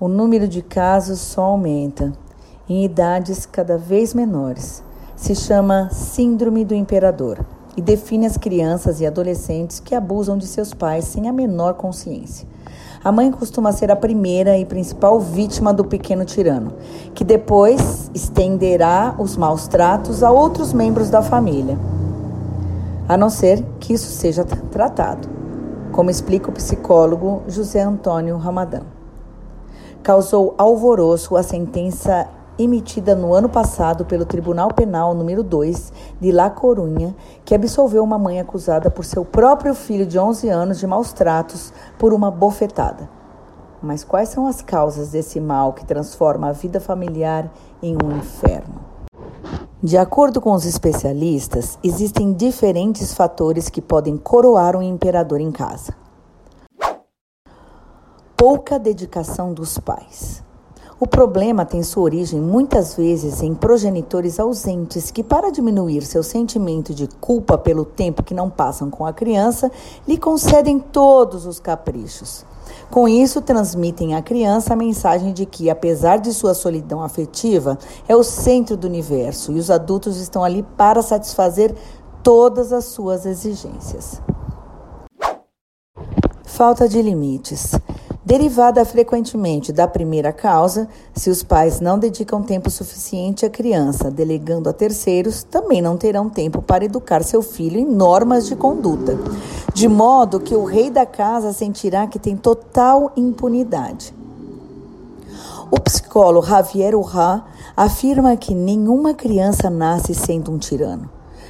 o 0.00 0.06
número 0.06 0.46
de 0.46 0.62
casos 0.62 1.18
só 1.18 1.42
aumenta, 1.42 2.12
em 2.68 2.84
idades 2.84 3.44
cada 3.44 3.76
vez 3.76 4.14
menores. 4.14 4.82
Se 5.16 5.34
chama 5.34 5.88
Síndrome 5.90 6.64
do 6.64 6.72
Imperador 6.72 7.44
e 7.76 7.82
define 7.82 8.24
as 8.24 8.36
crianças 8.36 9.00
e 9.00 9.06
adolescentes 9.06 9.80
que 9.80 9.96
abusam 9.96 10.38
de 10.38 10.46
seus 10.46 10.72
pais 10.72 11.04
sem 11.04 11.28
a 11.28 11.32
menor 11.32 11.74
consciência. 11.74 12.46
A 13.02 13.10
mãe 13.10 13.30
costuma 13.32 13.72
ser 13.72 13.90
a 13.90 13.96
primeira 13.96 14.56
e 14.56 14.64
principal 14.64 15.18
vítima 15.18 15.72
do 15.72 15.84
pequeno 15.84 16.24
tirano, 16.24 16.74
que 17.12 17.24
depois 17.24 18.08
estenderá 18.14 19.16
os 19.18 19.36
maus 19.36 19.66
tratos 19.66 20.22
a 20.22 20.30
outros 20.30 20.72
membros 20.72 21.10
da 21.10 21.22
família, 21.22 21.76
a 23.08 23.16
não 23.16 23.30
ser 23.30 23.64
que 23.80 23.94
isso 23.94 24.12
seja 24.12 24.44
tratado, 24.44 25.28
como 25.90 26.10
explica 26.10 26.50
o 26.50 26.54
psicólogo 26.54 27.42
José 27.48 27.82
Antônio 27.82 28.36
Ramadã. 28.36 28.97
Causou 30.02 30.54
alvoroço 30.56 31.36
a 31.36 31.42
sentença 31.42 32.28
emitida 32.58 33.14
no 33.14 33.32
ano 33.34 33.48
passado 33.48 34.04
pelo 34.04 34.24
Tribunal 34.24 34.72
Penal 34.72 35.14
número 35.14 35.42
2 35.42 35.92
de 36.20 36.32
La 36.32 36.50
Corunha, 36.50 37.14
que 37.44 37.54
absolveu 37.54 38.02
uma 38.02 38.18
mãe 38.18 38.40
acusada 38.40 38.90
por 38.90 39.04
seu 39.04 39.24
próprio 39.24 39.74
filho 39.74 40.06
de 40.06 40.18
11 40.18 40.48
anos 40.48 40.78
de 40.78 40.86
maus 40.86 41.12
tratos 41.12 41.72
por 41.98 42.12
uma 42.12 42.30
bofetada. 42.30 43.08
Mas 43.82 44.02
quais 44.02 44.30
são 44.30 44.46
as 44.46 44.60
causas 44.60 45.10
desse 45.10 45.38
mal 45.38 45.72
que 45.72 45.84
transforma 45.84 46.48
a 46.48 46.52
vida 46.52 46.80
familiar 46.80 47.48
em 47.80 47.94
um 47.94 48.16
inferno? 48.16 48.74
De 49.80 49.96
acordo 49.96 50.40
com 50.40 50.52
os 50.52 50.64
especialistas, 50.64 51.78
existem 51.84 52.32
diferentes 52.32 53.14
fatores 53.14 53.68
que 53.68 53.80
podem 53.80 54.16
coroar 54.16 54.74
um 54.74 54.82
imperador 54.82 55.40
em 55.40 55.52
casa. 55.52 56.07
Pouca 58.38 58.78
dedicação 58.78 59.52
dos 59.52 59.78
pais. 59.78 60.44
O 61.00 61.08
problema 61.08 61.64
tem 61.64 61.82
sua 61.82 62.04
origem 62.04 62.40
muitas 62.40 62.94
vezes 62.94 63.42
em 63.42 63.52
progenitores 63.52 64.38
ausentes 64.38 65.10
que, 65.10 65.24
para 65.24 65.50
diminuir 65.50 66.02
seu 66.02 66.22
sentimento 66.22 66.94
de 66.94 67.08
culpa 67.08 67.58
pelo 67.58 67.84
tempo 67.84 68.22
que 68.22 68.32
não 68.32 68.48
passam 68.48 68.90
com 68.90 69.04
a 69.04 69.12
criança, 69.12 69.72
lhe 70.06 70.16
concedem 70.16 70.78
todos 70.78 71.46
os 71.46 71.58
caprichos. 71.58 72.46
Com 72.88 73.08
isso, 73.08 73.42
transmitem 73.42 74.14
à 74.14 74.22
criança 74.22 74.72
a 74.72 74.76
mensagem 74.76 75.32
de 75.32 75.44
que, 75.44 75.68
apesar 75.68 76.18
de 76.18 76.32
sua 76.32 76.54
solidão 76.54 77.02
afetiva, 77.02 77.76
é 78.06 78.14
o 78.14 78.22
centro 78.22 78.76
do 78.76 78.86
universo 78.86 79.50
e 79.50 79.58
os 79.58 79.68
adultos 79.68 80.16
estão 80.16 80.44
ali 80.44 80.62
para 80.76 81.02
satisfazer 81.02 81.74
todas 82.22 82.72
as 82.72 82.84
suas 82.84 83.26
exigências. 83.26 84.22
Falta 86.44 86.88
de 86.88 87.02
limites 87.02 87.72
derivada 88.28 88.84
frequentemente 88.84 89.72
da 89.72 89.88
primeira 89.88 90.34
causa, 90.34 90.86
se 91.14 91.30
os 91.30 91.42
pais 91.42 91.80
não 91.80 91.98
dedicam 91.98 92.42
tempo 92.42 92.68
suficiente 92.70 93.46
à 93.46 93.48
criança, 93.48 94.10
delegando 94.10 94.68
a 94.68 94.72
terceiros, 94.74 95.42
também 95.42 95.80
não 95.80 95.96
terão 95.96 96.28
tempo 96.28 96.60
para 96.60 96.84
educar 96.84 97.24
seu 97.24 97.40
filho 97.40 97.80
em 97.80 97.86
normas 97.86 98.46
de 98.46 98.54
conduta, 98.54 99.18
de 99.72 99.88
modo 99.88 100.40
que 100.40 100.54
o 100.54 100.66
rei 100.66 100.90
da 100.90 101.06
casa 101.06 101.54
sentirá 101.54 102.06
que 102.06 102.18
tem 102.18 102.36
total 102.36 103.10
impunidade. 103.16 104.14
O 105.70 105.80
psicólogo 105.80 106.46
Javier 106.46 106.94
Urra 106.94 107.46
afirma 107.74 108.36
que 108.36 108.54
nenhuma 108.54 109.14
criança 109.14 109.70
nasce 109.70 110.14
sendo 110.14 110.52
um 110.52 110.58
tirano, 110.58 111.08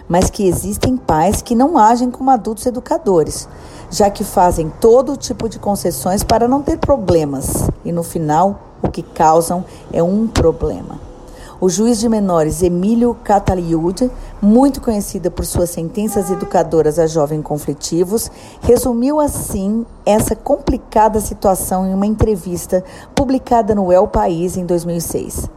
mas 0.09 0.31
que 0.31 0.47
existem 0.47 0.97
pais 0.97 1.43
que 1.43 1.55
não 1.55 1.77
agem 1.77 2.11
como 2.11 2.31
adultos 2.31 2.67
educadores 2.67 3.49
já 3.91 4.11
que 4.11 4.25
fazem 4.25 4.71
todo 4.81 5.17
tipo 5.17 5.49
de 5.49 5.59
concessões 5.59 6.23
para 6.23 6.47
não 6.47 6.63
ter 6.63 6.79
problemas 6.79 7.69
e 7.85 7.93
no 7.93 8.03
final 8.03 8.61
o 8.83 8.89
que 8.89 9.03
causam 9.03 9.65
é 9.93 10.03
um 10.03 10.27
problema. 10.27 11.01
O 11.61 11.69
juiz 11.69 11.99
de 11.99 12.09
menores 12.09 12.63
Emílio 12.63 13.17
Cataliud, 13.25 14.09
muito 14.41 14.81
conhecido 14.81 15.29
por 15.29 15.45
suas 15.45 15.71
sentenças 15.71 16.31
educadoras 16.31 17.01
a 17.01 17.07
jovens 17.09 17.43
conflitivos, 17.43 18.31
resumiu 18.61 19.19
assim 19.19 19.85
essa 20.07 20.37
complicada 20.37 21.21
situação 21.21 21.85
em 21.85 21.93
uma 21.93 22.07
entrevista 22.07 22.85
publicada 23.13 23.75
no 23.75 23.93
El 23.93 24.07
País 24.07 24.57
em 24.57 24.65
2006. 24.65 25.51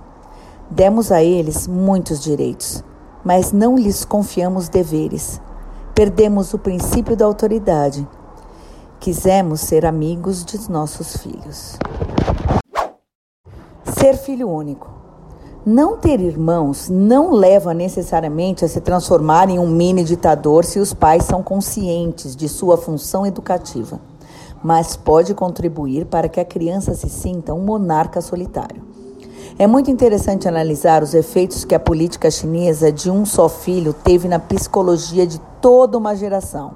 Demos 0.71 1.11
a 1.11 1.21
eles 1.21 1.67
muitos 1.67 2.19
direitos, 2.19 2.83
mas 3.23 3.51
não 3.51 3.77
lhes 3.77 4.05
confiamos 4.05 4.69
deveres. 4.69 5.41
Perdemos 5.93 6.53
o 6.53 6.59
princípio 6.59 7.15
da 7.15 7.25
autoridade 7.25 8.07
Quisemos 9.01 9.61
ser 9.61 9.83
amigos 9.83 10.45
de 10.45 10.69
nossos 10.69 11.17
filhos. 11.17 11.75
Ser 13.83 14.15
filho 14.15 14.47
único. 14.47 14.91
Não 15.65 15.97
ter 15.97 16.19
irmãos 16.19 16.87
não 16.87 17.31
leva 17.31 17.73
necessariamente 17.73 18.63
a 18.63 18.67
se 18.67 18.79
transformar 18.79 19.49
em 19.49 19.57
um 19.57 19.67
mini 19.67 20.03
ditador 20.03 20.63
se 20.65 20.77
os 20.77 20.93
pais 20.93 21.23
são 21.23 21.41
conscientes 21.41 22.35
de 22.35 22.47
sua 22.47 22.77
função 22.77 23.25
educativa, 23.25 23.99
mas 24.63 24.95
pode 24.95 25.33
contribuir 25.33 26.05
para 26.05 26.29
que 26.29 26.39
a 26.39 26.45
criança 26.45 26.93
se 26.93 27.09
sinta 27.09 27.55
um 27.55 27.61
monarca 27.61 28.21
solitário. 28.21 28.90
É 29.61 29.67
muito 29.67 29.91
interessante 29.91 30.47
analisar 30.47 31.03
os 31.03 31.13
efeitos 31.13 31.63
que 31.63 31.75
a 31.75 31.79
política 31.79 32.31
chinesa 32.31 32.91
de 32.91 33.11
um 33.11 33.23
só 33.27 33.47
filho 33.47 33.93
teve 33.93 34.27
na 34.27 34.39
psicologia 34.39 35.27
de 35.27 35.39
toda 35.61 35.99
uma 35.99 36.15
geração. 36.15 36.73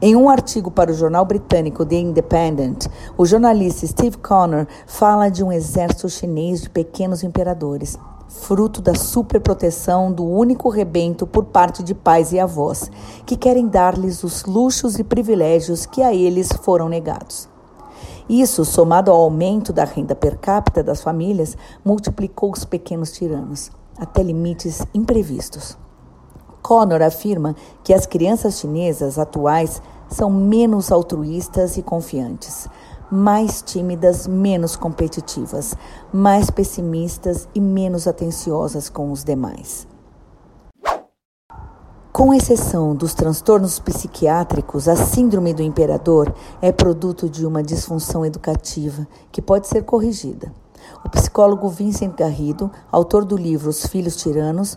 Em 0.00 0.16
um 0.16 0.28
artigo 0.28 0.68
para 0.68 0.90
o 0.90 0.94
jornal 0.94 1.24
britânico 1.24 1.86
The 1.86 1.94
Independent, 1.94 2.88
o 3.16 3.24
jornalista 3.24 3.86
Steve 3.86 4.18
Connor 4.18 4.66
fala 4.84 5.28
de 5.28 5.44
um 5.44 5.52
exército 5.52 6.08
chinês 6.08 6.62
de 6.62 6.70
pequenos 6.70 7.22
imperadores, 7.22 7.96
fruto 8.26 8.82
da 8.82 8.96
superproteção 8.96 10.10
do 10.10 10.26
único 10.26 10.68
rebento 10.70 11.24
por 11.24 11.44
parte 11.44 11.84
de 11.84 11.94
pais 11.94 12.32
e 12.32 12.40
avós, 12.40 12.90
que 13.24 13.36
querem 13.36 13.68
dar-lhes 13.68 14.24
os 14.24 14.44
luxos 14.44 14.98
e 14.98 15.04
privilégios 15.04 15.86
que 15.86 16.02
a 16.02 16.12
eles 16.12 16.48
foram 16.64 16.88
negados. 16.88 17.51
Isso, 18.32 18.64
somado 18.64 19.10
ao 19.10 19.20
aumento 19.20 19.74
da 19.74 19.84
renda 19.84 20.14
per 20.14 20.38
capita 20.38 20.82
das 20.82 21.02
famílias, 21.02 21.54
multiplicou 21.84 22.50
os 22.50 22.64
pequenos 22.64 23.12
tiranos, 23.12 23.70
até 23.98 24.22
limites 24.22 24.80
imprevistos. 24.94 25.76
Connor 26.62 27.02
afirma 27.02 27.54
que 27.84 27.92
as 27.92 28.06
crianças 28.06 28.58
chinesas 28.58 29.18
atuais 29.18 29.82
são 30.08 30.30
menos 30.30 30.90
altruístas 30.90 31.76
e 31.76 31.82
confiantes, 31.82 32.68
mais 33.10 33.60
tímidas, 33.60 34.26
menos 34.26 34.76
competitivas, 34.76 35.74
mais 36.10 36.48
pessimistas 36.48 37.46
e 37.54 37.60
menos 37.60 38.08
atenciosas 38.08 38.88
com 38.88 39.12
os 39.12 39.22
demais. 39.22 39.91
Com 42.12 42.34
exceção 42.34 42.94
dos 42.94 43.14
transtornos 43.14 43.78
psiquiátricos, 43.78 44.86
a 44.86 44.94
síndrome 44.94 45.54
do 45.54 45.62
imperador 45.62 46.30
é 46.60 46.70
produto 46.70 47.26
de 47.26 47.46
uma 47.46 47.62
disfunção 47.62 48.26
educativa 48.26 49.08
que 49.32 49.40
pode 49.40 49.66
ser 49.66 49.84
corrigida. 49.84 50.52
O 51.02 51.08
psicólogo 51.08 51.70
Vincent 51.70 52.14
Garrido, 52.14 52.70
autor 52.90 53.24
do 53.24 53.34
livro 53.34 53.70
Os 53.70 53.86
Filhos 53.86 54.14
Tiranos, 54.16 54.76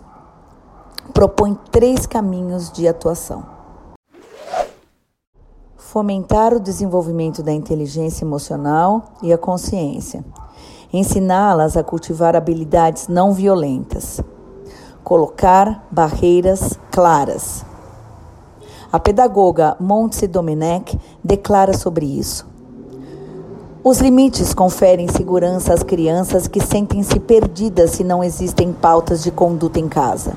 propõe 1.13 1.59
três 1.71 2.05
caminhos 2.05 2.71
de 2.71 2.87
atuação. 2.87 3.45
Fomentar 5.75 6.53
o 6.53 6.59
desenvolvimento 6.59 7.43
da 7.43 7.51
inteligência 7.51 8.23
emocional 8.23 9.13
e 9.21 9.33
a 9.33 9.37
consciência. 9.37 10.23
Ensiná-las 10.93 11.75
a 11.75 11.83
cultivar 11.83 12.33
habilidades 12.33 13.09
não 13.09 13.33
violentas. 13.33 14.21
Colocar 15.05 15.85
barreiras 15.91 16.79
claras. 16.91 17.63
A 18.91 18.99
pedagoga 18.99 19.77
Montse 19.79 20.25
Domenech 20.25 20.99
declara 21.23 21.77
sobre 21.77 22.07
isso. 22.07 22.47
Os 23.83 23.99
limites 23.99 24.51
conferem 24.51 25.07
segurança 25.07 25.75
às 25.75 25.83
crianças 25.83 26.47
que 26.47 26.59
sentem-se 26.59 27.19
perdidas 27.19 27.91
se 27.91 28.03
não 28.03 28.23
existem 28.23 28.73
pautas 28.73 29.21
de 29.21 29.29
conduta 29.29 29.79
em 29.79 29.87
casa. 29.87 30.33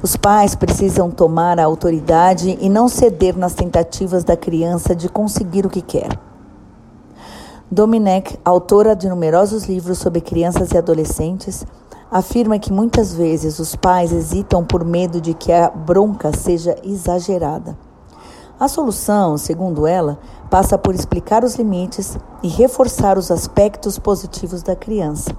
Os 0.00 0.16
pais 0.16 0.54
precisam 0.54 1.10
tomar 1.10 1.58
a 1.58 1.64
autoridade 1.64 2.56
e 2.60 2.68
não 2.68 2.86
ceder 2.86 3.36
nas 3.36 3.54
tentativas 3.54 4.22
da 4.22 4.36
criança 4.36 4.94
de 4.94 5.08
conseguir 5.08 5.66
o 5.66 5.68
que 5.68 5.82
quer. 5.82 6.16
Dominique, 7.68 8.38
autora 8.44 8.94
de 8.94 9.08
numerosos 9.08 9.64
livros 9.64 9.98
sobre 9.98 10.20
crianças 10.20 10.70
e 10.70 10.78
adolescentes, 10.78 11.66
afirma 12.10 12.58
que 12.58 12.72
muitas 12.72 13.14
vezes 13.14 13.58
os 13.58 13.76
pais 13.76 14.12
hesitam 14.12 14.64
por 14.64 14.84
medo 14.84 15.20
de 15.20 15.34
que 15.34 15.52
a 15.52 15.70
bronca 15.70 16.36
seja 16.36 16.76
exagerada. 16.82 17.76
A 18.58 18.68
solução, 18.68 19.38
segundo 19.38 19.86
ela, 19.86 20.18
passa 20.50 20.76
por 20.76 20.94
explicar 20.94 21.44
os 21.44 21.54
limites 21.54 22.18
e 22.42 22.48
reforçar 22.48 23.16
os 23.16 23.30
aspectos 23.30 23.98
positivos 23.98 24.62
da 24.62 24.76
criança 24.76 25.34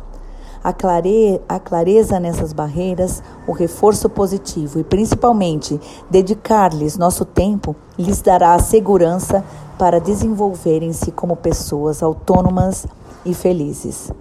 a, 0.63 0.71
clare, 0.71 1.41
a 1.50 1.59
clareza 1.59 2.19
nessas 2.19 2.53
barreiras, 2.53 3.23
o 3.47 3.51
reforço 3.51 4.09
positivo 4.09 4.79
e, 4.79 4.83
principalmente, 4.83 5.79
dedicar-lhes 6.09 6.97
nosso 6.97 7.25
tempo 7.25 7.75
lhes 7.97 8.21
dará 8.21 8.53
a 8.53 8.59
segurança 8.59 9.44
para 9.77 10.00
desenvolverem-se 10.00 11.12
como 11.12 11.35
pessoas 11.35 12.03
autônomas 12.03 12.85
e 13.25 13.33
felizes. 13.33 14.12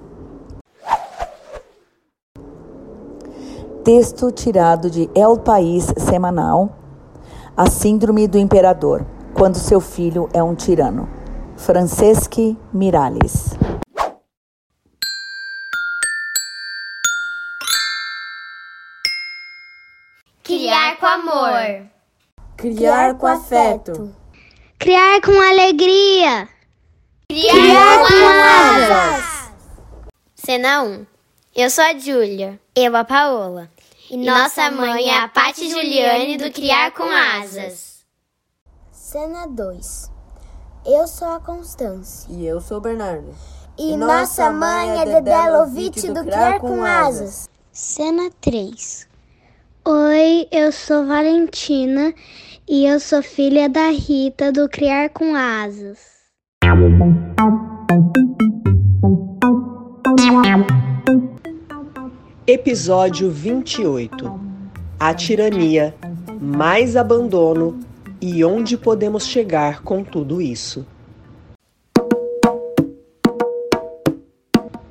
Texto 3.85 4.31
tirado 4.31 4.91
de 4.91 5.09
El 5.15 5.41
País 5.41 5.87
Semanal, 5.97 6.77
A 7.56 7.65
Síndrome 7.71 8.29
do 8.29 8.37
Imperador, 8.37 9.06
quando 9.32 9.56
seu 9.56 9.81
filho 9.81 10.29
é 10.35 10.43
um 10.43 10.55
tirano. 10.55 11.09
Franceschi 11.56 12.59
Miralles. 12.75 13.56
Criar 20.43 20.99
com 20.99 21.06
amor. 21.06 21.87
Criar 22.59 23.15
com 23.15 23.26
afeto. 23.26 24.15
Criar 24.79 25.23
com 25.23 25.33
alegria. 25.41 26.49
Criar, 27.31 27.53
Criar 27.53 27.99
com 28.06 28.26
asas. 28.85 29.53
Cena 30.35 30.83
1. 30.83 31.20
Eu 31.55 31.69
sou 31.69 31.82
a 31.82 31.99
Júlia. 31.99 32.61
Eu 32.76 32.94
a 32.97 33.05
Paola. 33.05 33.69
E, 34.08 34.14
e 34.14 34.17
nossa 34.17 34.70
mãe 34.70 35.08
é 35.08 35.19
a 35.19 35.26
Pati 35.26 35.69
Juliane 35.69 36.37
do 36.37 36.49
Criar 36.52 36.93
com 36.93 37.02
Asas. 37.02 38.05
Cena 38.93 39.49
2. 39.49 40.12
Eu 40.87 41.08
sou 41.08 41.29
a 41.29 41.41
Constância. 41.41 42.32
E 42.32 42.47
eu 42.47 42.61
sou 42.61 42.79
o 42.79 42.81
Bernardo. 42.81 43.35
E, 43.76 43.93
e 43.93 43.97
nossa 43.97 44.52
mãe 44.52 45.00
é 45.00 45.05
Dedé 45.05 45.50
Lovitch 45.50 46.05
do 46.05 46.23
Criar 46.23 46.61
com 46.61 46.85
Asas. 46.85 47.50
Cena 47.73 48.31
3. 48.41 49.08
Oi, 49.85 50.47
eu 50.52 50.70
sou 50.70 51.05
Valentina 51.05 52.14
e 52.69 52.87
eu 52.87 53.00
sou 53.00 53.25
filha 53.25 53.69
da 53.69 53.88
Rita 53.88 54.52
do 54.52 54.69
Criar 54.69 55.11
com 55.11 55.35
Asas. 55.35 55.99
Episódio 62.52 63.31
28 63.31 64.41
A 64.99 65.14
tirania, 65.14 65.94
mais 66.41 66.97
abandono 66.97 67.79
e 68.20 68.44
onde 68.44 68.76
podemos 68.76 69.25
chegar 69.25 69.82
com 69.82 70.02
tudo 70.02 70.43
isso. 70.43 70.85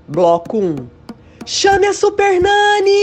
Bloco 0.08 0.58
1 0.58 0.88
Chame 1.46 1.88
a 1.88 1.94
Super 1.94 2.40
Nani! 2.40 2.94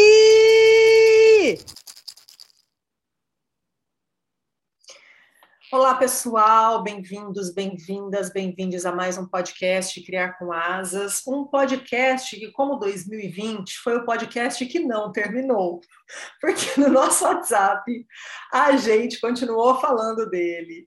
Olá, 5.73 5.97
pessoal, 5.97 6.81
bem-vindos, 6.85 7.53
bem-vindas, 7.53 8.33
bem-vindos 8.33 8.87
a 8.87 8.93
mais 8.93 9.19
um 9.19 9.27
podcast 9.27 10.01
Criar 10.05 10.39
com 10.39 10.53
Asas. 10.53 11.27
Um 11.27 11.45
podcast 11.45 12.39
que, 12.39 12.53
como 12.53 12.77
2020, 12.77 13.77
foi 13.79 13.97
o 13.97 14.05
podcast 14.05 14.65
que 14.65 14.79
não 14.79 15.11
terminou, 15.11 15.81
porque 16.41 16.81
no 16.81 16.89
nosso 16.89 17.25
WhatsApp 17.25 18.07
a 18.53 18.77
gente 18.77 19.21
continuou 19.21 19.81
falando 19.81 20.31
dele. 20.31 20.87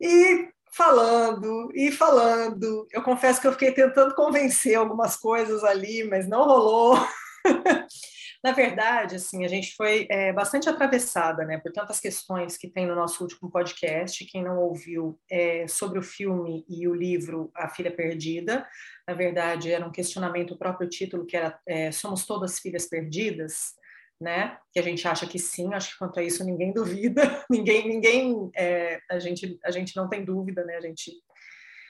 E 0.00 0.50
falando 0.70 1.72
e 1.74 1.90
falando. 1.90 2.86
Eu 2.92 3.02
confesso 3.02 3.40
que 3.40 3.48
eu 3.48 3.52
fiquei 3.52 3.72
tentando 3.72 4.14
convencer 4.14 4.76
algumas 4.76 5.16
coisas 5.16 5.64
ali, 5.64 6.04
mas 6.04 6.28
não 6.28 6.44
rolou. 6.44 6.96
Na 8.46 8.52
verdade, 8.52 9.16
assim, 9.16 9.44
a 9.44 9.48
gente 9.48 9.74
foi 9.74 10.06
é, 10.08 10.32
bastante 10.32 10.68
atravessada, 10.68 11.44
né, 11.44 11.58
por 11.58 11.72
tantas 11.72 11.98
questões 11.98 12.56
que 12.56 12.70
tem 12.70 12.86
no 12.86 12.94
nosso 12.94 13.24
último 13.24 13.50
podcast. 13.50 14.24
Quem 14.24 14.44
não 14.44 14.58
ouviu 14.58 15.18
é, 15.28 15.66
sobre 15.66 15.98
o 15.98 16.02
filme 16.02 16.64
e 16.68 16.86
o 16.86 16.94
livro 16.94 17.50
A 17.52 17.68
Filha 17.68 17.90
Perdida, 17.90 18.64
na 19.04 19.14
verdade, 19.14 19.72
era 19.72 19.84
um 19.84 19.90
questionamento 19.90 20.54
o 20.54 20.56
próprio 20.56 20.88
título 20.88 21.26
que 21.26 21.36
era 21.36 21.58
é, 21.66 21.90
Somos 21.90 22.24
todas 22.24 22.60
filhas 22.60 22.86
perdidas, 22.86 23.74
né? 24.20 24.56
Que 24.72 24.78
a 24.78 24.82
gente 24.82 25.08
acha 25.08 25.26
que 25.26 25.40
sim. 25.40 25.74
Acho 25.74 25.90
que 25.90 25.98
quanto 25.98 26.20
a 26.20 26.22
isso 26.22 26.44
ninguém 26.44 26.72
duvida, 26.72 27.22
ninguém, 27.50 27.88
ninguém, 27.88 28.48
é, 28.54 29.00
a 29.10 29.18
gente, 29.18 29.58
a 29.64 29.72
gente 29.72 29.96
não 29.96 30.08
tem 30.08 30.24
dúvida, 30.24 30.64
né? 30.64 30.76
A 30.76 30.80
gente 30.80 31.10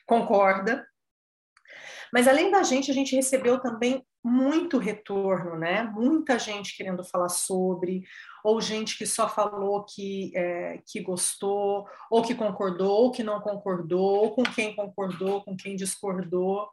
concorda. 0.07 0.87
Mas 2.11 2.27
além 2.27 2.51
da 2.51 2.63
gente, 2.63 2.91
a 2.91 2.95
gente 2.95 3.15
recebeu 3.15 3.61
também 3.61 4.03
muito 4.27 4.77
retorno, 4.77 5.57
né? 5.57 5.85
Muita 5.85 6.37
gente 6.37 6.77
querendo 6.77 7.05
falar 7.05 7.29
sobre, 7.29 8.05
ou 8.43 8.61
gente 8.61 8.99
que 8.99 9.07
só 9.07 9.29
falou 9.29 9.85
que, 9.85 10.33
é, 10.35 10.83
que 10.85 11.01
gostou, 11.01 11.87
ou 12.11 12.23
que 12.23 12.35
concordou, 12.35 13.05
ou 13.05 13.13
que 13.13 13.23
não 13.23 13.41
concordou, 13.41 14.25
ou 14.25 14.35
com 14.35 14.43
quem 14.43 14.75
concordou, 14.75 15.43
com 15.45 15.57
quem 15.57 15.77
discordou. 15.77 16.69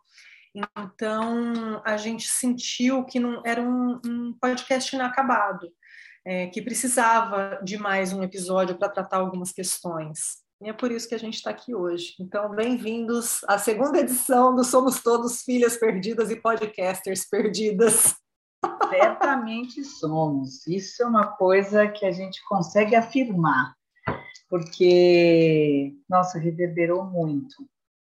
Então, 0.55 1.81
a 1.85 1.95
gente 1.95 2.27
sentiu 2.27 3.05
que 3.05 3.19
não 3.19 3.43
era 3.45 3.61
um, 3.61 4.01
um 4.03 4.33
podcast 4.41 4.95
inacabado, 4.95 5.71
é, 6.25 6.47
que 6.47 6.61
precisava 6.61 7.59
de 7.63 7.77
mais 7.77 8.13
um 8.13 8.23
episódio 8.23 8.77
para 8.77 8.89
tratar 8.89 9.17
algumas 9.17 9.51
questões. 9.51 10.42
E 10.63 10.69
é 10.69 10.71
por 10.71 10.93
isso 10.93 11.09
que 11.09 11.15
a 11.15 11.19
gente 11.19 11.33
está 11.33 11.49
aqui 11.49 11.75
hoje. 11.75 12.15
Então, 12.17 12.55
bem-vindos 12.55 13.43
à 13.49 13.57
segunda 13.57 13.99
edição 13.99 14.55
do 14.55 14.63
Somos 14.63 15.03
Todos 15.03 15.41
Filhas 15.41 15.75
Perdidas 15.75 16.31
e 16.31 16.37
Podcasters 16.37 17.27
Perdidas. 17.29 18.15
Certamente 18.89 19.83
somos. 19.83 20.65
Isso 20.65 21.03
é 21.03 21.05
uma 21.05 21.27
coisa 21.35 21.85
que 21.89 22.05
a 22.05 22.13
gente 22.13 22.41
consegue 22.45 22.95
afirmar, 22.95 23.75
porque, 24.47 25.93
nossa, 26.09 26.39
reverberou 26.39 27.03
muito. 27.03 27.55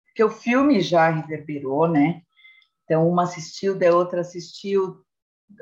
Porque 0.07 0.25
o 0.25 0.31
filme 0.31 0.81
já 0.81 1.11
reverberou, 1.11 1.87
né? 1.87 2.23
Então, 2.85 3.07
uma 3.07 3.25
assistiu, 3.25 3.79
da 3.79 3.95
outra 3.95 4.23
assistiu, 4.23 5.05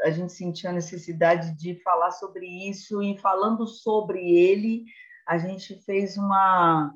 a 0.05 0.11
gente 0.11 0.32
sentiu 0.32 0.70
a 0.70 0.73
necessidade 0.73 1.56
de 1.56 1.75
falar 1.82 2.12
sobre 2.12 2.47
isso 2.47 3.02
e 3.02 3.19
falando 3.19 3.67
sobre 3.67 4.20
ele, 4.20 4.85
a 5.26 5.38
gente 5.38 5.75
fez 5.82 6.17
uma 6.17 6.94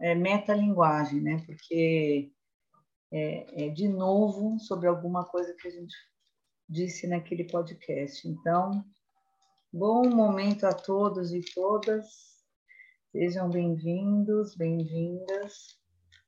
é, 0.00 0.14
metalinguagem, 0.14 1.20
né? 1.20 1.42
Porque 1.46 2.30
é, 3.12 3.66
é, 3.66 3.68
de 3.70 3.88
novo 3.88 4.58
sobre 4.58 4.88
alguma 4.88 5.24
coisa 5.24 5.54
que 5.54 5.68
a 5.68 5.70
gente 5.70 5.94
disse 6.68 7.06
naquele 7.06 7.44
podcast. 7.44 8.26
Então, 8.26 8.84
bom 9.72 10.08
momento 10.08 10.64
a 10.64 10.72
todos 10.72 11.32
e 11.32 11.40
todas. 11.54 12.34
Sejam 13.12 13.48
bem-vindos, 13.48 14.56
bem-vindas. 14.56 15.78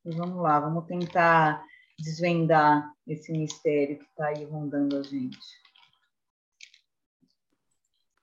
E 0.05 0.15
vamos 0.15 0.41
lá, 0.41 0.61
vamos 0.61 0.87
tentar 0.87 1.65
desvendar 1.99 2.93
esse 3.07 3.33
mistério 3.33 3.99
que 3.99 4.05
está 4.05 4.29
aí 4.29 4.45
rondando 4.45 4.99
a 4.99 5.03
gente. 5.03 5.39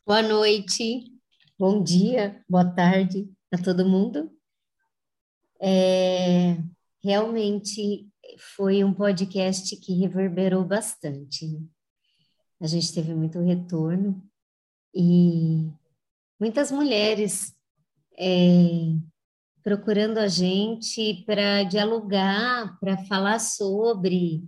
Boa 0.05 0.21
noite. 0.21 1.12
Bom 1.65 1.81
dia, 1.81 2.43
boa 2.49 2.65
tarde 2.65 3.33
a 3.49 3.57
todo 3.57 3.87
mundo. 3.87 4.29
É, 5.61 6.57
realmente 7.01 8.05
foi 8.57 8.83
um 8.83 8.93
podcast 8.93 9.73
que 9.77 9.93
reverberou 9.93 10.65
bastante. 10.65 11.47
Né? 11.47 11.65
A 12.59 12.67
gente 12.67 12.93
teve 12.93 13.15
muito 13.15 13.39
retorno 13.39 14.21
e 14.93 15.71
muitas 16.37 16.69
mulheres 16.69 17.55
é, 18.19 18.97
procurando 19.63 20.17
a 20.17 20.27
gente 20.27 21.23
para 21.25 21.63
dialogar, 21.63 22.77
para 22.77 22.97
falar 23.05 23.39
sobre. 23.39 24.43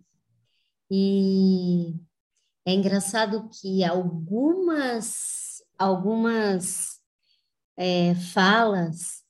E 0.92 1.96
é 2.66 2.74
engraçado 2.74 3.50
que 3.50 3.86
algumas 3.86 5.64
algumas 5.78 6.95
é, 7.78 8.16
falas, 8.16 9.24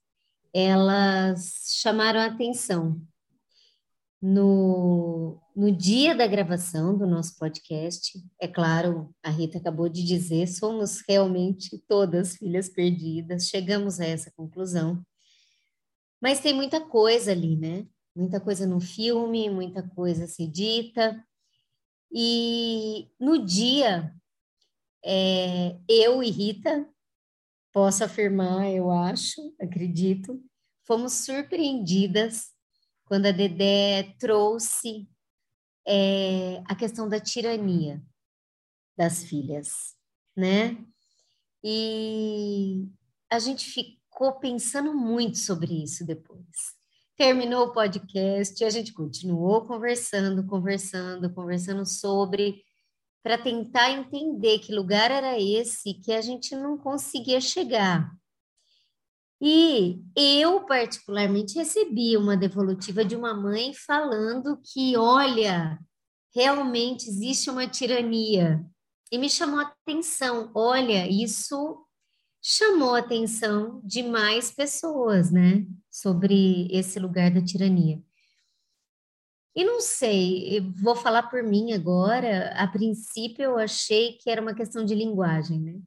elas 0.53 1.75
chamaram 1.81 2.19
a 2.19 2.27
atenção. 2.27 3.01
No, 4.21 5.39
no 5.55 5.71
dia 5.71 6.15
da 6.15 6.25
gravação 6.25 6.97
do 6.97 7.05
nosso 7.05 7.37
podcast, 7.37 8.17
é 8.39 8.47
claro, 8.47 9.13
a 9.21 9.29
Rita 9.29 9.57
acabou 9.57 9.87
de 9.87 10.03
dizer, 10.03 10.47
somos 10.47 11.03
realmente 11.07 11.77
todas 11.87 12.35
filhas 12.37 12.67
perdidas, 12.67 13.47
chegamos 13.47 13.99
a 13.99 14.05
essa 14.05 14.31
conclusão. 14.35 15.05
Mas 16.21 16.39
tem 16.39 16.53
muita 16.53 16.81
coisa 16.81 17.31
ali, 17.31 17.55
né? 17.55 17.85
Muita 18.15 18.39
coisa 18.39 18.65
no 18.65 18.79
filme, 18.79 19.49
muita 19.49 19.83
coisa 19.89 20.25
se 20.25 20.47
dita. 20.47 21.23
E 22.11 23.09
no 23.19 23.45
dia, 23.45 24.11
é, 25.03 25.77
eu 25.87 26.23
e 26.23 26.31
Rita 26.31 26.89
posso 27.75 28.05
afirmar, 28.05 28.71
eu 28.71 28.89
acho, 28.89 29.53
acredito, 29.59 30.41
fomos 30.87 31.11
surpreendidas 31.11 32.53
quando 33.03 33.25
a 33.25 33.31
Dedé 33.31 34.15
trouxe 34.17 35.09
é, 35.85 36.63
a 36.69 36.73
questão 36.73 37.09
da 37.09 37.19
tirania 37.19 38.01
das 38.97 39.25
filhas, 39.25 39.93
né? 40.33 40.77
E 41.61 42.87
a 43.29 43.39
gente 43.39 43.69
ficou 43.69 44.39
pensando 44.39 44.93
muito 44.93 45.37
sobre 45.37 45.83
isso 45.83 46.05
depois. 46.05 46.47
terminou 47.17 47.67
o 47.67 47.73
podcast, 47.73 48.63
a 48.63 48.69
gente 48.69 48.93
continuou 48.93 49.67
conversando, 49.67 50.47
conversando, 50.47 51.33
conversando 51.33 51.85
sobre 51.85 52.63
para 53.25 53.39
tentar 53.39 53.89
entender 53.89 54.59
que 54.59 54.71
lugar 54.71 55.09
era 55.09 55.41
esse 55.41 55.95
que 55.95 56.11
a 56.11 56.21
gente 56.21 56.55
não 56.55 56.77
conseguia 56.77 57.41
chegar. 57.41 58.15
E 59.41 59.99
eu, 60.15 60.63
particularmente, 60.67 61.57
recebi 61.57 62.15
uma 62.17 62.37
devolutiva 62.37 63.03
de 63.03 63.15
uma 63.15 63.33
mãe 63.33 63.73
falando 63.73 64.61
que, 64.63 64.95
olha, 64.95 65.79
realmente 66.35 67.09
existe 67.09 67.49
uma 67.49 67.67
tirania. 67.67 68.63
E 69.11 69.17
me 69.17 69.27
chamou 69.27 69.59
a 69.59 69.63
atenção, 69.63 70.51
olha, 70.53 71.09
isso 71.09 71.83
chamou 72.39 72.93
a 72.93 72.99
atenção 72.99 73.81
de 73.83 74.03
mais 74.03 74.51
pessoas, 74.51 75.31
né, 75.31 75.65
sobre 75.89 76.67
esse 76.69 76.99
lugar 76.99 77.31
da 77.31 77.43
tirania. 77.43 77.99
E 79.55 79.63
não 79.63 79.79
sei, 79.79 80.59
vou 80.81 80.95
falar 80.95 81.23
por 81.23 81.41
mim 81.41 81.71
agora. 81.71 82.51
A 82.55 82.67
princípio, 82.67 83.43
eu 83.43 83.57
achei 83.57 84.17
que 84.17 84.29
era 84.29 84.41
uma 84.41 84.53
questão 84.53 84.83
de 84.83 84.93
linguagem, 84.93 85.61
né? 85.61 85.79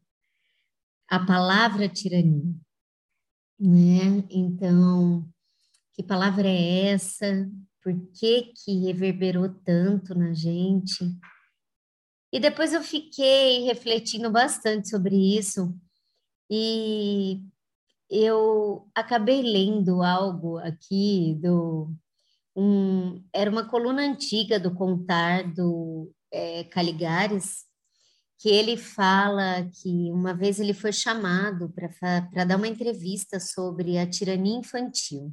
A 1.06 1.24
palavra 1.24 1.88
tirania, 1.88 2.54
né? 3.60 4.24
Então, 4.30 5.28
que 5.92 6.02
palavra 6.02 6.48
é 6.48 6.92
essa? 6.92 7.50
Por 7.82 7.94
que 8.12 8.52
que 8.54 8.86
reverberou 8.86 9.48
tanto 9.64 10.14
na 10.14 10.32
gente? 10.32 11.04
E 12.32 12.40
depois 12.40 12.72
eu 12.72 12.82
fiquei 12.82 13.64
refletindo 13.64 14.30
bastante 14.30 14.88
sobre 14.88 15.16
isso 15.36 15.74
e 16.50 17.42
eu 18.10 18.88
acabei 18.94 19.42
lendo 19.42 20.02
algo 20.02 20.58
aqui 20.58 21.38
do 21.40 21.94
um, 22.58 23.24
era 23.32 23.48
uma 23.48 23.68
coluna 23.68 24.02
antiga 24.02 24.58
do 24.58 24.74
Contar 24.74 25.44
do 25.54 26.12
é, 26.32 26.64
Caligares, 26.64 27.64
que 28.40 28.48
ele 28.48 28.76
fala 28.76 29.70
que 29.80 30.10
uma 30.10 30.34
vez 30.34 30.58
ele 30.58 30.74
foi 30.74 30.92
chamado 30.92 31.72
para 31.72 32.44
dar 32.44 32.56
uma 32.56 32.66
entrevista 32.66 33.38
sobre 33.38 33.96
a 33.96 34.08
tirania 34.10 34.58
infantil. 34.58 35.32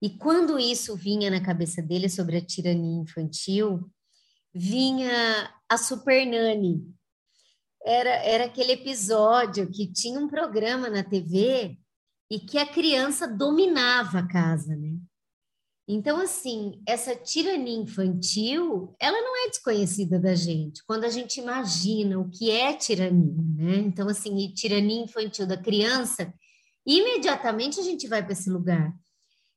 E 0.00 0.16
quando 0.16 0.58
isso 0.58 0.96
vinha 0.96 1.30
na 1.30 1.44
cabeça 1.44 1.82
dele 1.82 2.08
sobre 2.08 2.38
a 2.38 2.44
tirania 2.44 3.02
infantil, 3.02 3.90
vinha 4.54 5.52
a 5.68 5.76
Super 5.76 6.26
Nani, 6.26 6.82
era, 7.84 8.10
era 8.10 8.44
aquele 8.46 8.72
episódio 8.72 9.70
que 9.70 9.92
tinha 9.92 10.18
um 10.18 10.28
programa 10.28 10.88
na 10.88 11.04
TV 11.04 11.76
e 12.30 12.40
que 12.40 12.56
a 12.56 12.66
criança 12.66 13.28
dominava 13.28 14.20
a 14.20 14.28
casa, 14.28 14.74
né? 14.74 14.96
Então, 15.86 16.20
assim, 16.20 16.80
essa 16.86 17.14
tirania 17.14 17.76
infantil, 17.76 18.94
ela 19.00 19.20
não 19.20 19.44
é 19.44 19.48
desconhecida 19.48 20.18
da 20.18 20.34
gente. 20.34 20.82
Quando 20.86 21.04
a 21.04 21.08
gente 21.08 21.40
imagina 21.40 22.18
o 22.18 22.30
que 22.30 22.50
é 22.50 22.72
tirania, 22.72 23.34
né? 23.56 23.76
Então, 23.78 24.08
assim, 24.08 24.48
tirania 24.54 25.02
infantil 25.02 25.46
da 25.46 25.56
criança, 25.56 26.32
imediatamente 26.86 27.80
a 27.80 27.82
gente 27.82 28.06
vai 28.06 28.22
para 28.22 28.32
esse 28.32 28.48
lugar. 28.48 28.94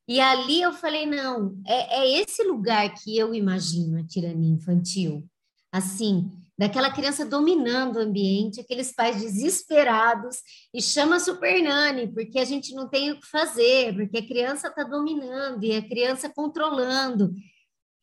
E 0.08 0.20
ali 0.20 0.62
eu 0.62 0.72
falei, 0.72 1.06
não, 1.06 1.60
é, 1.66 2.00
é 2.00 2.20
esse 2.20 2.42
lugar 2.42 2.92
que 2.94 3.16
eu 3.16 3.34
imagino 3.34 3.98
a 3.98 4.06
tirania 4.06 4.52
infantil. 4.52 5.28
Assim, 5.72 6.30
daquela 6.58 6.90
criança 6.90 7.24
dominando 7.24 7.96
o 7.96 8.00
ambiente, 8.00 8.60
aqueles 8.60 8.92
pais 8.92 9.20
desesperados 9.20 10.40
e 10.72 10.80
chama 10.80 11.16
a 11.16 11.20
super 11.20 11.62
nani, 11.62 12.10
porque 12.12 12.38
a 12.38 12.44
gente 12.44 12.74
não 12.74 12.88
tem 12.88 13.12
o 13.12 13.20
que 13.20 13.26
fazer, 13.26 13.94
porque 13.94 14.18
a 14.18 14.26
criança 14.26 14.68
está 14.68 14.82
dominando 14.82 15.62
e 15.64 15.76
a 15.76 15.86
criança 15.86 16.32
controlando. 16.32 17.34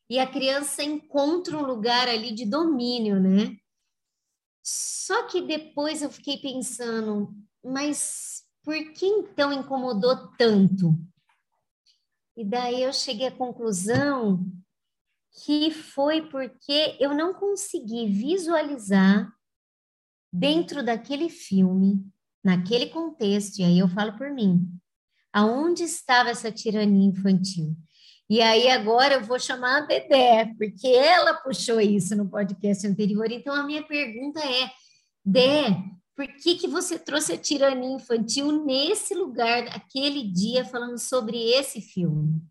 E 0.09 0.19
a 0.19 0.27
criança 0.27 0.83
encontra 0.83 1.57
um 1.57 1.65
lugar 1.65 2.07
ali 2.07 2.31
de 2.33 2.45
domínio, 2.45 3.19
né? 3.19 3.57
Só 4.61 5.23
que 5.23 5.41
depois 5.41 6.01
eu 6.01 6.11
fiquei 6.11 6.37
pensando, 6.37 7.33
mas 7.63 8.43
por 8.63 8.75
que 8.93 9.05
então 9.05 9.51
incomodou 9.51 10.29
tanto? 10.37 10.95
E 12.37 12.45
daí 12.45 12.83
eu 12.83 12.93
cheguei 12.93 13.27
à 13.27 13.31
conclusão 13.31 14.45
que 15.33 15.71
foi 15.71 16.29
porque 16.29 16.95
eu 16.99 17.13
não 17.13 17.33
consegui 17.33 18.07
visualizar 18.07 19.31
dentro 20.31 20.83
daquele 20.83 21.29
filme, 21.29 22.05
naquele 22.43 22.87
contexto, 22.87 23.59
e 23.59 23.63
aí 23.63 23.79
eu 23.79 23.87
falo 23.87 24.17
por 24.17 24.31
mim, 24.31 24.67
aonde 25.31 25.83
estava 25.83 26.29
essa 26.29 26.51
tirania 26.51 27.07
infantil? 27.07 27.75
E 28.29 28.41
aí 28.41 28.69
agora 28.69 29.15
eu 29.15 29.23
vou 29.23 29.39
chamar 29.39 29.83
a 29.83 29.85
Dedé, 29.85 30.53
porque 30.57 30.87
ela 30.87 31.33
puxou 31.35 31.79
isso 31.81 32.15
no 32.15 32.29
podcast 32.29 32.85
anterior. 32.87 33.29
Então 33.31 33.53
a 33.53 33.63
minha 33.63 33.83
pergunta 33.83 34.39
é, 34.39 34.71
Dé, 35.25 35.83
por 36.15 36.27
que, 36.27 36.55
que 36.55 36.67
você 36.67 36.97
trouxe 36.97 37.33
a 37.33 37.37
tirania 37.37 37.95
infantil 37.95 38.65
nesse 38.65 39.13
lugar, 39.13 39.67
aquele 39.75 40.23
dia, 40.23 40.63
falando 40.63 40.97
sobre 40.97 41.37
esse 41.37 41.81
filme? 41.81 42.41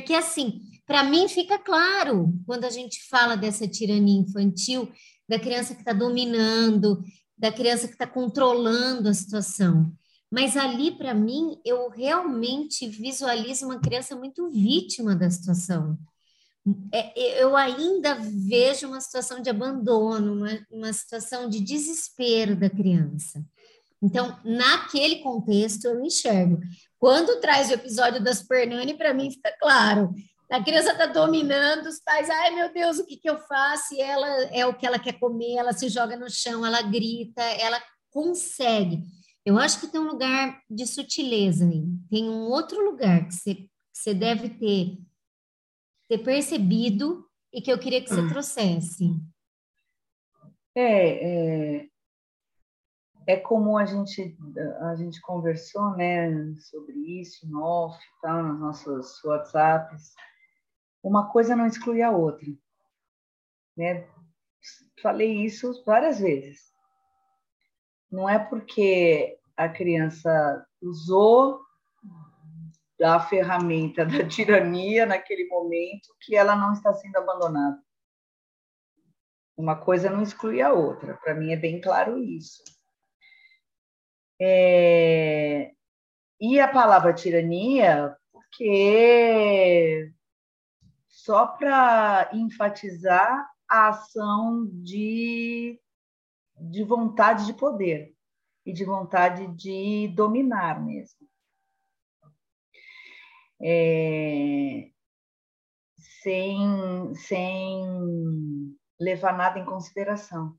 Porque, 0.00 0.12
assim, 0.12 0.60
para 0.86 1.02
mim 1.02 1.26
fica 1.26 1.58
claro 1.58 2.32
quando 2.44 2.64
a 2.64 2.70
gente 2.70 3.02
fala 3.08 3.34
dessa 3.34 3.66
tirania 3.66 4.20
infantil, 4.20 4.92
da 5.26 5.38
criança 5.38 5.74
que 5.74 5.80
está 5.80 5.94
dominando, 5.94 7.02
da 7.36 7.50
criança 7.50 7.86
que 7.86 7.94
está 7.94 8.06
controlando 8.06 9.08
a 9.08 9.14
situação. 9.14 9.90
Mas 10.30 10.54
ali, 10.54 10.90
para 10.90 11.14
mim, 11.14 11.58
eu 11.64 11.88
realmente 11.88 12.86
visualizo 12.86 13.64
uma 13.64 13.80
criança 13.80 14.14
muito 14.14 14.50
vítima 14.50 15.16
da 15.16 15.30
situação. 15.30 15.98
É, 16.92 17.42
eu 17.42 17.56
ainda 17.56 18.16
vejo 18.16 18.88
uma 18.88 19.00
situação 19.00 19.40
de 19.40 19.48
abandono, 19.48 20.34
uma, 20.34 20.66
uma 20.70 20.92
situação 20.92 21.48
de 21.48 21.60
desespero 21.60 22.54
da 22.54 22.68
criança. 22.68 23.42
Então, 24.06 24.38
naquele 24.44 25.16
contexto, 25.16 25.86
eu 25.86 26.00
enxergo. 26.00 26.60
Quando 26.96 27.40
traz 27.40 27.68
o 27.68 27.74
episódio 27.74 28.22
da 28.22 28.32
Supernani, 28.32 28.94
para 28.94 29.12
mim 29.12 29.32
fica 29.32 29.52
claro. 29.60 30.14
A 30.48 30.62
criança 30.62 30.92
está 30.92 31.06
dominando, 31.06 31.86
os 31.86 31.98
pais, 31.98 32.30
ai 32.30 32.54
meu 32.54 32.72
Deus, 32.72 33.00
o 33.00 33.04
que, 33.04 33.16
que 33.16 33.28
eu 33.28 33.36
faço? 33.36 33.94
E 33.94 34.00
ela 34.00 34.28
é 34.52 34.64
o 34.64 34.74
que 34.74 34.86
ela 34.86 34.96
quer 34.96 35.18
comer, 35.18 35.56
ela 35.56 35.72
se 35.72 35.88
joga 35.88 36.16
no 36.16 36.30
chão, 36.30 36.64
ela 36.64 36.82
grita, 36.82 37.42
ela 37.42 37.82
consegue. 38.10 39.02
Eu 39.44 39.58
acho 39.58 39.80
que 39.80 39.88
tem 39.88 40.00
um 40.00 40.06
lugar 40.06 40.62
de 40.70 40.86
sutileza 40.86 41.68
aí. 41.68 41.84
Tem 42.08 42.30
um 42.30 42.44
outro 42.44 42.80
lugar 42.84 43.26
que 43.26 43.34
você, 43.34 43.54
que 43.56 43.68
você 43.92 44.14
deve 44.14 44.50
ter, 44.50 44.98
ter 46.08 46.18
percebido 46.18 47.26
e 47.52 47.60
que 47.60 47.72
eu 47.72 47.78
queria 47.78 48.00
que 48.00 48.08
você 48.08 48.20
hum. 48.20 48.28
trouxesse. 48.28 49.10
É, 50.76 51.78
é, 51.78 51.88
é 53.26 53.36
como 53.36 53.76
a 53.76 53.84
gente, 53.84 54.36
a 54.82 54.94
gente 54.94 55.20
conversou 55.20 55.96
né, 55.96 56.30
sobre 56.60 56.94
isso 57.20 57.44
em 57.44 57.54
off, 57.56 57.98
tá, 58.22 58.40
nos 58.40 58.60
nossos 58.60 59.24
WhatsApps. 59.24 60.14
Uma 61.02 61.30
coisa 61.30 61.56
não 61.56 61.66
exclui 61.66 62.02
a 62.02 62.10
outra. 62.10 62.46
Né? 63.76 64.08
Falei 65.02 65.44
isso 65.44 65.82
várias 65.84 66.20
vezes. 66.20 66.72
Não 68.10 68.28
é 68.28 68.38
porque 68.38 69.38
a 69.56 69.68
criança 69.68 70.64
usou 70.80 71.60
a 73.02 73.18
ferramenta 73.18 74.06
da 74.06 74.26
tirania 74.26 75.04
naquele 75.04 75.48
momento 75.48 76.14
que 76.20 76.36
ela 76.36 76.54
não 76.54 76.72
está 76.72 76.94
sendo 76.94 77.16
abandonada. 77.16 77.82
Uma 79.56 79.74
coisa 79.74 80.10
não 80.10 80.22
exclui 80.22 80.62
a 80.62 80.72
outra. 80.72 81.14
Para 81.14 81.34
mim 81.34 81.50
é 81.50 81.56
bem 81.56 81.80
claro 81.80 82.18
isso. 82.18 82.62
É, 84.40 85.72
e 86.40 86.60
a 86.60 86.68
palavra 86.68 87.14
tirania, 87.14 88.16
porque 88.30 90.12
só 91.08 91.46
para 91.46 92.30
enfatizar 92.32 93.50
a 93.68 93.88
ação 93.88 94.66
de, 94.66 95.80
de 96.60 96.84
vontade 96.84 97.46
de 97.46 97.54
poder 97.54 98.14
e 98.64 98.72
de 98.72 98.84
vontade 98.84 99.46
de 99.56 100.08
dominar 100.14 100.84
mesmo. 100.84 101.26
É, 103.60 104.90
sem, 106.22 107.14
sem 107.14 108.76
levar 109.00 109.36
nada 109.36 109.58
em 109.58 109.64
consideração. 109.64 110.56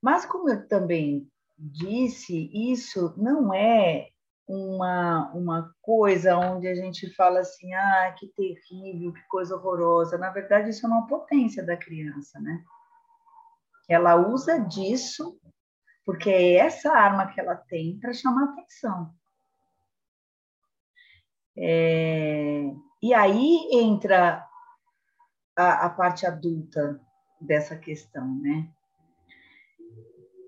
Mas 0.00 0.26
como 0.26 0.50
eu 0.50 0.66
também 0.66 1.31
disse, 1.70 2.50
isso 2.52 3.14
não 3.16 3.54
é 3.54 4.08
uma, 4.48 5.30
uma 5.32 5.74
coisa 5.80 6.36
onde 6.36 6.66
a 6.66 6.74
gente 6.74 7.14
fala 7.14 7.40
assim, 7.40 7.72
ah, 7.72 8.14
que 8.18 8.26
terrível, 8.28 9.12
que 9.12 9.22
coisa 9.28 9.54
horrorosa. 9.54 10.18
Na 10.18 10.30
verdade, 10.30 10.70
isso 10.70 10.84
é 10.84 10.88
uma 10.88 11.06
potência 11.06 11.64
da 11.64 11.76
criança, 11.76 12.40
né? 12.40 12.62
Ela 13.88 14.16
usa 14.16 14.58
disso 14.58 15.38
porque 16.04 16.30
é 16.30 16.56
essa 16.56 16.92
arma 16.92 17.28
que 17.28 17.40
ela 17.40 17.56
tem 17.56 17.98
para 17.98 18.12
chamar 18.12 18.44
atenção. 18.44 19.14
É, 21.56 22.72
e 23.02 23.14
aí 23.14 23.68
entra 23.72 24.44
a, 25.56 25.86
a 25.86 25.90
parte 25.90 26.26
adulta 26.26 27.00
dessa 27.40 27.76
questão, 27.76 28.26
né? 28.40 28.68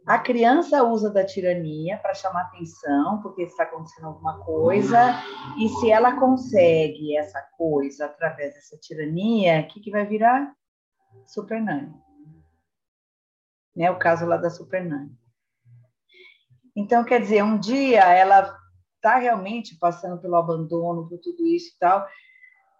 A 0.06 0.18
criança 0.18 0.82
usa 0.82 1.11
da 1.11 1.25
tirania 1.25 1.96
para 1.99 2.12
chamar 2.12 2.42
atenção, 2.42 3.23
porque 3.23 3.42
está 3.42 3.62
acontecendo 3.62 4.08
alguma 4.08 4.38
coisa, 4.44 5.14
e 5.58 5.68
se 5.68 5.90
ela 5.90 6.18
consegue 6.18 7.16
essa 7.16 7.40
coisa 7.56 8.04
através 8.04 8.54
dessa 8.54 8.76
tirania, 8.76 9.62
o 9.62 9.66
que, 9.68 9.80
que 9.80 9.90
vai 9.90 10.04
virar? 10.04 10.54
Super 11.26 11.61
Nani. 11.61 11.94
Né? 13.75 13.90
O 13.90 13.99
caso 13.99 14.26
lá 14.26 14.37
da 14.37 14.50
Super 14.50 14.84
Nani. 14.84 15.11
Então, 16.76 17.02
quer 17.04 17.20
dizer, 17.23 17.42
um 17.42 17.58
dia 17.58 18.02
ela 18.02 18.54
está 18.96 19.16
realmente 19.16 19.78
passando 19.78 20.20
pelo 20.20 20.37
abandono, 20.37 21.08
por 21.08 21.18
tudo 21.18 21.46
isso 21.46 21.75
e 21.75 21.78
tal. 21.78 22.06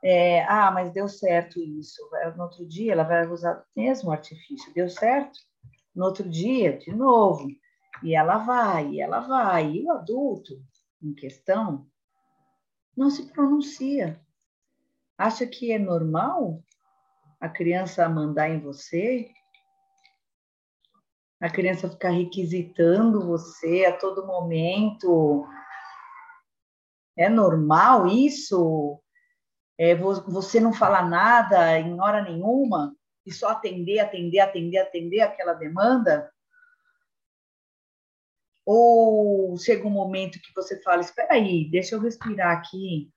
É, 0.02 0.45
ah, 0.45 0.71
mas 0.71 0.93
deu 0.93 1.09
certo 1.09 1.59
isso. 1.59 2.02
No 2.37 2.43
outro 2.43 2.66
dia 2.66 2.93
ela 2.93 3.04
vai 3.04 3.26
usar 3.26 3.61
o 3.61 3.81
mesmo 3.81 4.11
artifício. 4.11 4.75
Deu 4.75 4.90
certo? 4.90 5.38
No 5.95 6.07
outro 6.07 6.29
dia, 6.29 6.79
de 6.79 6.93
novo. 6.93 7.49
E 8.03 8.15
ela 8.15 8.39
vai, 8.39 8.91
e 8.91 9.01
ela 9.01 9.21
vai. 9.21 9.71
E 9.73 9.85
o 9.85 9.93
adulto 9.93 10.61
em 11.03 11.15
questão 11.15 11.87
não 12.97 13.11
se 13.11 13.27
pronuncia. 13.33 14.21
Acha 15.17 15.47
que 15.47 15.73
é 15.73 15.79
normal 15.79 16.63
a 17.41 17.49
criança 17.49 18.09
mandar 18.09 18.51
em 18.51 18.61
você? 18.61 19.31
A 21.41 21.51
criança 21.51 21.91
ficar 21.91 22.11
requisitando 22.11 23.27
você 23.27 23.85
a 23.85 23.97
todo 23.97 24.27
momento? 24.27 25.47
É 27.17 27.29
normal 27.29 28.07
isso? 28.07 29.01
É, 29.79 29.95
você 29.95 30.61
não 30.61 30.73
fala 30.73 31.03
nada 31.03 31.79
em 31.79 32.01
hora 32.01 32.23
nenhuma? 32.23 32.97
E 33.26 33.33
só 33.33 33.49
atender, 33.49 34.00
atender, 34.00 34.40
atender, 34.40 34.78
atender 34.78 35.21
aquela 35.21 35.54
demanda? 35.54 36.31
Ou 38.66 39.57
chega 39.59 39.87
um 39.87 39.90
momento 39.90 40.40
que 40.40 40.54
você 40.54 40.81
fala, 40.83 41.00
espera 41.00 41.35
aí, 41.35 41.71
deixa 41.71 41.95
eu 41.95 42.00
respirar 42.00 42.57
aqui. 42.57 43.11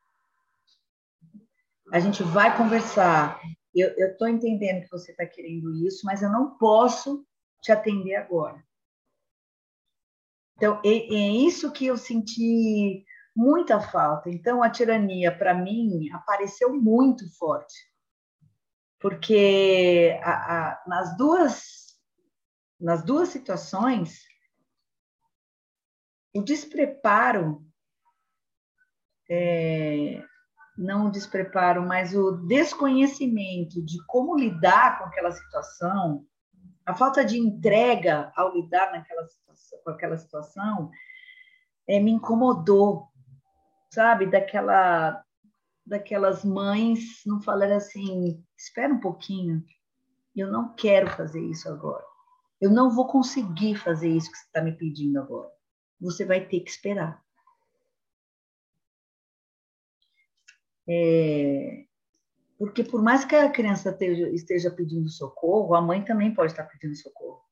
A 1.92 2.00
gente 2.00 2.22
vai 2.24 2.56
conversar. 2.58 3.40
Eu 3.74 4.12
estou 4.12 4.28
entendendo 4.28 4.84
que 4.84 4.92
você 4.92 5.12
está 5.12 5.26
querendo 5.26 5.74
isso, 5.86 6.06
mas 6.06 6.22
eu 6.22 6.30
não 6.30 6.58
posso 6.58 7.26
te 7.62 7.72
atender 7.72 8.16
agora. 8.16 8.62
Então, 10.56 10.82
é, 10.84 10.90
é 10.90 11.30
isso 11.30 11.72
que 11.72 11.86
eu 11.86 11.98
senti 11.98 13.06
muita 13.36 13.80
falta. 13.80 14.30
Então, 14.30 14.64
a 14.64 14.70
tirania, 14.70 15.32
para 15.38 15.54
mim, 15.54 16.10
apareceu 16.12 16.74
muito 16.74 17.24
forte 17.38 17.76
porque 19.00 20.20
a, 20.24 20.32
a, 20.32 20.84
nas 20.88 21.18
duas 21.18 21.78
nas 22.80 23.04
duas 23.04 23.30
situações 23.30 24.22
o 26.36 26.42
despreparo 26.42 27.66
é, 29.30 30.24
não 30.78 31.08
o 31.08 31.12
despreparo, 31.12 31.82
mas 31.82 32.14
o 32.16 32.34
desconhecimento 32.46 33.82
de 33.84 33.98
como 34.06 34.38
lidar 34.38 35.00
com 35.00 35.06
aquela 35.06 35.32
situação, 35.32 36.24
a 36.86 36.94
falta 36.94 37.26
de 37.26 37.38
entrega 37.38 38.32
ao 38.36 38.54
lidar 38.54 38.92
naquela 38.92 39.28
com 39.84 39.90
aquela 39.90 40.18
situação, 40.18 40.92
é, 41.88 42.00
me 42.00 42.12
incomodou, 42.12 43.08
sabe? 43.92 44.28
Daquela 44.28 45.24
daquelas 45.88 46.44
mães 46.44 47.22
não 47.26 47.42
falar 47.42 47.72
assim: 47.72 48.44
espera 48.58 48.94
um 48.94 49.00
pouquinho, 49.00 49.64
eu 50.36 50.52
não 50.52 50.76
quero 50.76 51.10
fazer 51.10 51.42
isso 51.42 51.70
agora. 51.70 52.06
Eu 52.60 52.70
não 52.72 52.94
vou 52.94 53.08
conseguir 53.08 53.76
fazer 53.76 54.10
isso 54.10 54.32
que 54.32 54.38
você 54.38 54.46
está 54.46 54.62
me 54.62 54.72
pedindo 54.72 55.20
agora. 55.20 55.52
Você 56.00 56.26
vai 56.26 56.46
ter 56.46 56.60
que 56.60 56.70
esperar. 56.70 57.24
É, 60.90 61.86
porque 62.58 62.84
por 62.84 63.02
mais 63.02 63.26
que 63.26 63.36
a 63.36 63.52
criança 63.52 63.96
esteja, 64.34 64.72
pedindo 64.72 65.10
socorro, 65.10 65.76
a 65.76 65.82
mãe 65.82 66.04
também 66.04 66.34
pode 66.34 66.52
estar 66.52 66.64
pedindo 66.64 66.96
socorro. 66.96 67.46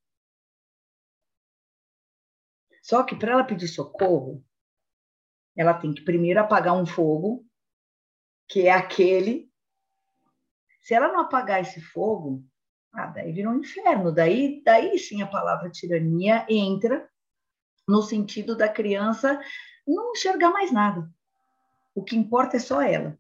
Só 2.82 3.04
que 3.04 3.16
para 3.16 3.34
ela 3.34 3.44
pedir 3.44 3.68
socorro, 3.68 4.44
ela 5.56 5.74
tem 5.74 5.94
que 5.94 6.04
primeiro 6.04 6.40
apagar 6.40 6.76
um 6.76 6.86
fogo 6.86 7.46
que 8.48 8.68
é 8.68 8.72
aquele. 8.72 9.52
Se 10.82 10.94
ela 10.94 11.12
não 11.12 11.22
apagar 11.22 11.62
esse 11.62 11.82
fogo, 11.82 12.44
ah, 12.94 13.08
daí 13.08 13.32
vira 13.32 13.50
um 13.50 13.60
inferno. 13.60 14.12
Daí, 14.12 14.62
daí 14.64 14.98
sim 14.98 15.22
a 15.22 15.28
palavra 15.28 15.70
tirania 15.70 16.46
entra 16.50 17.10
no 17.88 18.02
sentido 18.02 18.56
da 18.56 18.70
criança 18.70 19.40
não 19.88 20.12
enxergar 20.12 20.52
mais 20.52 20.72
nada. 20.72 21.10
O 21.94 22.04
que 22.04 22.16
importa 22.16 22.58
é 22.58 22.60
só 22.60 22.82
ela. 22.82 23.18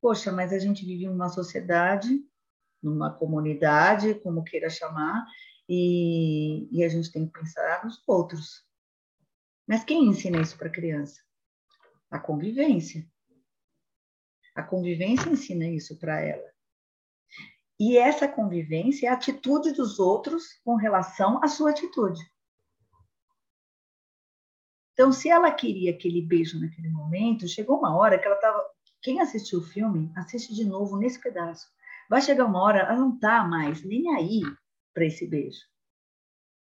Poxa, 0.00 0.32
mas 0.32 0.52
a 0.52 0.58
gente 0.58 0.84
vive 0.84 1.06
numa 1.06 1.28
sociedade, 1.28 2.20
numa 2.82 3.12
comunidade, 3.12 4.14
como 4.16 4.42
queira 4.42 4.68
chamar, 4.68 5.24
e, 5.68 6.68
e 6.76 6.82
a 6.82 6.88
gente 6.88 7.12
tem 7.12 7.24
que 7.24 7.32
pensar 7.32 7.84
nos 7.84 8.02
outros. 8.06 8.66
Mas 9.66 9.84
quem 9.84 10.04
ensina 10.04 10.40
isso 10.40 10.58
para 10.58 10.66
a 10.66 10.72
criança? 10.72 11.22
A 12.12 12.18
convivência. 12.18 13.10
A 14.54 14.62
convivência 14.62 15.30
ensina 15.30 15.66
isso 15.66 15.98
para 15.98 16.20
ela. 16.20 16.52
E 17.80 17.96
essa 17.96 18.28
convivência 18.28 19.06
é 19.06 19.10
a 19.10 19.14
atitude 19.14 19.72
dos 19.72 19.98
outros 19.98 20.60
com 20.62 20.76
relação 20.76 21.42
à 21.42 21.48
sua 21.48 21.70
atitude. 21.70 22.20
Então, 24.92 25.10
se 25.10 25.30
ela 25.30 25.50
queria 25.50 25.90
aquele 25.90 26.20
beijo 26.20 26.60
naquele 26.60 26.90
momento, 26.90 27.48
chegou 27.48 27.78
uma 27.78 27.96
hora 27.96 28.18
que 28.18 28.26
ela 28.26 28.36
estava. 28.36 28.62
Quem 29.00 29.20
assistiu 29.22 29.60
o 29.60 29.64
filme, 29.64 30.12
assiste 30.14 30.54
de 30.54 30.66
novo 30.66 30.98
nesse 30.98 31.18
pedaço. 31.18 31.66
Vai 32.10 32.20
chegar 32.20 32.44
uma 32.44 32.62
hora, 32.62 32.80
ela 32.80 32.94
não 32.94 33.14
está 33.14 33.42
mais 33.42 33.82
nem 33.82 34.14
aí 34.14 34.42
para 34.92 35.06
esse 35.06 35.26
beijo. 35.26 35.62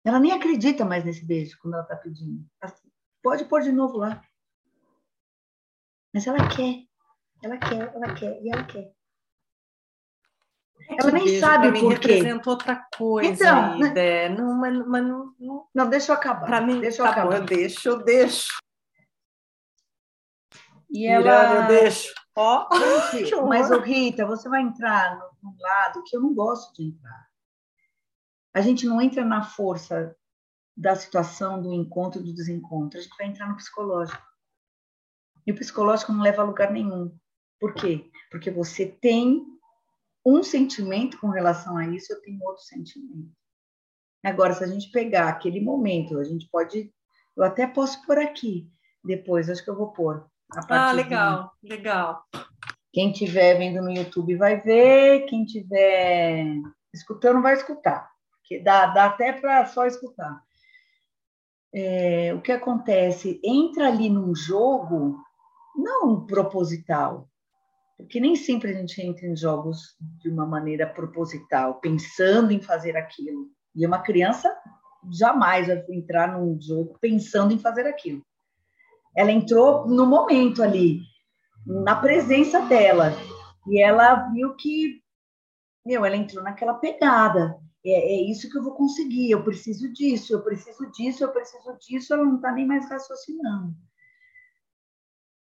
Ela 0.02 0.18
nem 0.18 0.32
acredita 0.32 0.86
mais 0.86 1.04
nesse 1.04 1.24
beijo 1.24 1.58
quando 1.60 1.74
ela 1.74 1.82
está 1.82 1.96
pedindo. 1.96 2.44
Pode 3.22 3.44
pôr 3.44 3.60
de 3.60 3.70
novo 3.70 3.98
lá. 3.98 4.24
Mas 6.14 6.28
ela 6.28 6.48
quer, 6.48 6.84
ela 7.42 7.58
quer, 7.58 7.92
ela 7.92 8.14
quer 8.14 8.40
e 8.40 8.48
ela 8.48 8.62
quer. 8.62 8.92
Ela 10.88 11.10
nem 11.10 11.40
sabe 11.40 11.72
por 11.80 11.98
quê. 11.98 12.12
representa 12.12 12.50
outra 12.50 12.86
coisa. 12.96 13.30
Então, 13.30 13.78
né? 13.78 14.28
não, 14.28 14.54
mas, 14.54 14.86
mas 14.86 15.02
não, 15.02 15.34
não, 15.40 15.68
não, 15.74 15.90
deixa 15.90 16.12
eu 16.12 16.16
acabar. 16.16 16.46
Para 16.46 16.60
mim, 16.60 16.80
deixa 16.80 17.02
eu 17.02 17.06
tá 17.06 17.12
acabar. 17.12 17.30
Bom, 17.30 17.36
eu 17.36 17.44
deixo, 17.44 17.88
eu 17.88 18.04
deixo. 18.04 18.52
E 20.90 21.06
ela. 21.06 21.62
eu 21.62 21.66
deixo. 21.66 22.14
Ó, 22.36 22.68
oh. 22.70 23.46
mas 23.46 23.70
o 23.70 23.80
Rita, 23.80 24.26
você 24.26 24.48
vai 24.48 24.62
entrar 24.62 25.18
num 25.42 25.56
lado 25.58 26.04
que 26.04 26.16
eu 26.16 26.20
não 26.20 26.32
gosto 26.32 26.74
de 26.74 26.90
entrar. 26.90 27.28
A 28.52 28.60
gente 28.60 28.86
não 28.86 29.00
entra 29.00 29.24
na 29.24 29.42
força 29.42 30.14
da 30.76 30.94
situação, 30.94 31.60
do 31.60 31.72
encontro, 31.72 32.22
do 32.22 32.32
desencontro. 32.32 32.98
A 32.98 33.02
gente 33.02 33.16
vai 33.16 33.26
entrar 33.26 33.48
no 33.48 33.56
psicológico. 33.56 34.33
E 35.46 35.52
o 35.52 35.54
psicológico 35.54 36.12
não 36.12 36.22
leva 36.22 36.42
a 36.42 36.44
lugar 36.44 36.70
nenhum. 36.70 37.16
Por 37.60 37.74
quê? 37.74 38.10
Porque 38.30 38.50
você 38.50 38.86
tem 38.86 39.44
um 40.24 40.42
sentimento 40.42 41.18
com 41.18 41.28
relação 41.28 41.76
a 41.76 41.86
isso, 41.86 42.12
eu 42.12 42.22
tenho 42.22 42.42
outro 42.42 42.62
sentimento. 42.62 43.30
Agora, 44.24 44.54
se 44.54 44.64
a 44.64 44.66
gente 44.66 44.90
pegar 44.90 45.28
aquele 45.28 45.60
momento, 45.60 46.18
a 46.18 46.24
gente 46.24 46.48
pode. 46.50 46.90
Eu 47.36 47.44
até 47.44 47.66
posso 47.66 48.04
pôr 48.06 48.18
aqui, 48.18 48.70
depois, 49.04 49.50
acho 49.50 49.62
que 49.62 49.68
eu 49.68 49.76
vou 49.76 49.92
pôr. 49.92 50.26
ah, 50.70 50.92
legal, 50.92 51.52
de... 51.62 51.68
legal. 51.68 52.24
Quem 52.92 53.10
estiver 53.10 53.58
vendo 53.58 53.82
no 53.82 53.90
YouTube 53.90 54.36
vai 54.36 54.60
ver, 54.60 55.26
quem 55.26 55.44
estiver 55.44 56.46
escutando 56.92 57.42
vai 57.42 57.54
escutar, 57.54 58.08
porque 58.36 58.60
dá, 58.60 58.86
dá 58.86 59.06
até 59.06 59.32
para 59.32 59.66
só 59.66 59.84
escutar. 59.84 60.40
É, 61.74 62.32
o 62.32 62.40
que 62.40 62.52
acontece? 62.52 63.40
Entra 63.44 63.88
ali 63.88 64.08
num 64.08 64.32
jogo 64.34 65.18
não 65.76 66.24
proposital, 66.26 67.28
porque 67.96 68.20
nem 68.20 68.34
sempre 68.34 68.70
a 68.70 68.74
gente 68.74 69.00
entra 69.00 69.26
em 69.26 69.36
jogos 69.36 69.96
de 70.00 70.28
uma 70.28 70.46
maneira 70.46 70.86
proposital, 70.86 71.80
pensando 71.80 72.52
em 72.52 72.60
fazer 72.60 72.96
aquilo. 72.96 73.48
E 73.74 73.86
uma 73.86 74.00
criança 74.00 74.54
jamais 75.10 75.66
vai 75.66 75.84
entrar 75.90 76.38
num 76.38 76.60
jogo 76.60 76.96
pensando 77.00 77.52
em 77.52 77.58
fazer 77.58 77.86
aquilo. 77.86 78.24
Ela 79.16 79.30
entrou 79.30 79.86
no 79.86 80.06
momento 80.06 80.62
ali, 80.62 81.00
na 81.64 81.94
presença 81.94 82.60
dela, 82.62 83.12
e 83.66 83.80
ela 83.80 84.28
viu 84.30 84.54
que, 84.56 85.00
meu, 85.84 86.04
ela 86.04 86.16
entrou 86.16 86.42
naquela 86.42 86.74
pegada. 86.74 87.56
é, 87.84 87.90
é, 87.92 88.30
isso 88.30 88.50
que 88.50 88.58
eu 88.58 88.62
vou 88.62 88.74
conseguir, 88.74 89.30
eu 89.30 89.44
preciso 89.44 89.92
disso, 89.92 90.32
eu 90.32 90.42
preciso 90.42 90.90
disso, 90.90 91.22
eu 91.22 91.32
preciso 91.32 91.78
disso, 91.78 92.12
ela 92.12 92.24
não 92.24 92.36
está 92.36 92.50
nem 92.50 92.66
mais 92.66 92.88
raciocinando. 92.88 93.74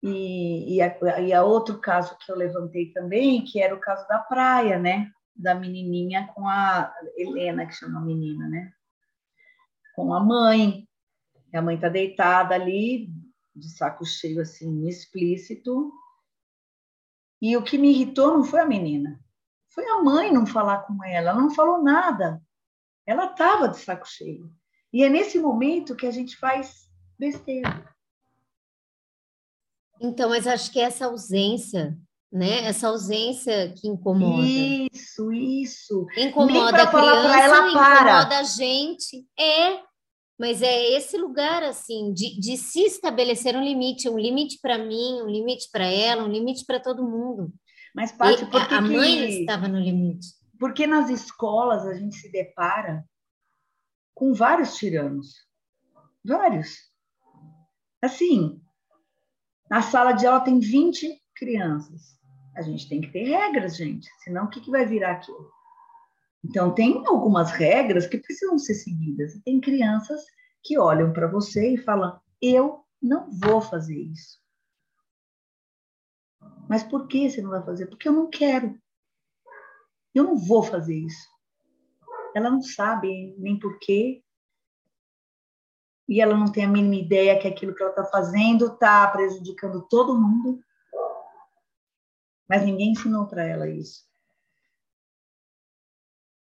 E, 0.02 0.76
e, 0.76 0.82
a, 0.82 1.20
e 1.20 1.32
a 1.32 1.44
outro 1.44 1.78
caso 1.78 2.16
que 2.18 2.30
eu 2.30 2.36
levantei 2.36 2.92
também, 2.92 3.44
que 3.44 3.62
era 3.62 3.74
o 3.74 3.80
caso 3.80 4.06
da 4.08 4.18
praia, 4.18 4.78
né? 4.78 5.12
Da 5.34 5.54
menininha 5.54 6.26
com 6.34 6.48
a 6.48 6.92
Helena, 7.16 7.66
que 7.66 7.72
chama 7.72 8.00
a 8.00 8.04
menina, 8.04 8.48
né? 8.48 8.72
Com 9.94 10.12
a 10.12 10.20
mãe. 10.20 10.88
A 11.54 11.62
mãe 11.62 11.78
tá 11.78 11.88
deitada 11.88 12.54
ali, 12.54 13.10
de 13.54 13.68
saco 13.70 14.04
cheio, 14.04 14.40
assim, 14.40 14.88
explícito. 14.88 15.92
E 17.40 17.56
o 17.56 17.62
que 17.62 17.78
me 17.78 17.90
irritou 17.90 18.36
não 18.36 18.44
foi 18.44 18.60
a 18.60 18.66
menina, 18.66 19.20
foi 19.68 19.84
a 19.88 20.02
mãe 20.02 20.32
não 20.32 20.46
falar 20.46 20.82
com 20.82 21.02
ela. 21.04 21.30
Ela 21.30 21.40
não 21.40 21.50
falou 21.50 21.82
nada. 21.82 22.42
Ela 23.06 23.26
estava 23.26 23.68
de 23.68 23.78
saco 23.78 24.08
cheio. 24.08 24.50
E 24.92 25.02
é 25.02 25.08
nesse 25.08 25.38
momento 25.38 25.96
que 25.96 26.06
a 26.06 26.10
gente 26.10 26.36
faz 26.36 26.88
besteira. 27.18 27.91
Então, 30.02 30.30
mas 30.30 30.46
acho 30.46 30.72
que 30.72 30.80
essa 30.80 31.06
ausência, 31.06 31.96
né? 32.30 32.64
Essa 32.64 32.88
ausência 32.88 33.72
que 33.72 33.86
incomoda. 33.86 34.42
Isso, 34.44 35.32
isso. 35.32 36.06
Incomoda 36.16 36.82
a 36.82 36.86
criança, 36.88 37.40
ela, 37.40 37.68
incomoda 37.68 38.38
a 38.38 38.42
gente. 38.42 39.24
É, 39.38 39.80
mas 40.38 40.60
é 40.60 40.90
esse 40.96 41.16
lugar, 41.16 41.62
assim, 41.62 42.12
de, 42.12 42.38
de 42.40 42.56
se 42.56 42.80
estabelecer 42.80 43.56
um 43.56 43.62
limite, 43.62 44.08
um 44.08 44.18
limite 44.18 44.58
para 44.60 44.76
mim, 44.76 45.22
um 45.22 45.28
limite 45.28 45.68
para 45.70 45.84
ela, 45.86 46.24
um 46.24 46.32
limite 46.32 46.64
para 46.66 46.80
todo 46.80 47.08
mundo. 47.08 47.52
Mas, 47.94 48.10
Paty, 48.10 48.46
porque 48.46 48.74
a 48.74 48.80
mãe 48.80 49.26
que... 49.26 49.40
estava 49.40 49.68
no 49.68 49.78
limite. 49.78 50.26
Porque 50.58 50.84
nas 50.84 51.10
escolas 51.10 51.86
a 51.86 51.94
gente 51.94 52.16
se 52.16 52.30
depara 52.32 53.04
com 54.14 54.34
vários 54.34 54.74
tiranos. 54.74 55.46
Vários. 56.24 56.90
Assim, 58.02 58.60
na 59.72 59.80
sala 59.80 60.12
de 60.12 60.26
aula 60.26 60.44
tem 60.44 60.58
20 60.58 61.18
crianças. 61.34 62.20
A 62.54 62.60
gente 62.60 62.86
tem 62.90 63.00
que 63.00 63.10
ter 63.10 63.24
regras, 63.24 63.74
gente. 63.74 64.06
Senão, 64.22 64.44
o 64.44 64.50
que, 64.50 64.60
que 64.60 64.70
vai 64.70 64.84
virar 64.84 65.12
aquilo? 65.12 65.50
Então, 66.44 66.74
tem 66.74 67.02
algumas 67.06 67.50
regras 67.52 68.06
que 68.06 68.18
precisam 68.18 68.58
ser 68.58 68.74
seguidas. 68.74 69.32
Tem 69.42 69.58
crianças 69.62 70.20
que 70.62 70.78
olham 70.78 71.10
para 71.10 71.26
você 71.26 71.72
e 71.72 71.78
falam: 71.78 72.20
Eu 72.42 72.84
não 73.00 73.30
vou 73.30 73.62
fazer 73.62 73.96
isso. 73.96 74.38
Mas 76.68 76.82
por 76.82 77.08
que 77.08 77.30
você 77.30 77.40
não 77.40 77.48
vai 77.48 77.64
fazer? 77.64 77.86
Porque 77.86 78.06
eu 78.06 78.12
não 78.12 78.28
quero. 78.28 78.78
Eu 80.14 80.24
não 80.24 80.36
vou 80.36 80.62
fazer 80.62 80.98
isso. 80.98 81.30
Ela 82.36 82.50
não 82.50 82.60
sabe 82.60 83.34
nem 83.38 83.58
por 83.58 83.78
quê. 83.78 84.22
E 86.12 86.20
ela 86.20 86.36
não 86.36 86.50
tem 86.50 86.64
a 86.64 86.68
mínima 86.68 86.96
ideia 86.96 87.38
que 87.38 87.48
aquilo 87.48 87.74
que 87.74 87.82
ela 87.82 87.90
está 87.90 88.04
fazendo 88.04 88.66
está 88.66 89.06
prejudicando 89.08 89.82
todo 89.88 90.18
mundo. 90.18 90.60
Mas 92.48 92.62
ninguém 92.62 92.92
ensinou 92.92 93.26
para 93.26 93.44
ela 93.44 93.68
isso 93.68 94.12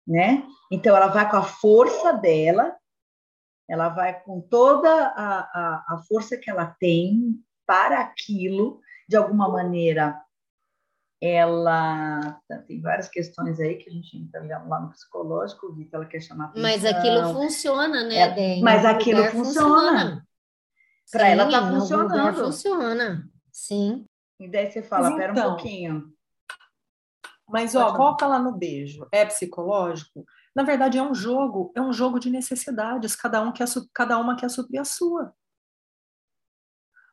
né? 0.10 0.44
Então, 0.72 0.96
ela 0.96 1.08
vai 1.08 1.30
com 1.30 1.38
a 1.38 1.44
força 1.44 2.12
dela, 2.14 2.76
ela 3.70 3.90
vai 3.90 4.20
com 4.24 4.42
toda 4.42 4.90
a, 4.90 5.40
a, 5.40 5.86
a 5.90 6.04
força 6.08 6.36
que 6.36 6.50
ela 6.50 6.66
tem 6.80 7.40
para 7.68 8.00
aquilo, 8.00 8.82
de 9.08 9.16
alguma 9.16 9.48
maneira, 9.48 10.20
ela 11.22 12.42
tem 12.66 12.82
várias 12.82 13.10
questões 13.10 13.60
aí 13.60 13.76
que 13.76 13.90
a 13.90 13.92
gente 13.92 14.18
entra 14.18 14.42
lá 14.66 14.80
no 14.80 14.90
psicológico, 14.92 15.68
o 15.68 15.74
Vitor 15.74 16.02
ela 16.02 16.10
quer 16.10 16.22
chamar 16.22 16.46
atenção. 16.46 16.62
Mas 16.62 16.86
aquilo 16.86 17.34
funciona, 17.34 18.04
né, 18.06 18.58
é, 18.58 18.62
Mas 18.62 18.86
aquilo 18.86 19.24
funciona. 19.26 19.42
funciona. 19.42 20.28
Para 21.12 21.28
ela 21.28 21.50
tá 21.50 21.68
funcionando. 21.68 22.46
Funciona. 22.46 23.30
Sim. 23.52 24.06
E 24.40 24.48
daí 24.48 24.72
você 24.72 24.82
fala, 24.82 25.16
pera 25.18 25.34
então, 25.34 25.48
um 25.48 25.56
pouquinho. 25.56 26.14
Mas, 27.48 27.76
ó, 27.76 27.92
volta 27.98 28.28
lá 28.28 28.40
no 28.40 28.54
beijo. 28.54 29.08
É 29.12 29.26
psicológico? 29.26 30.24
Na 30.56 30.64
verdade, 30.64 30.98
é 30.98 31.04
um 31.04 31.16
jogo, 31.16 31.72
é 31.76 31.82
um 31.82 31.92
jogo 31.92 32.20
de 32.20 32.30
necessidades. 32.30 33.16
Cada, 33.16 33.42
um 33.42 33.52
quer, 33.52 33.66
cada 33.94 34.18
uma 34.20 34.36
quer 34.36 34.50
suprir 34.50 34.80
a 34.80 34.86
sua. 34.86 35.34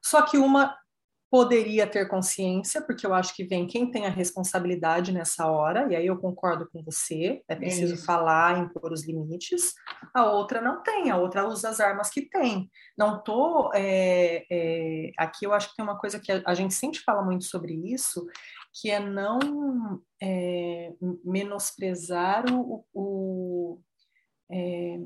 Só 0.04 0.22
que 0.22 0.36
uma 0.36 0.78
poderia 1.37 1.87
ter 1.87 2.09
consciência, 2.09 2.81
porque 2.81 3.07
eu 3.07 3.12
acho 3.12 3.37
que 3.37 3.44
vem 3.44 3.66
quem 3.66 3.90
tem 3.90 4.07
a 4.07 4.11
responsabilidade 4.11 5.12
nessa 5.12 5.46
hora, 5.46 5.87
e 5.92 5.94
aí 5.94 6.07
eu 6.07 6.16
concordo 6.16 6.66
com 6.72 6.83
você, 6.83 7.42
é 7.46 7.55
preciso 7.55 7.92
é 7.92 7.99
falar, 7.99 8.59
impor 8.59 8.90
os 8.90 9.07
limites, 9.07 9.75
a 10.14 10.25
outra 10.33 10.62
não 10.62 10.83
tem, 10.83 11.11
a 11.11 11.18
outra 11.18 11.46
usa 11.46 11.68
as 11.68 11.79
armas 11.79 12.09
que 12.09 12.22
tem. 12.22 12.70
Não 12.96 13.22
tô, 13.22 13.70
é, 13.75 14.46
é, 14.51 15.11
aqui 15.18 15.44
eu 15.44 15.53
acho 15.53 15.68
que 15.68 15.77
tem 15.77 15.85
uma 15.85 15.99
coisa 15.99 16.18
que 16.18 16.33
a, 16.33 16.42
a 16.46 16.55
gente 16.55 16.72
sempre 16.72 17.01
fala 17.01 17.22
muito 17.22 17.44
sobre 17.44 17.75
isso, 17.75 18.27
que 18.72 18.90
é 18.90 18.99
não 18.99 20.01
é, 20.22 20.94
menosprezar 21.22 22.46
o, 22.51 22.83
o 22.94 23.79
é, 24.51 24.99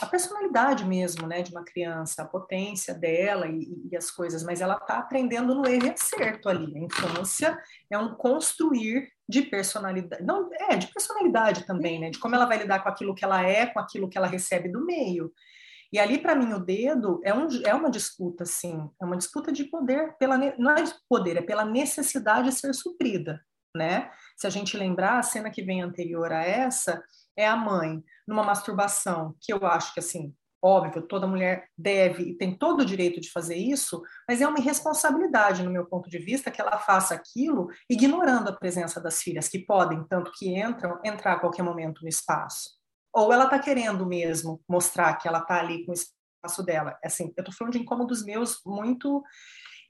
a 0.00 0.06
personalidade 0.06 0.84
mesmo, 0.84 1.26
né, 1.26 1.42
de 1.42 1.50
uma 1.50 1.64
criança, 1.64 2.22
a 2.22 2.26
potência 2.26 2.94
dela 2.94 3.46
e, 3.46 3.88
e 3.90 3.96
as 3.96 4.10
coisas, 4.10 4.42
mas 4.42 4.60
ela 4.60 4.76
está 4.76 4.98
aprendendo 4.98 5.54
no 5.54 5.66
erro 5.66 5.86
e 5.86 5.90
acerto 5.90 6.48
ali. 6.48 6.74
A 6.76 6.80
infância 6.80 7.58
é 7.90 7.98
um 7.98 8.14
construir 8.14 9.08
de 9.28 9.42
personalidade, 9.42 10.24
não 10.24 10.50
é 10.52 10.76
de 10.76 10.88
personalidade 10.88 11.66
também, 11.66 12.00
né, 12.00 12.10
de 12.10 12.18
como 12.18 12.34
ela 12.34 12.46
vai 12.46 12.58
lidar 12.58 12.82
com 12.82 12.88
aquilo 12.88 13.14
que 13.14 13.24
ela 13.24 13.42
é, 13.42 13.66
com 13.66 13.78
aquilo 13.78 14.08
que 14.08 14.16
ela 14.16 14.26
recebe 14.26 14.68
do 14.68 14.84
meio. 14.84 15.32
E 15.92 15.98
ali, 15.98 16.18
para 16.18 16.36
mim, 16.36 16.52
o 16.52 16.60
dedo 16.60 17.20
é, 17.24 17.34
um, 17.34 17.48
é 17.64 17.74
uma 17.74 17.90
disputa, 17.90 18.44
sim, 18.44 18.88
é 19.00 19.04
uma 19.04 19.16
disputa 19.16 19.50
de 19.50 19.64
poder, 19.64 20.16
pela, 20.18 20.38
não 20.38 20.70
é 20.70 20.82
de 20.82 20.94
poder, 21.08 21.36
é 21.36 21.42
pela 21.42 21.64
necessidade 21.64 22.48
de 22.48 22.54
ser 22.54 22.72
suprida, 22.74 23.44
né? 23.76 24.10
Se 24.36 24.46
a 24.46 24.50
gente 24.50 24.76
lembrar, 24.76 25.18
a 25.18 25.22
cena 25.22 25.50
que 25.50 25.62
vem 25.62 25.82
anterior 25.82 26.32
a 26.32 26.44
essa 26.44 27.02
é 27.36 27.46
a 27.46 27.56
mãe 27.56 28.02
numa 28.26 28.42
masturbação, 28.42 29.34
que 29.40 29.52
eu 29.52 29.66
acho 29.66 29.92
que, 29.94 30.00
assim, 30.00 30.34
óbvio, 30.62 31.02
toda 31.02 31.26
mulher 31.26 31.68
deve 31.76 32.22
e 32.22 32.34
tem 32.34 32.56
todo 32.56 32.80
o 32.80 32.84
direito 32.84 33.20
de 33.20 33.30
fazer 33.30 33.56
isso, 33.56 34.02
mas 34.28 34.40
é 34.40 34.46
uma 34.46 34.58
irresponsabilidade, 34.58 35.62
no 35.62 35.70
meu 35.70 35.86
ponto 35.86 36.10
de 36.10 36.18
vista, 36.18 36.50
que 36.50 36.60
ela 36.60 36.78
faça 36.78 37.14
aquilo 37.14 37.68
ignorando 37.88 38.48
a 38.48 38.56
presença 38.56 39.00
das 39.00 39.22
filhas, 39.22 39.48
que 39.48 39.58
podem, 39.58 40.04
tanto 40.04 40.32
que 40.32 40.54
entram, 40.54 41.00
entrar 41.04 41.34
a 41.34 41.40
qualquer 41.40 41.62
momento 41.62 42.02
no 42.02 42.08
espaço 42.08 42.80
ou 43.12 43.32
ela 43.32 43.44
está 43.44 43.58
querendo 43.58 44.06
mesmo 44.06 44.62
mostrar 44.68 45.14
que 45.16 45.26
ela 45.26 45.38
está 45.38 45.58
ali 45.58 45.84
com 45.84 45.92
o 45.92 45.94
espaço 45.94 46.62
dela. 46.62 46.98
Assim, 47.04 47.32
eu 47.36 47.42
estou 47.42 47.54
falando 47.54 47.72
de 47.72 47.80
incômodos 47.80 48.24
meus 48.24 48.60
muito. 48.64 49.22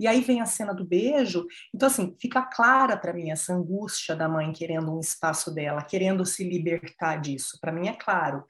E 0.00 0.06
aí 0.06 0.22
vem 0.22 0.40
a 0.40 0.46
cena 0.46 0.72
do 0.72 0.82
beijo. 0.82 1.46
Então, 1.74 1.86
assim, 1.86 2.16
fica 2.18 2.40
clara 2.40 2.96
para 2.96 3.12
mim 3.12 3.30
essa 3.30 3.52
angústia 3.52 4.16
da 4.16 4.26
mãe 4.26 4.50
querendo 4.50 4.90
um 4.90 4.98
espaço 4.98 5.54
dela, 5.54 5.82
querendo 5.82 6.24
se 6.24 6.42
libertar 6.42 7.20
disso. 7.20 7.58
Para 7.60 7.70
mim 7.70 7.86
é 7.86 7.92
claro. 7.92 8.42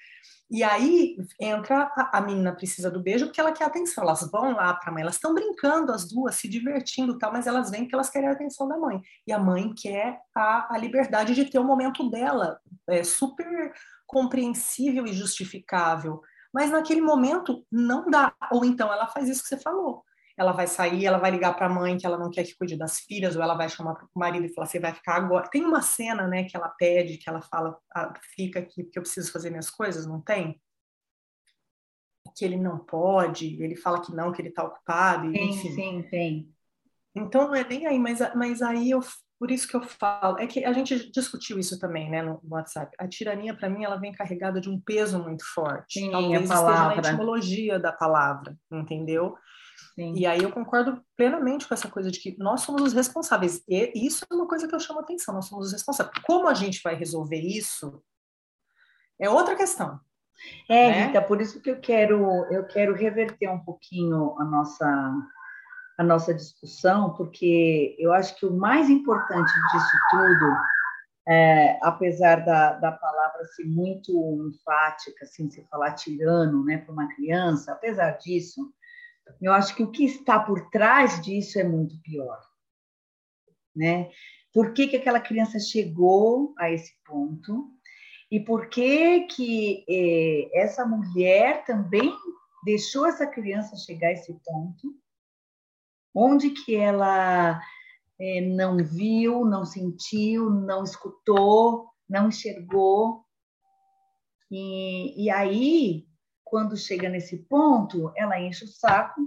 E 0.48 0.62
aí 0.62 1.16
entra 1.40 1.92
a, 1.96 2.18
a, 2.18 2.20
menina 2.20 2.54
precisa 2.54 2.88
do 2.88 3.02
beijo 3.02 3.26
porque 3.26 3.40
ela 3.40 3.50
quer 3.50 3.64
atenção. 3.64 4.04
Elas 4.04 4.30
vão 4.30 4.52
lá 4.52 4.74
para 4.74 4.90
a 4.90 4.94
mãe, 4.94 5.02
elas 5.02 5.16
estão 5.16 5.34
brincando 5.34 5.90
as 5.90 6.08
duas, 6.08 6.36
se 6.36 6.48
divertindo, 6.48 7.18
tal, 7.18 7.32
mas 7.32 7.48
elas 7.48 7.68
vêm 7.68 7.82
porque 7.82 7.96
elas 7.96 8.10
querem 8.10 8.28
a 8.28 8.32
atenção 8.32 8.68
da 8.68 8.78
mãe. 8.78 9.00
E 9.26 9.32
a 9.32 9.38
mãe 9.38 9.74
quer 9.74 10.20
a, 10.32 10.72
a 10.72 10.78
liberdade 10.78 11.34
de 11.34 11.44
ter 11.46 11.58
o 11.58 11.64
momento 11.64 12.08
dela, 12.08 12.60
é 12.88 13.02
super 13.02 13.72
compreensível 14.06 15.04
e 15.04 15.12
justificável. 15.12 16.22
Mas 16.52 16.70
naquele 16.70 17.00
momento 17.00 17.66
não 17.70 18.08
dá. 18.08 18.34
Ou 18.52 18.64
então 18.64 18.92
ela 18.92 19.08
faz 19.08 19.28
isso 19.28 19.42
que 19.42 19.48
você 19.48 19.58
falou. 19.58 20.04
Ela 20.40 20.52
vai 20.52 20.66
sair, 20.66 21.04
ela 21.04 21.18
vai 21.18 21.30
ligar 21.30 21.54
para 21.54 21.66
a 21.66 21.68
mãe 21.68 21.98
que 21.98 22.06
ela 22.06 22.16
não 22.16 22.30
quer 22.30 22.44
que 22.44 22.56
cuide 22.56 22.74
das 22.74 23.00
filhas, 23.00 23.36
ou 23.36 23.42
ela 23.42 23.54
vai 23.54 23.68
chamar 23.68 23.94
para 23.94 24.06
o 24.06 24.18
marido 24.18 24.46
e 24.46 24.54
falar: 24.54 24.66
você 24.66 24.80
vai 24.80 24.94
ficar 24.94 25.16
agora. 25.16 25.50
Tem 25.50 25.62
uma 25.62 25.82
cena, 25.82 26.26
né, 26.26 26.44
que 26.44 26.56
ela 26.56 26.70
pede, 26.70 27.18
que 27.18 27.28
ela 27.28 27.42
fala: 27.42 27.76
ah, 27.94 28.10
fica 28.34 28.60
aqui 28.60 28.82
porque 28.82 28.98
eu 28.98 29.02
preciso 29.02 29.30
fazer 29.30 29.50
minhas 29.50 29.68
coisas, 29.68 30.06
não 30.06 30.22
tem? 30.22 30.58
Que 32.34 32.44
ele 32.44 32.56
não 32.56 32.78
pode, 32.78 33.62
ele 33.62 33.76
fala 33.76 34.00
que 34.00 34.14
não, 34.14 34.32
que 34.32 34.40
ele 34.40 34.48
está 34.48 34.64
ocupado. 34.64 35.30
Sim, 35.30 35.50
enfim. 35.50 35.74
sim, 35.74 36.02
tem. 36.10 36.54
Então 37.14 37.48
não 37.48 37.54
é 37.54 37.62
nem 37.62 37.86
aí, 37.86 37.98
mas, 37.98 38.20
mas 38.34 38.62
aí 38.62 38.90
eu 38.90 39.02
por 39.40 39.50
isso 39.50 39.66
que 39.66 39.74
eu 39.74 39.82
falo, 39.82 40.38
é 40.38 40.46
que 40.46 40.66
a 40.66 40.72
gente 40.74 41.10
discutiu 41.10 41.58
isso 41.58 41.78
também, 41.78 42.10
né, 42.10 42.22
no 42.22 42.38
WhatsApp. 42.44 42.94
A 42.98 43.08
tirania, 43.08 43.56
para 43.56 43.70
mim, 43.70 43.84
ela 43.84 43.96
vem 43.96 44.12
carregada 44.12 44.60
de 44.60 44.68
um 44.68 44.78
peso 44.78 45.18
muito 45.18 45.42
forte. 45.54 45.98
Sim, 45.98 46.10
Talvez 46.10 46.50
a 46.50 46.54
palavra. 46.54 46.88
esteja 46.88 47.00
na 47.00 47.08
etimologia 47.08 47.78
da 47.78 47.90
palavra, 47.90 48.54
entendeu? 48.70 49.34
Sim. 50.00 50.14
E 50.16 50.24
aí 50.24 50.42
eu 50.42 50.50
concordo 50.50 51.04
plenamente 51.14 51.68
com 51.68 51.74
essa 51.74 51.90
coisa 51.90 52.10
de 52.10 52.18
que 52.18 52.34
nós 52.38 52.62
somos 52.62 52.80
os 52.80 52.92
responsáveis. 52.94 53.62
E 53.68 53.92
isso 53.94 54.24
é 54.30 54.34
uma 54.34 54.48
coisa 54.48 54.66
que 54.66 54.74
eu 54.74 54.80
chamo 54.80 55.00
a 55.00 55.02
atenção, 55.02 55.34
nós 55.34 55.44
somos 55.44 55.66
os 55.66 55.72
responsáveis. 55.72 56.24
Como 56.24 56.48
a 56.48 56.54
gente 56.54 56.80
vai 56.82 56.94
resolver 56.94 57.38
isso 57.38 58.02
é 59.18 59.28
outra 59.28 59.54
questão. 59.54 60.00
É, 60.70 60.88
né? 60.88 61.06
Rita, 61.06 61.20
por 61.20 61.38
isso 61.38 61.60
que 61.60 61.70
eu 61.70 61.78
quero, 61.78 62.24
eu 62.50 62.66
quero 62.66 62.94
reverter 62.94 63.50
um 63.50 63.58
pouquinho 63.58 64.34
a 64.38 64.44
nossa 64.44 65.12
a 65.98 66.02
nossa 66.02 66.32
discussão, 66.32 67.12
porque 67.12 67.94
eu 67.98 68.10
acho 68.10 68.34
que 68.36 68.46
o 68.46 68.56
mais 68.56 68.88
importante 68.88 69.52
disso 69.52 69.98
tudo 70.10 70.56
é, 71.28 71.78
apesar 71.82 72.36
da, 72.36 72.72
da 72.72 72.90
palavra 72.90 73.44
ser 73.44 73.66
muito 73.66 74.10
enfática, 74.48 75.26
assim, 75.26 75.50
se 75.50 75.62
falar 75.70 75.92
tirano, 75.92 76.64
né, 76.64 76.78
para 76.78 76.90
uma 76.90 77.06
criança, 77.14 77.72
apesar 77.72 78.12
disso, 78.12 78.72
eu 79.40 79.52
acho 79.52 79.74
que 79.74 79.82
o 79.82 79.90
que 79.90 80.04
está 80.04 80.38
por 80.38 80.70
trás 80.70 81.20
disso 81.22 81.58
é 81.58 81.64
muito 81.64 82.00
pior, 82.02 82.40
né? 83.74 84.10
Por 84.52 84.72
que, 84.72 84.88
que 84.88 84.96
aquela 84.96 85.20
criança 85.20 85.58
chegou 85.58 86.54
a 86.58 86.70
esse 86.70 86.92
ponto 87.04 87.70
e 88.30 88.40
por 88.40 88.68
que 88.68 89.20
que 89.22 89.84
eh, 89.88 90.50
essa 90.52 90.84
mulher 90.84 91.64
também 91.64 92.12
deixou 92.64 93.06
essa 93.06 93.26
criança 93.26 93.76
chegar 93.76 94.08
a 94.08 94.12
esse 94.12 94.32
ponto? 94.44 94.94
Onde 96.14 96.50
que 96.50 96.74
ela 96.74 97.60
é, 98.20 98.40
não 98.42 98.76
viu, 98.76 99.44
não 99.44 99.64
sentiu, 99.64 100.50
não 100.50 100.84
escutou, 100.84 101.88
não 102.08 102.28
enxergou. 102.28 103.24
E, 104.50 105.24
e 105.24 105.30
aí, 105.30 106.06
quando 106.50 106.76
chega 106.76 107.08
nesse 107.08 107.36
ponto, 107.36 108.12
ela 108.16 108.38
enche 108.40 108.64
o 108.64 108.68
saco, 108.68 109.20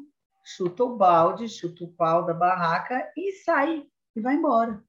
chuta 0.44 0.84
o 0.84 0.98
balde, 0.98 1.48
chuta 1.48 1.86
o 1.86 1.88
pau 1.88 2.26
da 2.26 2.34
barraca 2.34 3.02
e 3.16 3.32
sai 3.46 3.84
e 4.14 4.22
vai 4.22 4.36
embora. 4.36 4.84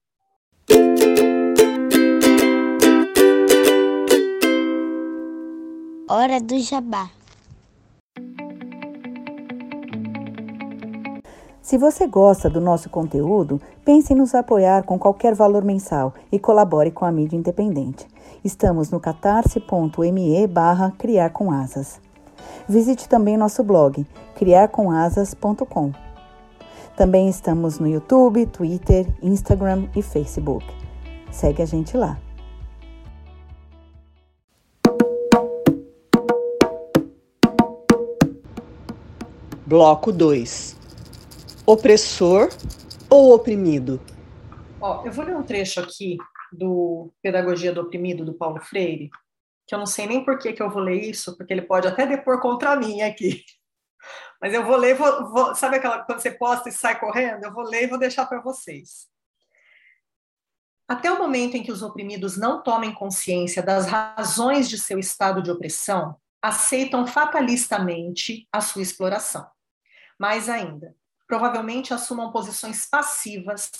Hora 6.10 6.40
do 6.40 6.58
jabá. 6.58 7.08
Se 11.62 11.78
você 11.78 12.06
gosta 12.06 12.50
do 12.50 12.60
nosso 12.60 12.90
conteúdo, 12.90 13.60
pense 13.84 14.12
em 14.12 14.16
nos 14.16 14.34
apoiar 14.34 14.82
com 14.82 14.98
qualquer 14.98 15.34
valor 15.34 15.64
mensal 15.64 16.12
e 16.30 16.38
colabore 16.38 16.90
com 16.90 17.04
a 17.04 17.12
mídia 17.12 17.36
independente. 17.36 18.06
Estamos 18.44 18.90
no 18.90 19.00
catarse.me 19.00 20.46
barra 20.48 20.90
criar 20.98 21.30
com 21.30 21.50
asas. 21.50 22.03
Visite 22.68 23.08
também 23.08 23.36
nosso 23.36 23.62
blog, 23.62 24.06
criarcomasas.com. 24.36 25.92
Também 26.96 27.28
estamos 27.28 27.78
no 27.78 27.86
YouTube, 27.86 28.46
Twitter, 28.46 29.06
Instagram 29.22 29.88
e 29.96 30.02
Facebook. 30.02 30.64
Segue 31.30 31.62
a 31.62 31.66
gente 31.66 31.96
lá. 31.96 32.18
Bloco 39.66 40.12
2 40.12 40.76
Opressor 41.66 42.50
ou 43.08 43.34
oprimido? 43.34 44.00
Ó, 44.80 45.04
eu 45.04 45.10
vou 45.10 45.24
ler 45.24 45.34
um 45.34 45.42
trecho 45.42 45.80
aqui 45.80 46.18
do 46.52 47.10
Pedagogia 47.22 47.72
do 47.72 47.80
Oprimido, 47.80 48.24
do 48.24 48.34
Paulo 48.34 48.60
Freire, 48.60 49.10
que 49.66 49.74
eu 49.74 49.78
não 49.78 49.86
sei 49.86 50.06
nem 50.06 50.24
por 50.24 50.38
que, 50.38 50.52
que 50.52 50.62
eu 50.62 50.70
vou 50.70 50.82
ler 50.82 51.02
isso, 51.02 51.36
porque 51.36 51.52
ele 51.52 51.62
pode 51.62 51.88
até 51.88 52.06
depor 52.06 52.40
contra 52.40 52.76
mim 52.76 53.02
aqui. 53.02 53.44
Mas 54.40 54.52
eu 54.52 54.64
vou 54.64 54.76
ler, 54.76 54.94
vou, 54.94 55.30
vou, 55.30 55.54
sabe 55.54 55.76
aquela 55.76 56.04
quando 56.04 56.20
você 56.20 56.30
posta 56.30 56.68
e 56.68 56.72
sai 56.72 56.98
correndo? 56.98 57.44
Eu 57.44 57.52
vou 57.52 57.64
ler 57.64 57.84
e 57.84 57.86
vou 57.86 57.98
deixar 57.98 58.26
para 58.26 58.40
vocês. 58.40 59.08
Até 60.86 61.10
o 61.10 61.18
momento 61.18 61.56
em 61.56 61.62
que 61.62 61.72
os 61.72 61.82
oprimidos 61.82 62.36
não 62.36 62.62
tomem 62.62 62.92
consciência 62.92 63.62
das 63.62 63.86
razões 63.86 64.68
de 64.68 64.78
seu 64.78 64.98
estado 64.98 65.42
de 65.42 65.50
opressão, 65.50 66.16
aceitam 66.42 67.06
fatalistamente 67.06 68.46
a 68.52 68.60
sua 68.60 68.82
exploração. 68.82 69.48
Mais 70.18 70.50
ainda, 70.50 70.94
provavelmente 71.26 71.94
assumam 71.94 72.30
posições 72.30 72.84
passivas, 72.84 73.70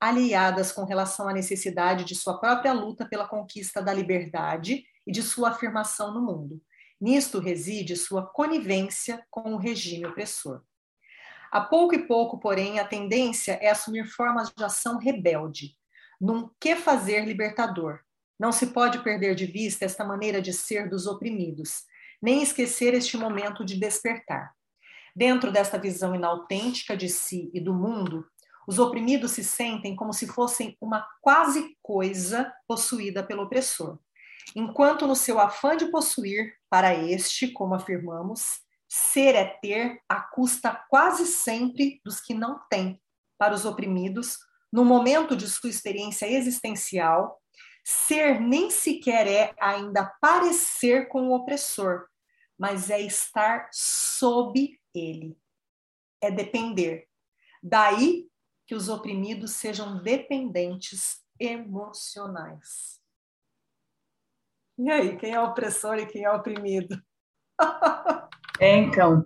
aliadas 0.00 0.70
com 0.70 0.84
relação 0.84 1.28
à 1.28 1.32
necessidade 1.32 2.04
de 2.04 2.14
sua 2.14 2.38
própria 2.38 2.72
luta 2.72 3.08
pela 3.08 3.26
conquista 3.26 3.82
da 3.82 3.92
liberdade 3.92 4.84
e 5.06 5.12
de 5.12 5.22
sua 5.22 5.50
afirmação 5.50 6.12
no 6.12 6.20
mundo. 6.20 6.60
Nisto 7.00 7.38
reside 7.38 7.96
sua 7.96 8.24
conivência 8.24 9.26
com 9.30 9.54
o 9.54 9.56
regime 9.56 10.06
opressor. 10.06 10.62
A 11.50 11.60
pouco 11.60 11.94
e 11.94 12.06
pouco, 12.06 12.38
porém, 12.38 12.78
a 12.78 12.84
tendência 12.86 13.58
é 13.60 13.68
assumir 13.68 14.06
formas 14.06 14.50
de 14.56 14.64
ação 14.64 14.98
rebelde, 14.98 15.76
num 16.20 16.48
que 16.60 16.76
fazer 16.76 17.24
libertador. 17.26 18.00
Não 18.38 18.52
se 18.52 18.68
pode 18.68 19.02
perder 19.02 19.34
de 19.34 19.46
vista 19.46 19.84
esta 19.84 20.04
maneira 20.04 20.40
de 20.40 20.52
ser 20.52 20.88
dos 20.88 21.06
oprimidos, 21.06 21.82
nem 22.22 22.42
esquecer 22.42 22.94
este 22.94 23.16
momento 23.16 23.64
de 23.64 23.76
despertar. 23.76 24.54
Dentro 25.14 25.52
desta 25.52 25.78
visão 25.78 26.14
inautêntica 26.14 26.96
de 26.96 27.08
si 27.08 27.50
e 27.52 27.60
do 27.60 27.74
mundo, 27.74 28.26
os 28.66 28.78
oprimidos 28.78 29.32
se 29.32 29.44
sentem 29.44 29.94
como 29.94 30.12
se 30.12 30.26
fossem 30.26 30.76
uma 30.80 31.06
quase 31.20 31.76
coisa 31.82 32.52
possuída 32.66 33.22
pelo 33.22 33.42
opressor. 33.42 33.98
Enquanto 34.54 35.06
no 35.06 35.16
seu 35.16 35.40
afã 35.40 35.76
de 35.76 35.90
possuir, 35.90 36.54
para 36.68 36.94
este, 36.94 37.48
como 37.48 37.74
afirmamos, 37.74 38.60
ser 38.88 39.34
é 39.34 39.44
ter 39.44 40.02
a 40.08 40.20
custa 40.20 40.84
quase 40.88 41.26
sempre 41.26 42.00
dos 42.04 42.20
que 42.20 42.34
não 42.34 42.60
têm. 42.68 43.00
Para 43.38 43.54
os 43.54 43.64
oprimidos, 43.64 44.38
no 44.72 44.84
momento 44.84 45.34
de 45.34 45.48
sua 45.48 45.70
experiência 45.70 46.26
existencial, 46.26 47.40
ser 47.84 48.40
nem 48.40 48.70
sequer 48.70 49.26
é 49.26 49.54
ainda 49.60 50.04
parecer 50.20 51.08
com 51.08 51.28
o 51.28 51.34
opressor, 51.34 52.06
mas 52.58 52.90
é 52.90 53.00
estar 53.00 53.68
sob 53.72 54.78
ele. 54.94 55.36
É 56.20 56.30
depender. 56.30 57.08
Daí 57.62 58.28
que 58.66 58.74
os 58.74 58.88
oprimidos 58.88 59.52
sejam 59.52 60.02
dependentes 60.02 61.22
emocionais. 61.38 63.01
E 64.78 64.90
aí, 64.90 65.16
quem 65.16 65.34
é 65.34 65.40
opressor 65.40 65.98
e 65.98 66.06
quem 66.06 66.24
é 66.24 66.30
oprimido? 66.30 67.00
é, 68.58 68.76
então. 68.78 69.24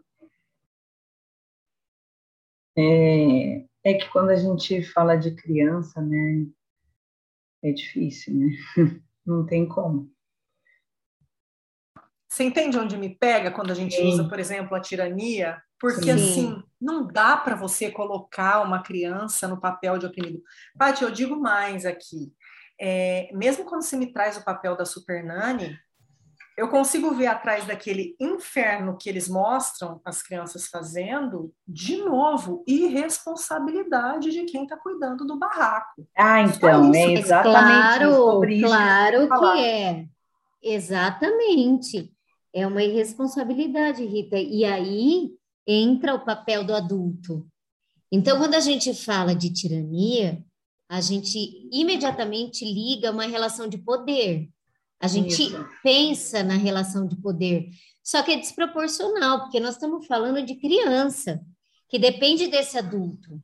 É, 2.77 3.65
é 3.85 3.95
que 3.95 4.09
quando 4.11 4.31
a 4.31 4.37
gente 4.37 4.83
fala 4.83 5.17
de 5.17 5.35
criança, 5.35 6.03
né, 6.03 6.47
é 7.63 7.73
difícil, 7.73 8.35
né? 8.35 8.49
Não 9.25 9.47
tem 9.47 9.67
como. 9.67 10.15
Você 12.29 12.45
entende 12.45 12.79
onde 12.79 12.99
me 12.99 13.17
pega 13.17 13.51
quando 13.51 13.71
a 13.71 13.75
gente 13.75 13.97
Sim. 13.97 14.09
usa, 14.09 14.29
por 14.29 14.39
exemplo, 14.39 14.77
a 14.77 14.81
tirania? 14.81 15.61
Porque 15.81 16.05
Sim. 16.05 16.11
assim, 16.11 16.63
não 16.81 17.07
dá 17.07 17.37
para 17.37 17.55
você 17.55 17.91
colocar 17.91 18.63
uma 18.63 18.83
criança 18.83 19.49
no 19.49 19.61
papel 19.61 19.99
de 19.99 20.07
oprimido. 20.07 20.43
Paty, 20.79 21.03
eu 21.03 21.11
digo 21.11 21.37
mais 21.37 21.87
aqui. 21.87 22.33
É, 22.79 23.31
mesmo 23.33 23.65
quando 23.65 23.83
você 23.83 23.97
me 23.97 24.13
traz 24.13 24.37
o 24.37 24.45
papel 24.45 24.77
da 24.77 24.85
Super 24.85 25.25
Nani, 25.25 25.79
eu 26.57 26.69
consigo 26.69 27.15
ver 27.15 27.27
atrás 27.27 27.67
daquele 27.67 28.17
inferno 28.19 28.97
que 28.97 29.11
eles 29.11 29.29
mostram 29.29 30.01
as 30.03 30.23
crianças 30.23 30.67
fazendo, 30.69 31.53
de 31.69 31.99
novo, 31.99 32.65
irresponsabilidade 32.67 34.31
de 34.31 34.45
quem 34.45 34.63
está 34.63 34.77
cuidando 34.77 35.27
do 35.27 35.39
barraco. 35.39 36.09
Ah, 36.17 36.41
então, 36.41 36.95
é 36.95 37.13
exatamente 37.13 37.99
claro, 37.99 38.45
isso. 38.45 38.67
Claro 38.67 39.29
que 39.29 39.61
é. 39.61 40.07
Exatamente. 40.63 42.11
É 42.55 42.67
uma 42.67 42.83
irresponsabilidade, 42.83 44.03
Rita. 44.07 44.39
E 44.39 44.65
aí 44.65 45.31
entra 45.67 46.15
o 46.15 46.25
papel 46.25 46.65
do 46.65 46.75
adulto. 46.75 47.47
Então, 48.11 48.39
quando 48.39 48.55
a 48.55 48.61
gente 48.61 48.95
fala 48.95 49.35
de 49.35 49.53
tirania, 49.53 50.43
a 50.89 51.01
gente 51.01 51.69
imediatamente 51.73 52.65
liga 52.65 53.11
uma 53.11 53.27
relação 53.27 53.69
de 53.69 53.79
poder. 53.79 54.49
A 55.01 55.09
gente 55.09 55.43
Isso. 55.43 55.69
pensa 55.83 56.43
na 56.43 56.55
relação 56.55 57.07
de 57.07 57.17
poder. 57.17 57.69
Só 58.03 58.23
que 58.23 58.33
é 58.33 58.37
desproporcional, 58.37 59.41
porque 59.41 59.61
nós 59.61 59.75
estamos 59.75 60.07
falando 60.07 60.45
de 60.45 60.55
criança, 60.55 61.41
que 61.89 61.99
depende 61.99 62.47
desse 62.47 62.79
adulto. 62.79 63.43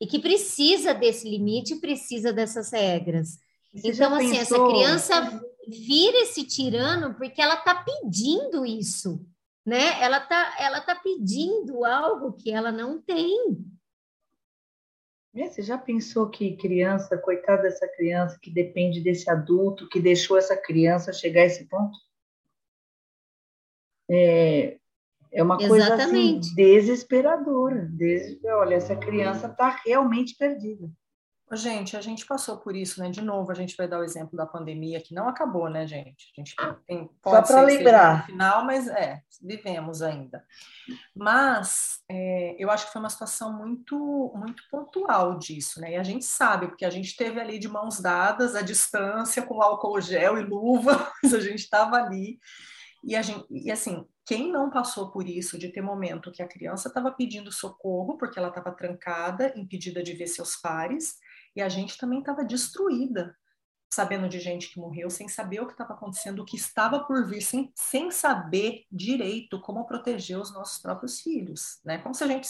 E 0.00 0.06
que 0.06 0.18
precisa 0.18 0.92
desse 0.92 1.28
limite, 1.28 1.76
precisa 1.76 2.32
dessas 2.32 2.72
regras. 2.72 3.38
então, 3.74 4.14
assim, 4.14 4.36
pensou... 4.36 4.66
essa 4.66 4.74
criança 4.74 5.44
vira 5.68 6.18
esse 6.18 6.44
tirano 6.44 7.14
porque 7.14 7.40
ela 7.40 7.54
está 7.54 7.74
pedindo 7.74 8.66
isso, 8.66 9.24
né? 9.64 10.02
Ela 10.02 10.18
está 10.18 10.56
ela 10.58 10.80
tá 10.80 10.94
pedindo 10.94 11.84
algo 11.84 12.32
que 12.32 12.50
ela 12.50 12.72
não 12.72 13.00
tem. 13.00 13.56
Você 15.34 15.62
já 15.62 15.76
pensou 15.76 16.30
que 16.30 16.56
criança, 16.56 17.18
coitada 17.18 17.62
dessa 17.62 17.88
criança 17.88 18.38
que 18.40 18.50
depende 18.50 19.00
desse 19.00 19.28
adulto 19.28 19.88
que 19.88 19.98
deixou 19.98 20.38
essa 20.38 20.56
criança 20.56 21.12
chegar 21.12 21.42
a 21.42 21.46
esse 21.46 21.64
ponto? 21.64 21.98
É, 24.08 24.78
é 25.32 25.42
uma 25.42 25.58
coisa 25.58 25.94
assim, 25.94 26.38
desesperadora. 26.54 27.84
Des... 27.86 28.38
Olha, 28.44 28.76
essa 28.76 28.94
criança 28.94 29.48
está 29.48 29.70
realmente 29.84 30.36
perdida. 30.36 30.88
Gente, 31.54 31.96
a 31.96 32.00
gente 32.00 32.26
passou 32.26 32.58
por 32.58 32.74
isso, 32.74 33.00
né? 33.00 33.10
De 33.10 33.20
novo, 33.20 33.50
a 33.50 33.54
gente 33.54 33.76
vai 33.76 33.88
dar 33.88 34.00
o 34.00 34.04
exemplo 34.04 34.36
da 34.36 34.46
pandemia, 34.46 35.00
que 35.00 35.14
não 35.14 35.28
acabou, 35.28 35.68
né, 35.68 35.86
gente? 35.86 36.32
A 36.36 36.40
gente 36.40 36.54
tem, 36.86 37.08
pode 37.22 37.46
Só 37.46 37.54
para 37.54 37.66
lembrar. 37.66 38.18
No 38.18 38.24
final, 38.26 38.64
mas 38.64 38.88
é, 38.88 39.22
vivemos 39.42 40.02
ainda. 40.02 40.44
Mas 41.14 42.00
é, 42.08 42.56
eu 42.58 42.70
acho 42.70 42.86
que 42.86 42.92
foi 42.92 43.00
uma 43.00 43.10
situação 43.10 43.52
muito, 43.52 44.32
muito 44.34 44.62
pontual 44.70 45.38
disso, 45.38 45.80
né? 45.80 45.92
E 45.92 45.96
a 45.96 46.02
gente 46.02 46.24
sabe, 46.24 46.68
porque 46.68 46.84
a 46.84 46.90
gente 46.90 47.16
teve 47.16 47.40
ali 47.40 47.58
de 47.58 47.68
mãos 47.68 48.00
dadas, 48.00 48.54
à 48.54 48.62
distância, 48.62 49.42
com 49.42 49.62
álcool 49.62 50.00
gel 50.00 50.38
e 50.38 50.42
luva, 50.42 51.12
mas 51.22 51.34
a 51.34 51.40
gente 51.40 51.60
estava 51.60 51.96
ali. 51.96 52.38
E, 53.02 53.14
a 53.14 53.22
gente, 53.22 53.44
e 53.50 53.70
assim, 53.70 54.06
quem 54.26 54.50
não 54.50 54.70
passou 54.70 55.10
por 55.10 55.28
isso 55.28 55.58
de 55.58 55.68
ter 55.68 55.82
momento 55.82 56.32
que 56.32 56.42
a 56.42 56.48
criança 56.48 56.88
estava 56.88 57.12
pedindo 57.12 57.52
socorro 57.52 58.16
porque 58.16 58.38
ela 58.38 58.48
estava 58.48 58.72
trancada, 58.72 59.52
impedida 59.54 60.02
de 60.02 60.14
ver 60.14 60.26
seus 60.26 60.56
pares, 60.56 61.16
e 61.54 61.62
a 61.62 61.68
gente 61.68 61.96
também 61.98 62.20
estava 62.20 62.44
destruída, 62.44 63.36
sabendo 63.92 64.28
de 64.28 64.40
gente 64.40 64.68
que 64.68 64.80
morreu, 64.80 65.08
sem 65.08 65.28
saber 65.28 65.60
o 65.60 65.66
que 65.66 65.72
estava 65.72 65.94
acontecendo, 65.94 66.40
o 66.40 66.44
que 66.44 66.56
estava 66.56 67.00
por 67.00 67.26
vir, 67.26 67.40
sem, 67.40 67.72
sem 67.76 68.10
saber 68.10 68.84
direito 68.90 69.60
como 69.60 69.86
proteger 69.86 70.38
os 70.38 70.52
nossos 70.52 70.80
próprios 70.80 71.20
filhos, 71.20 71.80
né? 71.84 71.98
Como 71.98 72.14
se 72.14 72.24
a 72.24 72.26
gente 72.26 72.48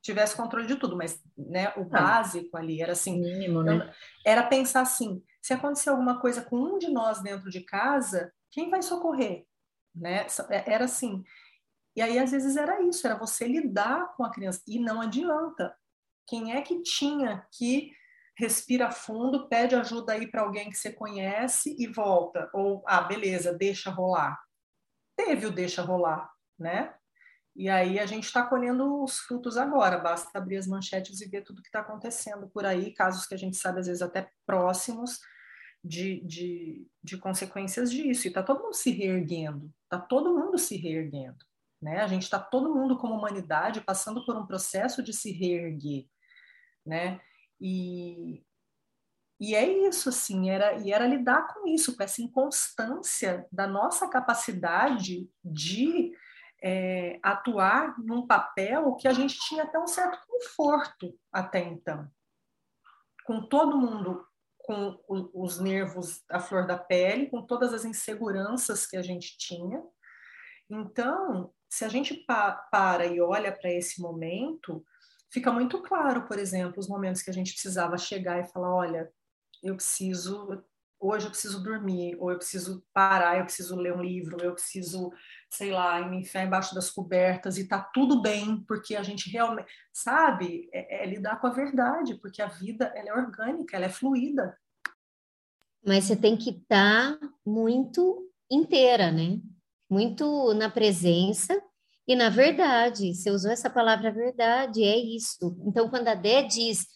tivesse 0.00 0.36
controle 0.36 0.66
de 0.66 0.76
tudo, 0.76 0.96
mas 0.96 1.20
né, 1.36 1.70
o 1.76 1.82
ah, 1.82 1.84
básico 1.84 2.56
ali 2.56 2.82
era 2.82 2.92
assim, 2.92 3.18
mínimo, 3.18 3.62
né? 3.62 3.90
era 4.24 4.42
pensar 4.42 4.82
assim, 4.82 5.22
se 5.40 5.54
acontecer 5.54 5.88
alguma 5.88 6.20
coisa 6.20 6.42
com 6.42 6.56
um 6.56 6.78
de 6.78 6.88
nós 6.88 7.22
dentro 7.22 7.50
de 7.50 7.62
casa, 7.62 8.32
quem 8.50 8.70
vai 8.70 8.82
socorrer? 8.82 9.46
Né? 9.94 10.26
É, 10.50 10.74
era 10.74 10.84
assim. 10.84 11.24
E 11.96 12.02
aí, 12.02 12.18
às 12.18 12.32
vezes, 12.32 12.56
era 12.56 12.82
isso, 12.82 13.06
era 13.06 13.16
você 13.16 13.46
lidar 13.46 14.14
com 14.16 14.24
a 14.24 14.30
criança. 14.30 14.62
E 14.66 14.78
não 14.78 15.00
adianta. 15.00 15.74
Quem 16.26 16.54
é 16.54 16.62
que 16.62 16.82
tinha 16.82 17.46
que 17.52 17.92
respira 18.36 18.90
fundo, 18.90 19.48
pede 19.48 19.74
ajuda 19.74 20.12
aí 20.12 20.26
para 20.30 20.42
alguém 20.42 20.70
que 20.70 20.76
você 20.76 20.92
conhece 20.92 21.76
e 21.78 21.86
volta. 21.86 22.50
Ou, 22.52 22.82
ah, 22.86 23.02
beleza, 23.02 23.52
deixa 23.52 23.90
rolar. 23.90 24.38
Teve 25.16 25.46
o 25.46 25.52
deixa 25.52 25.82
rolar, 25.82 26.30
né? 26.58 26.94
E 27.56 27.68
aí 27.68 28.00
a 28.00 28.06
gente 28.06 28.24
está 28.24 28.44
colhendo 28.44 29.02
os 29.02 29.18
frutos 29.20 29.56
agora, 29.56 29.96
basta 29.98 30.36
abrir 30.36 30.56
as 30.56 30.66
manchetes 30.66 31.20
e 31.20 31.28
ver 31.28 31.42
tudo 31.42 31.62
que 31.62 31.68
está 31.68 31.80
acontecendo 31.80 32.48
por 32.48 32.66
aí, 32.66 32.92
casos 32.92 33.26
que 33.26 33.34
a 33.34 33.38
gente 33.38 33.56
sabe, 33.56 33.78
às 33.78 33.86
vezes, 33.86 34.02
até 34.02 34.28
próximos 34.44 35.20
de, 35.82 36.20
de, 36.26 36.88
de 37.02 37.16
consequências 37.16 37.92
disso. 37.92 38.26
E 38.26 38.28
está 38.28 38.42
todo 38.42 38.62
mundo 38.62 38.74
se 38.74 38.90
reerguendo, 38.90 39.72
está 39.84 40.00
todo 40.00 40.34
mundo 40.34 40.58
se 40.58 40.76
reerguendo. 40.76 41.44
Né? 41.80 42.00
A 42.00 42.08
gente 42.08 42.22
está 42.22 42.40
todo 42.40 42.74
mundo 42.74 42.96
como 42.96 43.14
humanidade 43.14 43.82
passando 43.82 44.24
por 44.26 44.36
um 44.36 44.46
processo 44.46 45.02
de 45.02 45.12
se 45.12 45.30
reerguer, 45.30 46.08
né? 46.84 47.20
E, 47.60 48.44
e 49.40 49.54
é 49.54 49.66
isso, 49.88 50.08
assim, 50.08 50.50
era, 50.50 50.74
e 50.78 50.92
era 50.92 51.06
lidar 51.06 51.54
com 51.54 51.66
isso, 51.68 51.96
com 51.96 52.02
essa 52.02 52.22
inconstância 52.22 53.46
da 53.50 53.66
nossa 53.66 54.08
capacidade 54.08 55.28
de 55.44 56.12
é, 56.62 57.18
atuar 57.22 57.98
num 57.98 58.26
papel 58.26 58.94
que 58.96 59.06
a 59.06 59.12
gente 59.12 59.38
tinha 59.40 59.64
até 59.64 59.78
um 59.78 59.86
certo 59.86 60.18
conforto 60.26 61.18
até 61.32 61.60
então. 61.60 62.08
Com 63.26 63.46
todo 63.46 63.78
mundo 63.78 64.26
com 64.64 64.98
os 65.34 65.60
nervos 65.60 66.24
à 66.30 66.40
flor 66.40 66.66
da 66.66 66.78
pele, 66.78 67.28
com 67.28 67.42
todas 67.42 67.74
as 67.74 67.84
inseguranças 67.84 68.86
que 68.86 68.96
a 68.96 69.02
gente 69.02 69.36
tinha. 69.36 69.82
Então, 70.70 71.52
se 71.68 71.84
a 71.84 71.88
gente 71.88 72.14
pa 72.14 72.52
para 72.72 73.04
e 73.04 73.20
olha 73.20 73.52
para 73.52 73.70
esse 73.70 74.00
momento, 74.00 74.82
fica 75.34 75.52
muito 75.52 75.82
claro, 75.82 76.26
por 76.28 76.38
exemplo, 76.38 76.78
os 76.78 76.88
momentos 76.88 77.20
que 77.20 77.28
a 77.28 77.32
gente 77.32 77.52
precisava 77.52 77.98
chegar 77.98 78.38
e 78.38 78.46
falar: 78.46 78.72
olha, 78.72 79.10
eu 79.60 79.74
preciso, 79.74 80.62
hoje 81.00 81.26
eu 81.26 81.30
preciso 81.30 81.60
dormir, 81.60 82.16
ou 82.20 82.30
eu 82.30 82.38
preciso 82.38 82.86
parar, 82.94 83.38
eu 83.38 83.44
preciso 83.44 83.74
ler 83.74 83.92
um 83.92 84.02
livro, 84.02 84.40
eu 84.40 84.54
preciso, 84.54 85.12
sei 85.50 85.72
lá, 85.72 86.06
me 86.08 86.18
enfiar 86.18 86.44
embaixo 86.44 86.72
das 86.72 86.88
cobertas 86.88 87.58
e 87.58 87.66
tá 87.66 87.80
tudo 87.82 88.22
bem, 88.22 88.64
porque 88.68 88.94
a 88.94 89.02
gente 89.02 89.28
realmente, 89.28 89.68
sabe, 89.92 90.70
é, 90.72 91.02
é 91.02 91.06
lidar 91.06 91.40
com 91.40 91.48
a 91.48 91.52
verdade, 91.52 92.14
porque 92.20 92.40
a 92.40 92.46
vida 92.46 92.92
ela 92.94 93.08
é 93.08 93.14
orgânica, 93.14 93.76
ela 93.76 93.86
é 93.86 93.90
fluida. 93.90 94.56
Mas 95.84 96.04
você 96.04 96.16
tem 96.16 96.36
que 96.36 96.50
estar 96.50 97.18
tá 97.18 97.28
muito 97.44 98.30
inteira, 98.48 99.10
né? 99.10 99.40
Muito 99.90 100.54
na 100.54 100.70
presença 100.70 101.60
e 102.06 102.14
na 102.14 102.28
verdade, 102.28 103.14
você 103.14 103.30
usou 103.30 103.50
essa 103.50 103.70
palavra 103.70 104.12
verdade, 104.12 104.82
é 104.82 104.96
isso. 104.96 105.56
Então, 105.66 105.88
quando 105.88 106.08
a 106.08 106.14
Dé 106.14 106.42
diz 106.42 106.86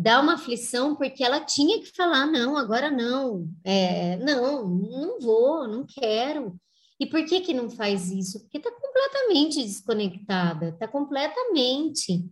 dá 0.00 0.20
uma 0.20 0.34
aflição 0.34 0.94
porque 0.94 1.24
ela 1.24 1.40
tinha 1.40 1.80
que 1.80 1.90
falar 1.96 2.24
não, 2.24 2.56
agora 2.56 2.88
não, 2.88 3.48
é, 3.64 4.16
não, 4.18 4.68
não 4.68 5.18
vou, 5.18 5.66
não 5.66 5.84
quero. 5.84 6.56
E 7.00 7.06
por 7.06 7.24
que 7.24 7.40
que 7.40 7.52
não 7.52 7.68
faz 7.68 8.08
isso? 8.08 8.40
Porque 8.40 8.58
está 8.58 8.70
completamente 8.70 9.60
desconectada, 9.60 10.68
está 10.68 10.86
completamente, 10.86 12.24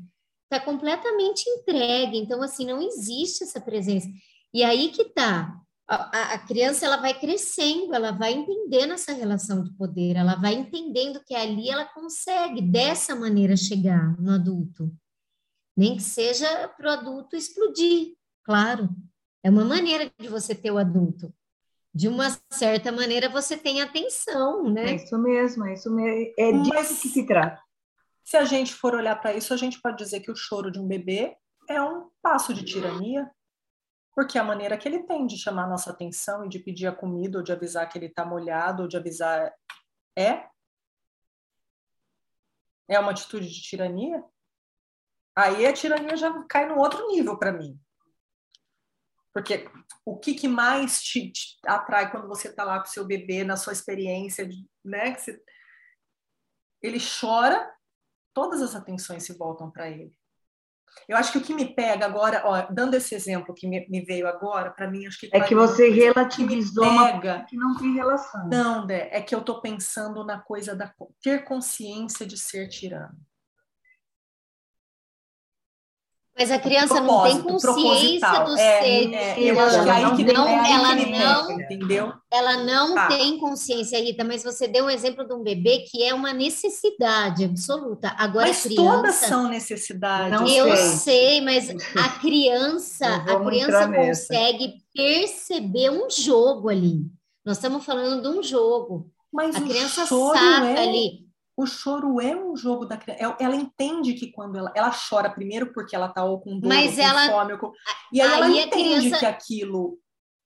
está 0.45 0.65
completamente 0.65 1.49
entregue. 1.51 2.19
Então 2.19 2.41
assim 2.41 2.65
não 2.65 2.81
existe 2.81 3.43
essa 3.43 3.61
presença. 3.61 4.07
E 4.55 4.63
aí 4.63 4.91
que 4.91 5.07
tá 5.07 5.61
a, 5.89 6.35
a, 6.35 6.39
criança 6.39 6.85
ela 6.85 6.97
vai 6.97 7.19
crescendo, 7.19 7.95
ela 7.95 8.11
vai 8.11 8.33
entendendo 8.33 8.93
essa 8.93 9.13
relação 9.13 9.63
de 9.63 9.73
poder, 9.75 10.17
ela 10.17 10.35
vai 10.35 10.55
entendendo 10.55 11.23
que 11.25 11.35
ali 11.35 11.71
ela 11.71 11.85
consegue 11.85 12.61
dessa 12.61 13.15
maneira 13.15 13.57
chegar 13.57 14.21
no 14.21 14.33
adulto. 14.33 14.93
Nem 15.77 15.97
que 15.97 16.03
seja 16.03 16.69
para 16.69 16.89
o 16.89 16.93
adulto 16.93 17.37
explodir, 17.37 18.15
claro. 18.43 18.89
É 19.45 19.51
uma 19.51 19.65
maneira 19.65 20.11
de 20.19 20.29
você 20.29 20.55
ter 20.55 20.73
o 20.73 20.79
adulto. 20.79 21.33
De 21.95 22.09
uma 22.09 22.27
certa 22.51 22.91
maneira 22.91 23.29
você 23.29 23.57
tem 23.57 23.81
atenção, 23.81 24.69
né? 24.69 24.91
É 24.91 24.95
isso 24.97 25.17
mesmo, 25.19 25.67
é 25.67 25.75
isso 25.75 25.95
mesmo. 25.95 26.35
É 26.37 26.53
disso 26.53 26.71
Mas, 26.75 27.01
que 27.01 27.09
se 27.09 27.27
trata. 27.27 27.63
Se 28.25 28.37
a 28.37 28.45
gente 28.45 28.75
for 28.75 28.95
olhar 28.95 29.15
para 29.17 29.35
isso, 29.35 29.55
a 29.55 29.57
gente 29.57 29.81
pode 29.81 29.99
dizer 29.99 30.19
que 30.21 30.31
o 30.33 30.37
choro 30.37 30.71
de 30.71 30.81
um 30.81 30.87
bebê 30.87 31.37
é 31.69 31.81
um 31.81 32.09
passo 32.21 32.53
de 32.53 32.65
tirania, 32.65 33.31
porque 34.17 34.39
a 34.39 34.45
maneira 34.45 34.79
que 34.79 34.89
ele 34.89 35.03
tem 35.03 35.27
de 35.27 35.37
chamar 35.37 35.69
nossa 35.69 35.91
atenção 35.91 36.43
e 36.43 36.49
de 36.49 36.59
pedir 36.59 36.87
a 36.87 36.97
comida, 36.97 37.37
ou 37.37 37.45
de 37.45 37.53
avisar 37.53 37.87
que 37.87 37.99
ele 37.99 38.07
está 38.07 38.25
molhado, 38.25 38.85
ou 38.85 38.89
de 38.89 38.97
avisar 38.97 39.55
é? 40.17 40.49
É 42.89 42.99
uma 42.99 43.11
atitude 43.11 43.47
de 43.47 43.61
tirania? 43.61 44.25
Aí 45.37 45.67
a 45.67 45.73
tirania 45.75 46.17
já 46.17 46.33
cai 46.45 46.67
no 46.67 46.79
outro 46.79 47.07
nível 47.09 47.39
para 47.39 47.53
mim. 47.53 47.79
Porque 49.35 49.71
o 50.03 50.19
que, 50.19 50.33
que 50.33 50.49
mais 50.49 51.03
te, 51.03 51.31
te, 51.31 51.59
atrai 51.67 52.11
quando 52.11 52.27
você 52.27 52.49
está 52.49 52.65
lá 52.65 52.79
com 52.79 52.87
seu 52.87 53.05
bebê, 53.05 53.45
na 53.45 53.59
sua 53.59 53.75
experiência, 53.75 54.49
né? 54.83 55.13
Que 55.13 55.21
você... 55.21 55.45
Ele 56.81 56.99
chora, 57.21 57.71
todas 58.33 58.63
as 58.63 58.75
atenções 58.75 59.25
se 59.25 59.37
voltam 59.37 59.71
para 59.71 59.91
ele. 59.91 60.17
Eu 61.09 61.17
acho 61.17 61.31
que 61.31 61.39
o 61.39 61.41
que 61.41 61.55
me 61.55 61.75
pega 61.75 62.05
agora, 62.05 62.43
ó, 62.45 62.67
dando 62.71 62.95
esse 62.95 63.15
exemplo 63.15 63.55
que 63.55 63.67
me, 63.67 63.87
me 63.89 64.01
veio 64.01 64.27
agora, 64.27 64.71
para 64.71 64.91
mim, 64.91 65.07
acho 65.07 65.21
que. 65.21 65.29
É 65.33 65.41
que 65.41 65.55
você 65.55 65.89
relativizou 65.89 66.85
que 66.85 66.99
pega, 66.99 67.47
que 67.49 67.57
não 67.57 67.77
tem 67.77 67.95
relação. 67.95 68.49
Não, 68.49 68.87
Dé, 68.87 69.09
é 69.13 69.21
que 69.21 69.35
eu 69.35 69.41
estou 69.41 69.61
pensando 69.61 70.25
na 70.25 70.39
coisa 70.41 70.75
da 70.75 70.93
ter 71.23 71.45
consciência 71.45 72.27
de 72.27 72.37
ser 72.37 72.69
tirano. 72.69 73.17
Mas 76.39 76.51
a 76.51 76.59
criança 76.59 77.01
não 77.01 77.23
tem 77.23 77.41
consciência 77.41 78.45
do 78.45 78.59
é, 78.59 78.83
ser. 78.83 79.15
É, 79.15 79.41
eu 79.41 79.59
acho 79.59 79.83
que 79.83 79.89
aí 79.89 80.17
que 80.17 80.33
não, 80.35 80.47
é 80.47 80.71
ela 80.71 80.95
não, 80.95 81.51
entendeu? 81.53 82.13
Ela 82.31 82.63
não 82.63 82.95
tá. 82.95 83.09
tem 83.09 83.39
consciência, 83.39 83.99
Rita, 83.99 84.23
mas 84.23 84.45
você 84.45 84.69
deu 84.69 84.85
um 84.85 84.91
exemplo 84.91 85.27
de 85.27 85.33
um 85.33 85.43
bebê 85.43 85.87
que 85.91 86.03
é 86.03 86.13
uma 86.13 86.35
necessidade 86.35 87.43
absoluta. 87.43 88.15
Agora 88.19 88.49
mas 88.49 88.63
criança, 88.65 88.83
todas 88.83 89.15
são 89.15 89.49
necessidades. 89.49 90.39
Não 90.39 90.47
eu 90.47 90.77
sei. 90.77 90.87
sei, 90.87 91.41
mas 91.41 91.71
a 91.97 92.09
criança, 92.21 93.07
a 93.07 93.41
criança 93.43 93.89
consegue 93.89 94.75
perceber 94.95 95.91
um 95.91 96.11
jogo 96.11 96.69
ali. 96.69 97.01
Nós 97.47 97.57
estamos 97.57 97.83
falando 97.83 98.21
de 98.21 98.39
um 98.39 98.43
jogo. 98.43 99.11
Mas 99.33 99.57
a 99.57 99.61
criança 99.63 100.05
sabe 100.05 100.67
é... 100.67 100.79
ali 100.81 101.26
o 101.57 101.65
choro 101.67 102.21
é 102.21 102.37
um 102.37 102.55
jogo 102.55 102.85
da 102.85 102.99
criança. 102.99 103.23
É, 103.23 103.45
ela 103.45 103.57
entende 103.57 104.13
que 104.13 104.31
quando 104.31 104.59
ela, 104.59 104.71
ela 104.75 104.91
chora 104.91 105.31
primeiro 105.31 105.73
porque 105.73 105.97
ela 105.97 106.09
tá 106.09 106.23
ou 106.23 106.39
com 106.41 106.61
dor, 106.61 106.69
Mas 106.69 106.91
ou 106.91 106.97
com 106.97 107.03
ela, 107.03 107.27
fome, 107.29 107.59
com... 107.59 107.73
e 108.13 108.21
aí, 108.21 108.29
aí 108.29 108.35
ela 108.35 108.49
entende 108.49 108.99
criança... 108.99 109.19
que 109.19 109.27
aquilo, 109.27 109.99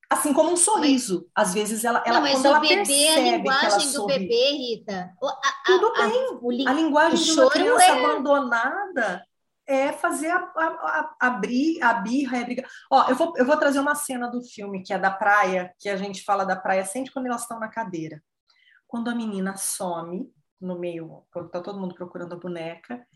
assim 0.09 0.33
como 0.33 0.53
um 0.53 0.57
sorriso, 0.57 1.27
mas, 1.37 1.49
às 1.49 1.55
vezes 1.55 1.85
ela, 1.85 2.03
ela 2.07 2.17
não, 2.17 2.23
mas 2.23 2.35
quando 2.35 2.47
ela 2.47 2.61
bebê, 2.61 2.77
percebe 2.77 3.29
a 3.29 3.37
linguagem 3.37 3.79
do 3.79 3.93
sorri, 3.93 4.19
bebê, 4.21 4.51
Rita. 4.53 5.13
A, 5.21 5.27
a, 5.27 5.63
tudo 5.67 5.93
bem. 5.95 6.67
A, 6.69 6.71
a 6.71 6.75
linguagem 6.75 7.25
de 7.25 7.41
uma 7.41 7.51
criança 7.51 7.85
é... 7.85 7.91
abandonada 7.91 9.27
é 9.67 9.93
fazer 9.93 10.33
abrir 11.21 11.81
a 11.81 11.95
birra 11.95 12.41
a 12.41 12.45
briga. 12.45 12.69
Ó, 12.91 13.09
eu 13.09 13.15
vou, 13.15 13.33
eu 13.37 13.45
vou 13.45 13.57
trazer 13.57 13.79
uma 13.79 13.95
cena 13.95 14.29
do 14.29 14.43
filme 14.43 14.83
que 14.83 14.93
é 14.93 14.99
da 14.99 15.13
praia, 15.13 15.73
que 15.79 15.89
a 15.89 15.97
gente 15.97 16.25
fala 16.25 16.45
da 16.45 16.57
praia 16.57 16.85
sempre 16.85 17.13
quando 17.13 17.27
elas 17.27 17.43
estão 17.43 17.61
na 17.61 17.69
cadeira. 17.69 18.21
Quando 18.89 19.09
a 19.09 19.15
menina 19.15 19.57
some, 19.57 20.29
no 20.61 20.79
meio, 20.79 21.25
quando 21.33 21.51
tá 21.51 21.61
todo 21.61 21.79
mundo 21.81 21.95
procurando 21.95 22.35
a 22.35 22.39
boneca, 22.39 23.07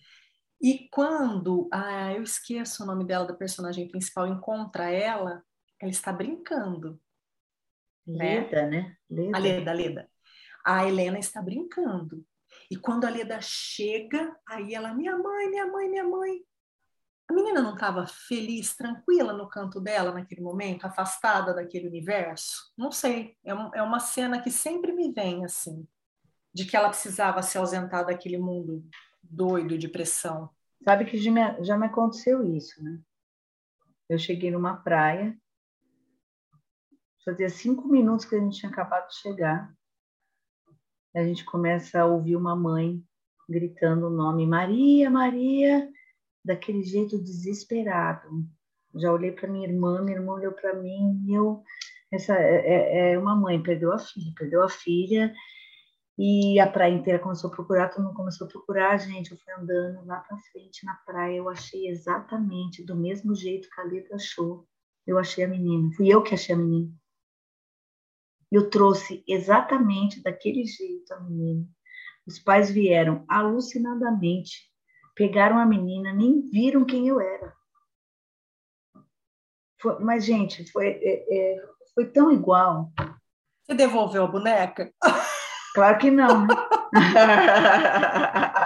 E 0.61 0.89
quando, 0.91 1.69
ah, 1.73 2.13
eu 2.15 2.23
esqueço 2.23 2.83
o 2.83 2.87
nome 2.87 3.05
dela, 3.05 3.27
da 3.27 3.35
personagem 3.35 3.89
principal, 3.89 4.27
encontra 4.27 4.91
ela, 4.91 5.45
ela 5.81 5.91
está 5.91 6.13
brincando. 6.13 6.99
Leda, 8.07 8.67
né? 8.67 8.71
né? 8.71 8.97
Leda. 9.11 9.37
A 9.37 9.41
Leda, 9.41 9.71
a 9.71 9.75
Leda. 9.75 10.11
A 10.65 10.89
Helena 10.89 11.19
está 11.19 11.43
brincando. 11.43 12.25
E 12.71 12.77
quando 12.77 13.05
a 13.05 13.11
Leda 13.11 13.39
chega, 13.43 14.35
aí 14.49 14.75
ela, 14.75 14.95
minha 14.95 15.17
mãe, 15.19 15.51
minha 15.51 15.67
mãe, 15.67 15.89
minha 15.91 16.05
mãe. 16.05 16.41
A 17.29 17.33
menina 17.33 17.61
não 17.61 17.75
estava 17.75 18.07
feliz, 18.07 18.77
tranquila 18.77 19.33
no 19.33 19.49
canto 19.49 19.81
dela 19.81 20.13
naquele 20.13 20.41
momento, 20.41 20.87
afastada 20.87 21.55
daquele 21.55 21.89
universo? 21.89 22.73
Não 22.77 22.91
sei. 22.91 23.37
É, 23.45 23.51
é 23.51 23.83
uma 23.83 23.99
cena 23.99 24.41
que 24.41 24.51
sempre 24.51 24.93
me 24.93 25.13
vem 25.13 25.45
assim, 25.45 25.87
de 26.55 26.65
que 26.65 26.77
ela 26.77 26.89
precisava 26.89 27.43
se 27.43 27.59
ausentar 27.59 28.07
daquele 28.07 28.39
mundo 28.39 28.87
doido 29.23 29.77
de 29.77 29.89
pressão. 29.89 30.49
Sabe 30.85 31.05
que 31.05 31.19
já 31.19 31.77
me, 31.77 31.87
aconteceu 31.87 32.47
isso, 32.55 32.83
né? 32.83 33.01
Eu 34.09 34.19
cheguei 34.19 34.51
numa 34.51 34.77
praia, 34.77 35.37
fazia 37.25 37.49
cinco 37.49 37.89
minutos 37.89 38.27
que 38.27 38.37
a 38.37 38.39
gente 38.39 38.59
tinha 38.59 38.71
acabado 38.71 39.09
de 39.09 39.17
chegar. 39.17 39.75
A 41.17 41.25
gente 41.25 41.45
começa 41.45 42.01
a 42.01 42.07
ouvir 42.07 42.37
uma 42.37 42.55
mãe 42.55 43.03
gritando 43.49 44.07
o 44.07 44.11
nome 44.11 44.47
Maria, 44.47 45.11
Maria, 45.11 45.91
daquele 46.45 46.83
jeito 46.83 47.19
desesperado. 47.19 48.29
Já 48.95 49.11
olhei 49.13 49.33
para 49.33 49.49
minha 49.49 49.67
irmã, 49.67 50.03
minha 50.03 50.19
irmã 50.19 50.35
olhou 50.35 50.53
para 50.53 50.75
mim, 50.75 51.25
eu 51.29 51.65
essa 52.13 52.37
é, 52.37 52.57
é, 52.67 53.13
é, 53.13 53.19
uma 53.19 53.35
mãe 53.35 53.61
perdeu 53.61 53.93
a 53.93 53.99
filha, 53.99 54.33
perdeu 54.37 54.63
a 54.63 54.69
filha 54.69 55.35
e 56.17 56.61
a 56.61 56.71
praia 56.71 56.93
inteira 56.93 57.19
começou 57.19 57.51
a 57.51 57.55
procurar, 57.55 57.89
todo 57.89 58.05
mundo 58.05 58.15
começou 58.15 58.47
a 58.47 58.51
procurar, 58.51 58.97
gente. 58.99 59.33
Eu 59.33 59.39
fui 59.39 59.53
andando 59.53 60.07
lá 60.07 60.21
para 60.21 60.39
frente 60.39 60.85
na 60.85 60.95
praia, 60.95 61.37
eu 61.37 61.49
achei 61.49 61.89
exatamente 61.89 62.85
do 62.85 62.95
mesmo 62.95 63.35
jeito 63.35 63.69
que 63.69 63.81
a 63.81 63.85
Lita 63.85 64.15
achou. 64.15 64.67
Eu 65.07 65.19
achei 65.19 65.45
a 65.45 65.49
menina, 65.49 65.91
fui 65.97 66.09
eu 66.09 66.23
que 66.23 66.35
achei 66.35 66.55
a 66.55 66.59
menina. 66.59 66.91
Eu 68.51 68.71
trouxe 68.71 69.25
exatamente 69.27 70.23
daquele 70.23 70.65
jeito 70.65 71.13
a 71.13 71.21
menina. 71.21 71.67
Os 72.27 72.39
pais 72.39 72.71
vieram 72.71 73.25
alucinadamente 73.29 74.73
pegaram 75.15 75.59
a 75.59 75.67
menina, 75.67 76.13
nem 76.13 76.41
viram 76.51 76.85
quem 76.85 77.09
eu 77.09 77.21
era. 77.21 77.55
Foi, 79.81 79.99
mas, 80.01 80.25
gente, 80.25 80.71
foi, 80.73 80.89
é, 80.89 81.55
é, 81.55 81.67
foi 81.95 82.11
tão 82.11 82.33
igual. 82.33 82.93
Você 83.63 83.75
devolveu 83.75 84.25
a 84.25 84.29
boneca? 84.29 84.93
Claro 85.75 85.99
que 85.99 86.11
não. 86.11 86.47
Né? 86.47 86.55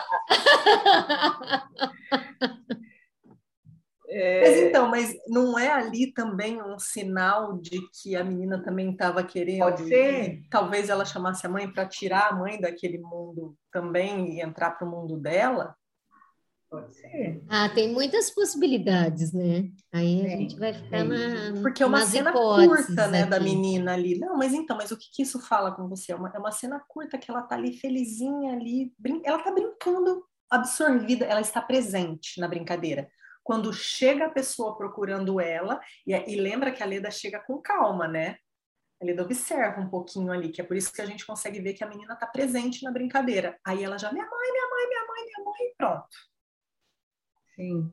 É... 4.10 4.40
Mas 4.40 4.56
então, 4.62 4.88
mas 4.88 5.14
não 5.28 5.58
é 5.58 5.70
ali 5.70 6.12
também 6.12 6.62
um 6.62 6.78
sinal 6.78 7.58
de 7.58 7.78
que 7.92 8.16
a 8.16 8.24
menina 8.24 8.62
também 8.62 8.90
estava 8.90 9.22
querendo? 9.22 9.60
Pode 9.60 9.86
ser. 9.86 10.40
Talvez 10.50 10.88
ela 10.88 11.04
chamasse 11.04 11.46
a 11.46 11.50
mãe 11.50 11.70
para 11.70 11.86
tirar 11.86 12.30
a 12.30 12.34
mãe 12.34 12.58
daquele 12.58 12.98
mundo 12.98 13.54
também 13.70 14.36
e 14.36 14.40
entrar 14.40 14.70
para 14.70 14.88
o 14.88 14.90
mundo 14.90 15.18
dela? 15.18 15.76
Pode 16.70 16.94
ser. 16.94 17.42
Ah, 17.48 17.70
tem 17.70 17.90
muitas 17.90 18.30
possibilidades, 18.30 19.32
né? 19.32 19.70
Aí 19.90 20.26
a 20.26 20.36
gente 20.36 20.58
vai 20.58 20.74
ficar 20.74 21.02
na. 21.02 21.62
Porque 21.62 21.82
é 21.82 21.86
uma 21.86 22.04
cena 22.04 22.30
curta, 22.30 23.06
né, 23.08 23.22
aqui. 23.22 23.30
da 23.30 23.40
menina 23.40 23.94
ali. 23.94 24.18
Não, 24.18 24.36
mas 24.36 24.52
então, 24.52 24.76
mas 24.76 24.90
o 24.90 24.98
que, 24.98 25.06
que 25.10 25.22
isso 25.22 25.40
fala 25.40 25.72
com 25.72 25.88
você? 25.88 26.12
É 26.12 26.14
uma, 26.16 26.28
é 26.28 26.38
uma 26.38 26.52
cena 26.52 26.78
curta 26.86 27.16
que 27.16 27.30
ela 27.30 27.40
tá 27.40 27.54
ali 27.54 27.78
felizinha 27.78 28.52
ali, 28.52 28.92
brin... 28.98 29.22
ela 29.24 29.38
tá 29.38 29.50
brincando, 29.50 30.22
absorvida, 30.50 31.24
ela 31.24 31.40
está 31.40 31.62
presente 31.62 32.38
na 32.38 32.46
brincadeira. 32.46 33.10
Quando 33.42 33.72
chega 33.72 34.26
a 34.26 34.30
pessoa 34.30 34.76
procurando 34.76 35.40
ela, 35.40 35.80
e, 36.06 36.12
e 36.12 36.36
lembra 36.36 36.70
que 36.70 36.82
a 36.82 36.86
Leda 36.86 37.10
chega 37.10 37.40
com 37.40 37.62
calma, 37.62 38.06
né? 38.06 38.36
A 39.00 39.06
Leda 39.06 39.22
observa 39.22 39.80
um 39.80 39.88
pouquinho 39.88 40.30
ali, 40.30 40.50
que 40.50 40.60
é 40.60 40.64
por 40.64 40.76
isso 40.76 40.92
que 40.92 41.00
a 41.00 41.06
gente 41.06 41.24
consegue 41.24 41.62
ver 41.62 41.72
que 41.72 41.82
a 41.82 41.88
menina 41.88 42.14
tá 42.14 42.26
presente 42.26 42.84
na 42.84 42.92
brincadeira. 42.92 43.58
Aí 43.64 43.82
ela 43.82 43.96
já, 43.96 44.12
minha 44.12 44.28
mãe, 44.28 44.52
minha 44.52 44.68
mãe, 44.68 44.88
minha 44.88 45.06
mãe, 45.06 45.24
minha 45.24 45.44
mãe, 45.46 45.74
pronto 45.78 46.08
Sim. 47.58 47.90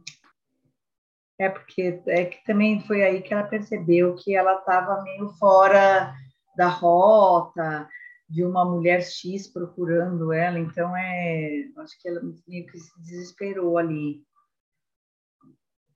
É 1.39 1.49
porque 1.49 1.99
é 2.05 2.25
que 2.25 2.43
também 2.45 2.79
foi 2.81 3.03
aí 3.03 3.21
que 3.21 3.33
ela 3.33 3.47
percebeu 3.47 4.15
que 4.15 4.35
ela 4.35 4.59
estava 4.59 5.01
meio 5.01 5.27
fora 5.39 6.13
da 6.55 6.67
rota, 6.67 7.89
de 8.29 8.45
uma 8.45 8.63
mulher 8.63 9.01
X 9.01 9.47
procurando 9.47 10.31
ela, 10.31 10.59
então 10.59 10.95
é, 10.95 11.67
acho 11.77 11.99
que 11.99 12.07
ela 12.07 12.21
meio 12.47 12.67
que 12.67 12.77
se 12.77 13.01
desesperou 13.01 13.77
ali. 13.77 14.23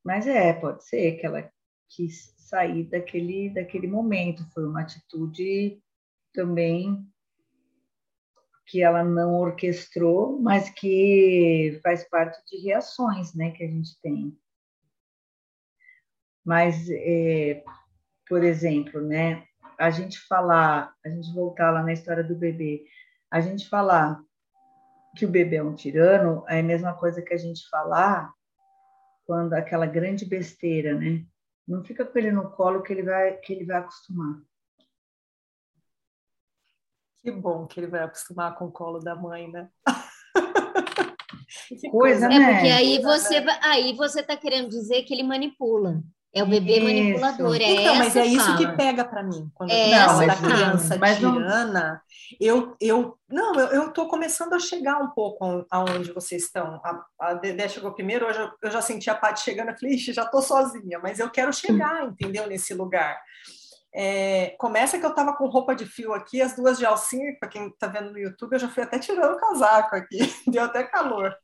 Mas 0.03 0.26
é, 0.26 0.51
pode 0.53 0.84
ser 0.84 1.17
que 1.20 1.28
ela 1.28 1.49
quis 1.89 2.34
sair 2.38 2.86
daquele 2.86 3.51
daquele 3.51 3.88
momento, 3.88 4.49
foi 4.51 4.65
uma 4.65 4.82
atitude 4.82 5.80
também 6.34 7.07
que 8.70 8.84
ela 8.84 9.03
não 9.03 9.39
orquestrou, 9.39 10.39
mas 10.39 10.70
que 10.70 11.80
faz 11.82 12.07
parte 12.07 12.39
de 12.45 12.63
reações, 12.63 13.34
né, 13.34 13.51
que 13.51 13.63
a 13.63 13.67
gente 13.67 13.99
tem. 14.01 14.38
Mas, 16.45 16.88
é, 16.89 17.63
por 18.28 18.43
exemplo, 18.43 19.01
né, 19.01 19.43
a 19.78 19.89
gente 19.89 20.20
falar, 20.20 20.93
a 21.03 21.09
gente 21.09 21.34
voltar 21.34 21.72
lá 21.72 21.82
na 21.82 21.93
história 21.93 22.24
do 22.24 22.36
bebê, 22.36 22.86
a 23.32 23.41
gente 23.41 23.67
falar 23.67 24.22
que 25.15 25.26
o 25.26 25.30
bebê 25.30 25.55
é 25.57 25.63
um 25.63 25.76
tirano 25.76 26.43
é 26.47 26.59
a 26.59 26.63
mesma 26.63 26.93
coisa 26.93 27.22
que 27.22 27.34
a 27.34 27.38
gente 27.38 27.67
falar 27.70 28.32
quando 29.26 29.53
aquela 29.53 29.86
grande 29.86 30.26
besteira, 30.26 30.93
né? 30.93 31.26
Não 31.67 31.84
fica 31.84 32.05
com 32.05 32.17
ele 32.17 32.32
no 32.32 32.51
colo 32.51 32.82
que 32.82 32.93
ele 32.93 33.03
vai 33.03 33.38
que 33.38 33.53
ele 33.53 33.65
vai 33.65 33.78
acostumar. 33.78 34.41
Que 37.22 37.32
bom 37.32 37.67
que 37.67 37.80
ele 37.80 37.88
vai 37.88 38.03
acostumar 38.03 38.55
com 38.55 38.65
o 38.65 38.72
colo 38.72 38.99
da 38.99 39.15
mãe, 39.15 39.51
né? 39.51 39.70
que 41.67 41.89
coisa, 41.89 42.26
é 42.26 42.30
né? 42.30 42.53
porque 42.53 42.70
aí 42.70 43.01
você, 43.01 43.36
aí 43.61 43.93
você 43.93 44.22
está 44.22 44.38
querendo 44.38 44.70
dizer 44.70 45.03
que 45.03 45.13
ele 45.13 45.24
manipula. 45.24 46.01
É 46.32 46.43
o 46.43 46.45
bebê 46.45 46.78
isso. 46.78 47.20
manipulador. 47.20 47.55
É 47.55 47.72
então, 47.72 47.95
mas 47.95 48.15
é 48.15 48.26
isso 48.26 48.45
fala. 48.45 48.57
que 48.57 48.78
pega 48.78 49.03
para 49.03 49.24
mim. 49.24 49.49
Quando 49.53 49.72
é 49.72 49.88
eu 49.88 50.07
penso 50.07 50.28
da 50.28 50.36
criança 50.36 50.97
mas 50.97 51.17
tirana, 51.17 51.89
não... 51.93 51.99
eu, 52.39 52.76
eu 52.80 53.17
não, 53.28 53.55
eu 53.55 53.88
estou 53.88 54.07
começando 54.07 54.53
a 54.53 54.59
chegar 54.59 54.99
um 54.99 55.09
pouco 55.09 55.65
aonde 55.72 56.11
vocês 56.11 56.43
estão. 56.43 56.80
A, 56.84 57.03
a 57.20 57.34
Dedé 57.34 57.67
chegou 57.67 57.93
primeiro, 57.93 58.28
hoje 58.28 58.39
eu, 58.39 58.51
eu 58.61 58.72
já 58.72 58.80
senti 58.80 59.09
a 59.09 59.15
Paty 59.15 59.41
chegando, 59.41 59.70
eu 59.70 59.78
falei, 59.78 59.97
já 59.97 60.24
estou 60.24 60.41
sozinha, 60.41 60.99
mas 60.99 61.20
eu 61.20 61.32
quero 61.32 61.51
chegar, 61.51 62.05
entendeu, 62.05 62.45
nesse 62.47 62.76
lugar. 62.76 63.20
É, 63.94 64.56
começa 64.60 65.00
que 65.00 65.06
eu 65.06 65.16
tava 65.16 65.36
com 65.36 65.48
roupa 65.48 65.76
de 65.76 65.86
fio 65.86 66.14
aqui, 66.14 66.42
as 66.42 66.56
duas 66.56 66.78
de 66.78 66.86
alcinha, 66.86 67.36
para 67.40 67.50
quem 67.50 67.72
tá 67.72 67.88
vendo 67.88 68.12
no 68.12 68.20
YouTube, 68.20 68.54
eu 68.54 68.60
já 68.60 68.70
fui 68.70 68.84
até 68.84 69.00
tirando 69.00 69.34
o 69.34 69.40
casaco 69.40 69.96
aqui, 69.96 70.20
deu 70.48 70.64
até 70.64 70.84
calor. 70.84 71.36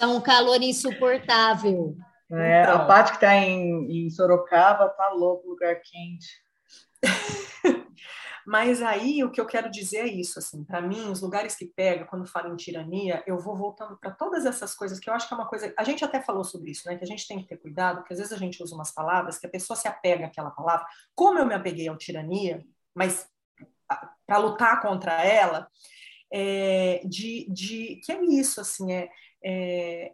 É 0.00 0.06
um 0.06 0.20
calor 0.20 0.60
insuportável. 0.60 1.96
É, 2.30 2.62
então. 2.62 2.76
A 2.76 2.86
parte 2.86 3.10
que 3.10 3.16
está 3.16 3.34
em, 3.36 4.06
em 4.06 4.10
Sorocaba 4.10 4.88
tá 4.88 5.10
louco, 5.10 5.48
lugar 5.48 5.76
quente. 5.76 6.42
Mas 8.46 8.82
aí 8.82 9.24
o 9.24 9.30
que 9.30 9.40
eu 9.40 9.46
quero 9.46 9.70
dizer 9.70 9.98
é 9.98 10.06
isso, 10.06 10.38
assim, 10.38 10.62
para 10.64 10.82
mim, 10.82 11.10
os 11.10 11.20
lugares 11.22 11.54
que 11.54 11.66
pega, 11.66 12.04
quando 12.04 12.26
falo 12.26 12.52
em 12.52 12.56
tirania, 12.56 13.22
eu 13.26 13.38
vou 13.38 13.56
voltando 13.56 13.96
para 13.96 14.10
todas 14.10 14.44
essas 14.44 14.74
coisas 14.74 14.98
que 14.98 15.08
eu 15.08 15.14
acho 15.14 15.26
que 15.26 15.34
é 15.34 15.36
uma 15.36 15.48
coisa. 15.48 15.72
A 15.78 15.84
gente 15.84 16.04
até 16.04 16.20
falou 16.20 16.44
sobre 16.44 16.70
isso, 16.70 16.88
né? 16.88 16.96
Que 16.96 17.04
a 17.04 17.06
gente 17.06 17.26
tem 17.26 17.40
que 17.40 17.48
ter 17.48 17.56
cuidado, 17.56 17.98
porque 17.98 18.12
às 18.12 18.18
vezes 18.18 18.32
a 18.32 18.38
gente 18.38 18.62
usa 18.62 18.74
umas 18.74 18.92
palavras 18.92 19.38
que 19.38 19.46
a 19.46 19.50
pessoa 19.50 19.76
se 19.76 19.88
apega 19.88 20.26
àquela 20.26 20.50
palavra. 20.50 20.86
Como 21.14 21.38
eu 21.38 21.46
me 21.46 21.54
apeguei 21.54 21.88
ao 21.88 21.96
tirania, 21.96 22.64
mas 22.94 23.28
para 24.26 24.38
lutar 24.38 24.80
contra 24.80 25.24
ela, 25.24 25.68
é, 26.32 27.02
de, 27.04 27.46
de 27.50 28.00
que 28.04 28.12
é 28.12 28.22
isso, 28.24 28.60
assim, 28.60 28.92
é, 28.92 29.08
é 29.42 30.12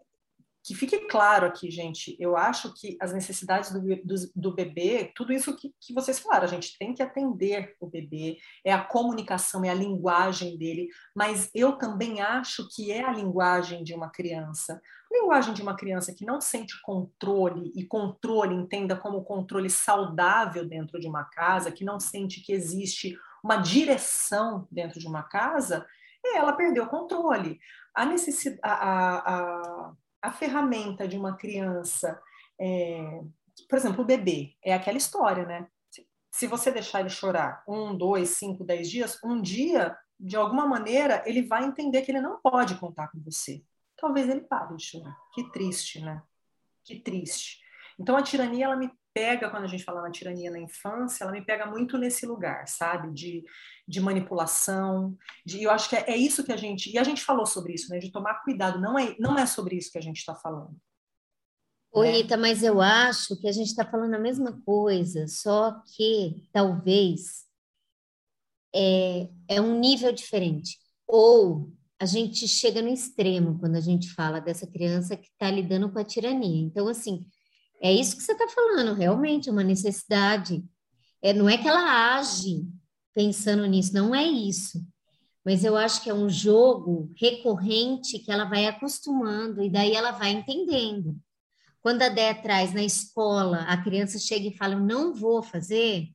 que 0.62 0.74
fique 0.74 0.98
claro 1.06 1.46
aqui, 1.46 1.70
gente, 1.70 2.14
eu 2.18 2.36
acho 2.36 2.74
que 2.74 2.96
as 3.00 3.12
necessidades 3.12 3.72
do, 3.72 3.80
do, 3.80 4.14
do, 4.36 4.54
bebê, 4.54 5.10
tudo 5.16 5.32
isso 5.32 5.56
que, 5.56 5.74
que 5.80 5.94
vocês 5.94 6.18
falaram, 6.18 6.44
a 6.44 6.48
gente 6.48 6.76
tem 6.78 6.92
que 6.92 7.02
atender 7.02 7.74
o 7.80 7.86
bebê, 7.86 8.36
é 8.64 8.72
a 8.72 8.84
comunicação, 8.84 9.64
é 9.64 9.70
a 9.70 9.74
linguagem 9.74 10.58
dele, 10.58 10.88
mas 11.14 11.50
eu 11.54 11.78
também 11.78 12.20
acho 12.20 12.68
que 12.74 12.92
é 12.92 13.02
a 13.02 13.12
linguagem 13.12 13.82
de 13.82 13.94
uma 13.94 14.10
criança. 14.10 14.80
A 15.10 15.18
linguagem 15.18 15.54
de 15.54 15.62
uma 15.62 15.74
criança 15.74 16.14
que 16.14 16.26
não 16.26 16.40
sente 16.40 16.80
controle, 16.82 17.72
e 17.74 17.84
controle 17.86 18.54
entenda 18.54 18.94
como 18.94 19.24
controle 19.24 19.70
saudável 19.70 20.66
dentro 20.68 21.00
de 21.00 21.08
uma 21.08 21.24
casa, 21.24 21.72
que 21.72 21.84
não 21.84 21.98
sente 21.98 22.42
que 22.42 22.52
existe 22.52 23.16
uma 23.42 23.56
direção 23.56 24.68
dentro 24.70 25.00
de 25.00 25.06
uma 25.06 25.22
casa, 25.22 25.86
é 26.24 26.36
ela 26.36 26.52
perdeu 26.52 26.84
o 26.84 26.88
controle. 26.88 27.58
A 27.94 28.04
necessidade. 28.04 28.60
A, 28.62 29.34
a, 29.34 29.92
a 30.22 30.30
ferramenta 30.32 31.08
de 31.08 31.16
uma 31.16 31.36
criança, 31.36 32.20
é, 32.60 33.20
por 33.68 33.78
exemplo, 33.78 34.02
o 34.02 34.06
bebê, 34.06 34.54
é 34.64 34.74
aquela 34.74 34.98
história, 34.98 35.46
né? 35.46 35.66
Se 36.30 36.46
você 36.46 36.70
deixar 36.70 37.00
ele 37.00 37.08
chorar 37.10 37.64
um, 37.66 37.96
dois, 37.96 38.30
cinco, 38.30 38.64
dez 38.64 38.88
dias, 38.88 39.18
um 39.24 39.40
dia, 39.40 39.96
de 40.18 40.36
alguma 40.36 40.66
maneira, 40.66 41.22
ele 41.26 41.42
vai 41.42 41.64
entender 41.64 42.02
que 42.02 42.12
ele 42.12 42.20
não 42.20 42.40
pode 42.40 42.76
contar 42.76 43.08
com 43.08 43.20
você. 43.20 43.64
talvez 43.96 44.28
ele 44.28 44.40
pare 44.40 44.76
de 44.76 44.84
chorar. 44.84 45.16
Que 45.34 45.50
triste, 45.50 46.00
né? 46.00 46.22
Que 46.84 46.98
triste. 47.00 47.60
Então 47.98 48.16
a 48.16 48.22
tirania 48.22 48.64
ela 48.64 48.76
me 48.76 48.90
pega 49.12 49.50
quando 49.50 49.64
a 49.64 49.68
gente 49.68 49.84
fala 49.84 50.02
na 50.02 50.10
tirania 50.10 50.50
na 50.50 50.60
infância, 50.60 51.24
ela 51.24 51.32
me 51.32 51.44
pega 51.44 51.66
muito 51.66 51.98
nesse 51.98 52.26
lugar, 52.26 52.66
sabe? 52.68 53.12
De, 53.12 53.44
de 53.86 54.00
manipulação, 54.00 55.16
de 55.44 55.62
eu 55.62 55.70
acho 55.70 55.88
que 55.88 55.96
é, 55.96 56.10
é 56.10 56.16
isso 56.16 56.44
que 56.44 56.52
a 56.52 56.56
gente 56.56 56.90
e 56.90 56.98
a 56.98 57.04
gente 57.04 57.22
falou 57.22 57.46
sobre 57.46 57.74
isso, 57.74 57.90
né? 57.90 57.98
De 57.98 58.10
tomar 58.10 58.42
cuidado. 58.42 58.80
Não 58.80 58.98
é 58.98 59.16
não 59.18 59.38
é 59.38 59.46
sobre 59.46 59.76
isso 59.76 59.90
que 59.90 59.98
a 59.98 60.02
gente 60.02 60.18
está 60.18 60.34
falando. 60.34 60.76
Oi, 61.92 62.06
né? 62.06 62.12
Rita, 62.18 62.36
mas 62.36 62.62
eu 62.62 62.80
acho 62.80 63.38
que 63.40 63.48
a 63.48 63.52
gente 63.52 63.68
está 63.68 63.84
falando 63.84 64.14
a 64.14 64.18
mesma 64.18 64.60
coisa, 64.64 65.26
só 65.26 65.82
que 65.96 66.48
talvez 66.52 67.44
é, 68.74 69.28
é 69.48 69.60
um 69.60 69.78
nível 69.80 70.12
diferente. 70.12 70.78
Ou 71.06 71.72
a 71.98 72.06
gente 72.06 72.46
chega 72.46 72.80
no 72.80 72.88
extremo 72.88 73.58
quando 73.58 73.76
a 73.76 73.80
gente 73.80 74.12
fala 74.14 74.40
dessa 74.40 74.66
criança 74.66 75.16
que 75.16 75.26
está 75.26 75.50
lidando 75.50 75.90
com 75.92 75.98
a 75.98 76.04
tirania. 76.04 76.64
Então, 76.64 76.86
assim, 76.88 77.26
é 77.82 77.92
isso 77.92 78.16
que 78.16 78.22
você 78.22 78.32
está 78.32 78.46
falando, 78.48 78.94
realmente, 78.94 79.48
é 79.48 79.52
uma 79.52 79.64
necessidade. 79.64 80.62
É, 81.22 81.32
não 81.32 81.48
é 81.48 81.56
que 81.56 81.68
ela 81.68 82.16
age 82.16 82.66
pensando 83.14 83.66
nisso, 83.66 83.94
não 83.94 84.14
é 84.14 84.24
isso. 84.24 84.84
Mas 85.44 85.64
eu 85.64 85.76
acho 85.76 86.02
que 86.02 86.10
é 86.10 86.14
um 86.14 86.28
jogo 86.28 87.10
recorrente 87.16 88.18
que 88.18 88.30
ela 88.30 88.44
vai 88.44 88.66
acostumando 88.66 89.62
e 89.62 89.70
daí 89.70 89.94
ela 89.94 90.10
vai 90.10 90.30
entendendo. 90.30 91.16
Quando 91.80 92.02
a 92.02 92.10
Dé 92.10 92.34
traz 92.34 92.74
na 92.74 92.82
escola, 92.82 93.62
a 93.62 93.82
criança 93.82 94.18
chega 94.18 94.48
e 94.48 94.56
fala, 94.56 94.76
não 94.76 95.14
vou 95.14 95.42
fazer, 95.42 96.08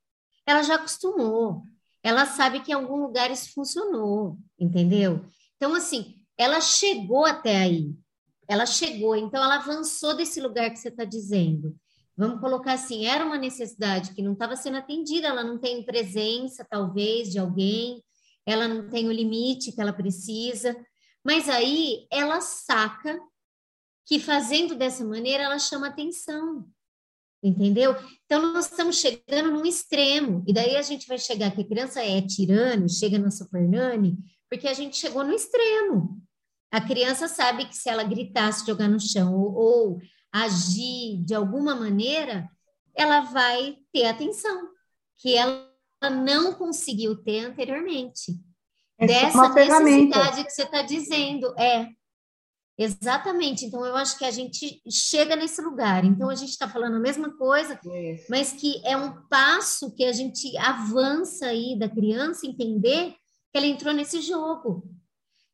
ela 0.46 0.62
já 0.62 0.76
acostumou. 0.76 1.64
Ela 2.04 2.28
sabe 2.28 2.60
que 2.60 2.72
em 2.72 2.76
algum 2.76 2.98
lugar 2.98 3.32
isso 3.32 3.52
funcionou, 3.52 4.38
entendeu? 4.60 5.26
Então, 5.56 5.74
assim, 5.74 6.16
ela 6.38 6.62
chegou 6.62 7.26
até 7.26 7.58
aí. 7.58 7.96
Ela 8.48 8.66
chegou, 8.66 9.16
então 9.16 9.44
ela 9.44 9.56
avançou 9.56 10.16
desse 10.16 10.40
lugar 10.40 10.70
que 10.70 10.78
você 10.78 10.90
está 10.90 11.04
dizendo. 11.04 11.76
Vamos 12.18 12.40
colocar 12.40 12.74
assim, 12.74 13.06
era 13.06 13.26
uma 13.26 13.38
necessidade 13.38 14.14
que 14.14 14.22
não 14.22 14.34
estava 14.34 14.56
sendo 14.56 14.78
atendida, 14.78 15.28
ela 15.28 15.44
não 15.44 15.58
tem 15.58 15.84
presença, 15.84 16.66
talvez, 16.70 17.30
de 17.30 17.40
alguém, 17.40 18.02
ela 18.46 18.68
não 18.68 18.90
tem 18.90 19.08
o 19.08 19.12
limite 19.12 19.72
que 19.72 19.82
ela 19.82 19.92
precisa, 19.92 20.76
mas 21.24 21.50
aí 21.50 22.08
ela 22.12 22.40
saca 22.40 23.20
que 24.06 24.20
fazendo 24.20 24.76
dessa 24.76 25.04
maneira 25.04 25.44
ela 25.44 25.60
chama 25.60 25.88
atenção, 25.88 26.66
entendeu? 27.44 27.96
Então 28.26 28.54
nós 28.54 28.66
estamos 28.66 28.98
chegando 28.98 29.52
num 29.52 29.66
extremo, 29.66 30.44
e 30.48 30.54
daí 30.54 30.78
a 30.78 30.82
gente 30.84 31.08
vai 31.08 31.18
chegar 31.18 31.52
que 31.52 31.62
a 31.62 31.68
criança 31.68 32.02
é 32.02 32.22
tirana, 32.22 32.88
chega 32.88 33.18
na 33.18 33.32
Supernani, 33.32 34.16
porque 34.50 34.68
a 34.68 34.74
gente 34.74 34.96
chegou 34.96 35.24
no 35.24 35.34
extremo. 35.34 36.22
A 36.76 36.82
criança 36.82 37.30
sabe 37.30 37.64
que 37.70 37.78
se 37.78 37.88
ela 37.88 38.04
gritar, 38.04 38.52
se 38.52 38.66
jogar 38.68 38.90
no 38.90 39.00
chão 39.00 39.34
ou, 39.34 39.54
ou 39.56 40.02
agir 40.30 41.24
de 41.24 41.34
alguma 41.34 41.74
maneira, 41.74 42.50
ela 42.94 43.22
vai 43.22 43.78
ter 43.94 44.08
atenção, 44.08 44.68
que 45.18 45.38
ela 45.38 45.72
não 46.12 46.54
conseguiu 46.54 47.16
ter 47.16 47.46
anteriormente. 47.46 48.38
Essa 49.00 49.14
é 49.14 49.54
Dessa 49.54 49.80
necessidade 49.80 50.44
que 50.44 50.50
você 50.50 50.64
está 50.64 50.82
dizendo. 50.82 51.58
É, 51.58 51.88
Exatamente. 52.78 53.64
Então, 53.64 53.86
eu 53.86 53.96
acho 53.96 54.18
que 54.18 54.26
a 54.26 54.32
gente 54.32 54.82
chega 54.92 55.34
nesse 55.34 55.62
lugar. 55.62 56.04
Então, 56.04 56.30
a 56.30 56.36
gente 56.36 56.50
está 56.50 56.68
falando 56.68 56.98
a 56.98 57.00
mesma 57.00 57.32
coisa, 57.38 57.80
Isso. 57.86 58.26
mas 58.30 58.52
que 58.52 58.86
é 58.86 58.98
um 58.98 59.14
passo 59.30 59.96
que 59.96 60.04
a 60.04 60.12
gente 60.12 60.58
avança 60.58 61.46
aí 61.46 61.80
da 61.80 61.88
criança 61.88 62.46
entender 62.46 63.12
que 63.12 63.58
ela 63.58 63.66
entrou 63.66 63.94
nesse 63.94 64.20
jogo. 64.20 64.84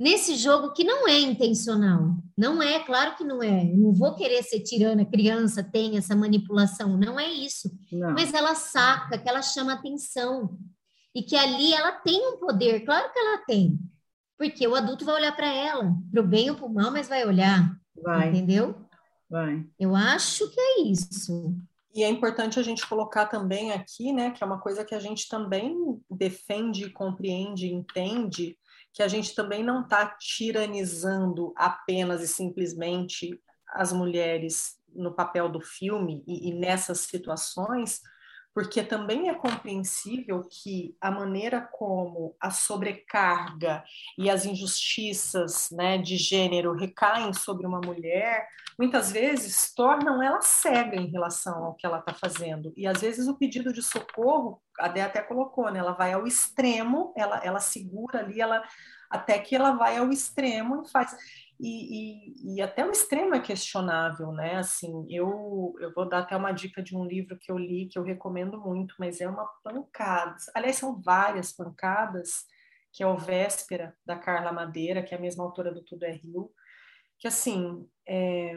Nesse 0.01 0.35
jogo 0.35 0.73
que 0.73 0.83
não 0.83 1.07
é 1.07 1.19
intencional. 1.19 2.15
Não 2.35 2.59
é, 2.59 2.79
claro 2.79 3.15
que 3.15 3.23
não 3.23 3.43
é. 3.43 3.71
Eu 3.71 3.77
não 3.77 3.93
vou 3.93 4.15
querer 4.15 4.41
ser 4.41 4.61
tirana, 4.61 5.05
criança 5.05 5.63
tem 5.63 5.95
essa 5.95 6.15
manipulação. 6.15 6.97
Não 6.97 7.19
é 7.19 7.31
isso. 7.31 7.69
Não. 7.91 8.13
Mas 8.13 8.33
ela 8.33 8.55
saca, 8.55 9.15
que 9.15 9.29
ela 9.29 9.43
chama 9.43 9.73
atenção. 9.73 10.57
E 11.13 11.21
que 11.21 11.35
ali 11.35 11.71
ela 11.71 11.91
tem 11.91 12.19
um 12.19 12.39
poder, 12.39 12.83
claro 12.83 13.13
que 13.13 13.19
ela 13.19 13.37
tem. 13.45 13.77
Porque 14.39 14.67
o 14.67 14.73
adulto 14.73 15.05
vai 15.05 15.13
olhar 15.13 15.35
para 15.35 15.53
ela, 15.53 15.95
para 16.11 16.21
o 16.21 16.27
bem 16.27 16.49
ou 16.49 16.55
para 16.55 16.65
o 16.65 16.73
mal, 16.73 16.89
mas 16.89 17.07
vai 17.07 17.23
olhar. 17.23 17.71
Vai. 18.01 18.29
Entendeu? 18.29 18.75
Vai. 19.29 19.63
Eu 19.79 19.95
acho 19.95 20.49
que 20.49 20.59
é 20.59 20.81
isso. 20.81 21.55
E 21.93 22.03
é 22.03 22.09
importante 22.09 22.59
a 22.59 22.63
gente 22.63 22.87
colocar 22.87 23.27
também 23.27 23.71
aqui, 23.71 24.11
né, 24.11 24.31
que 24.31 24.43
é 24.43 24.47
uma 24.47 24.59
coisa 24.59 24.83
que 24.83 24.95
a 24.95 24.99
gente 24.99 25.29
também 25.29 26.01
defende, 26.09 26.89
compreende, 26.89 27.71
entende, 27.71 28.57
que 28.93 29.01
a 29.01 29.07
gente 29.07 29.33
também 29.33 29.63
não 29.63 29.81
está 29.81 30.05
tiranizando 30.19 31.53
apenas 31.55 32.21
e 32.21 32.27
simplesmente 32.27 33.41
as 33.67 33.93
mulheres 33.93 34.77
no 34.93 35.13
papel 35.13 35.49
do 35.49 35.61
filme 35.61 36.23
e, 36.27 36.49
e 36.49 36.53
nessas 36.53 37.01
situações, 37.01 38.01
porque 38.53 38.83
também 38.83 39.29
é 39.29 39.33
compreensível 39.33 40.43
que 40.49 40.95
a 40.99 41.09
maneira 41.09 41.61
como 41.61 42.35
a 42.39 42.51
sobrecarga 42.51 43.83
e 44.17 44.29
as 44.29 44.45
injustiças 44.45 45.69
né, 45.71 45.97
de 45.97 46.17
gênero 46.17 46.73
recaem 46.73 47.33
sobre 47.33 47.65
uma 47.65 47.79
mulher, 47.79 48.47
muitas 48.77 49.11
vezes 49.11 49.73
tornam 49.73 50.21
ela 50.21 50.41
cega 50.41 50.97
em 50.97 51.07
relação 51.07 51.63
ao 51.63 51.75
que 51.75 51.85
ela 51.85 51.99
está 51.99 52.13
fazendo. 52.13 52.73
E 52.75 52.85
às 52.85 52.99
vezes 52.99 53.27
o 53.27 53.37
pedido 53.37 53.71
de 53.71 53.81
socorro, 53.81 54.61
a 54.77 54.87
Dé 54.87 55.01
até 55.01 55.21
colocou, 55.21 55.71
né, 55.71 55.79
ela 55.79 55.93
vai 55.93 56.11
ao 56.11 56.27
extremo, 56.27 57.13
ela, 57.15 57.39
ela 57.43 57.59
segura 57.59 58.19
ali, 58.19 58.41
ela 58.41 58.63
até 59.09 59.37
que 59.39 59.55
ela 59.55 59.73
vai 59.73 59.97
ao 59.97 60.09
extremo 60.09 60.83
e 60.83 60.89
faz. 60.89 61.15
E, 61.63 61.67
e, 61.67 62.55
e, 62.55 62.61
até 62.61 62.83
o 62.83 62.89
extremo 62.89 63.35
é 63.35 63.39
questionável, 63.39 64.31
né? 64.31 64.55
Assim, 64.55 65.05
eu, 65.11 65.75
eu 65.79 65.93
vou 65.93 66.09
dar 66.09 66.19
até 66.19 66.35
uma 66.35 66.51
dica 66.51 66.81
de 66.81 66.97
um 66.97 67.05
livro 67.05 67.37
que 67.37 67.51
eu 67.51 67.57
li, 67.57 67.87
que 67.87 67.99
eu 67.99 68.03
recomendo 68.03 68.59
muito, 68.59 68.95
mas 68.97 69.21
é 69.21 69.29
uma 69.29 69.45
pancada. 69.63 70.35
Aliás, 70.55 70.77
são 70.77 70.99
várias 70.99 71.53
pancadas, 71.53 72.45
que 72.91 73.03
é 73.03 73.07
o 73.07 73.15
Véspera, 73.15 73.95
da 74.03 74.17
Carla 74.17 74.51
Madeira, 74.51 75.03
que 75.03 75.13
é 75.13 75.17
a 75.19 75.21
mesma 75.21 75.43
autora 75.43 75.71
do 75.71 75.83
Tudo 75.83 76.03
é 76.03 76.11
Rio, 76.11 76.51
que, 77.19 77.27
assim, 77.27 77.87
é, 78.07 78.55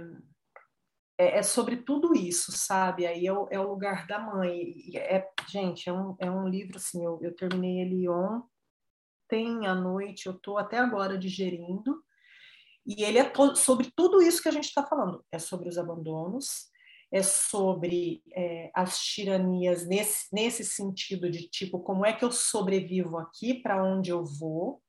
é, 1.18 1.38
é 1.38 1.42
sobre 1.42 1.76
tudo 1.76 2.14
isso, 2.14 2.52
sabe? 2.52 3.06
Aí 3.06 3.26
é 3.26 3.32
o, 3.34 3.46
é 3.50 3.60
o 3.60 3.68
lugar 3.68 4.06
da 4.06 4.18
mãe. 4.18 4.72
É, 4.96 5.28
gente, 5.48 5.90
é 5.90 5.92
um, 5.92 6.16
é 6.18 6.30
um 6.30 6.48
livro, 6.48 6.78
assim, 6.78 7.04
eu, 7.04 7.18
eu 7.22 7.36
terminei 7.36 7.80
ele 7.80 8.08
ontem 8.08 9.66
à 9.66 9.74
noite, 9.74 10.26
eu 10.26 10.32
estou 10.32 10.58
até 10.58 10.78
agora 10.78 11.18
digerindo, 11.18 12.03
e 12.86 13.02
ele 13.02 13.18
é 13.18 13.32
sobre 13.54 13.90
tudo 13.96 14.22
isso 14.22 14.42
que 14.42 14.48
a 14.48 14.52
gente 14.52 14.66
está 14.66 14.86
falando. 14.86 15.24
É 15.32 15.38
sobre 15.38 15.68
os 15.68 15.78
abandonos, 15.78 16.68
é 17.10 17.22
sobre 17.22 18.22
é, 18.32 18.70
as 18.74 18.98
tiranias 18.98 19.86
nesse, 19.86 20.26
nesse 20.32 20.64
sentido 20.64 21.30
de 21.30 21.48
tipo, 21.48 21.80
como 21.80 22.04
é 22.04 22.12
que 22.12 22.24
eu 22.24 22.30
sobrevivo 22.30 23.16
aqui, 23.18 23.54
para 23.54 23.82
onde 23.82 24.10
eu 24.10 24.24
vou. 24.24 24.82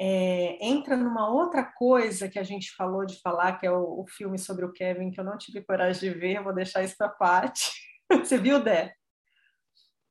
É, 0.00 0.64
entra 0.64 0.96
numa 0.96 1.28
outra 1.28 1.64
coisa 1.64 2.28
que 2.28 2.38
a 2.38 2.44
gente 2.44 2.72
falou 2.76 3.04
de 3.04 3.20
falar, 3.20 3.58
que 3.58 3.66
é 3.66 3.70
o, 3.70 4.00
o, 4.00 4.06
filme 4.06 4.38
sobre 4.38 4.64
o 4.64 4.72
Kevin, 4.72 5.10
que 5.10 5.18
eu 5.18 5.24
não 5.24 5.36
tive 5.36 5.60
coragem 5.60 6.12
de 6.12 6.18
ver, 6.18 6.42
vou 6.42 6.54
deixar 6.54 6.84
isso 6.84 6.96
para 6.96 7.08
parte. 7.08 7.72
Você 8.08 8.38
viu, 8.38 8.62
Dé? 8.62 8.94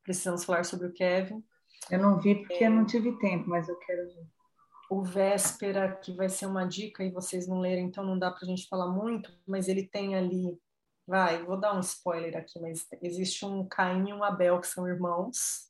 Precisamos 0.03 0.43
falar 0.43 0.65
sobre 0.65 0.88
o 0.88 0.93
Kevin. 0.93 1.41
Eu 1.89 1.99
não 1.99 2.20
vi 2.20 2.36
porque 2.36 2.65
é, 2.65 2.68
eu 2.68 2.72
não 2.72 2.86
tive 2.86 3.18
tempo, 3.18 3.49
mas 3.49 3.70
eu 3.70 3.78
quero 3.80 4.05
ver 4.07 4.36
o 4.89 5.03
Véspera, 5.03 5.95
que 5.95 6.13
vai 6.13 6.29
ser 6.29 6.45
uma 6.45 6.65
dica 6.65 7.03
e 7.03 7.11
vocês 7.11 7.47
não 7.47 7.59
leram, 7.59 7.83
então 7.83 8.03
não 8.03 8.17
dá 8.17 8.31
para 8.31 8.43
a 8.43 8.47
gente 8.47 8.67
falar 8.67 8.88
muito, 8.88 9.31
mas 9.45 9.67
ele 9.67 9.85
tem 9.85 10.15
ali, 10.15 10.57
vai, 11.05 11.43
vou 11.43 11.59
dar 11.59 11.75
um 11.75 11.79
spoiler 11.81 12.38
aqui, 12.38 12.59
mas 12.59 12.88
existe 13.01 13.45
um 13.45 13.67
Caim 13.67 14.09
e 14.09 14.13
um 14.13 14.23
Abel 14.23 14.59
que 14.61 14.67
são 14.67 14.88
irmãos, 14.88 15.67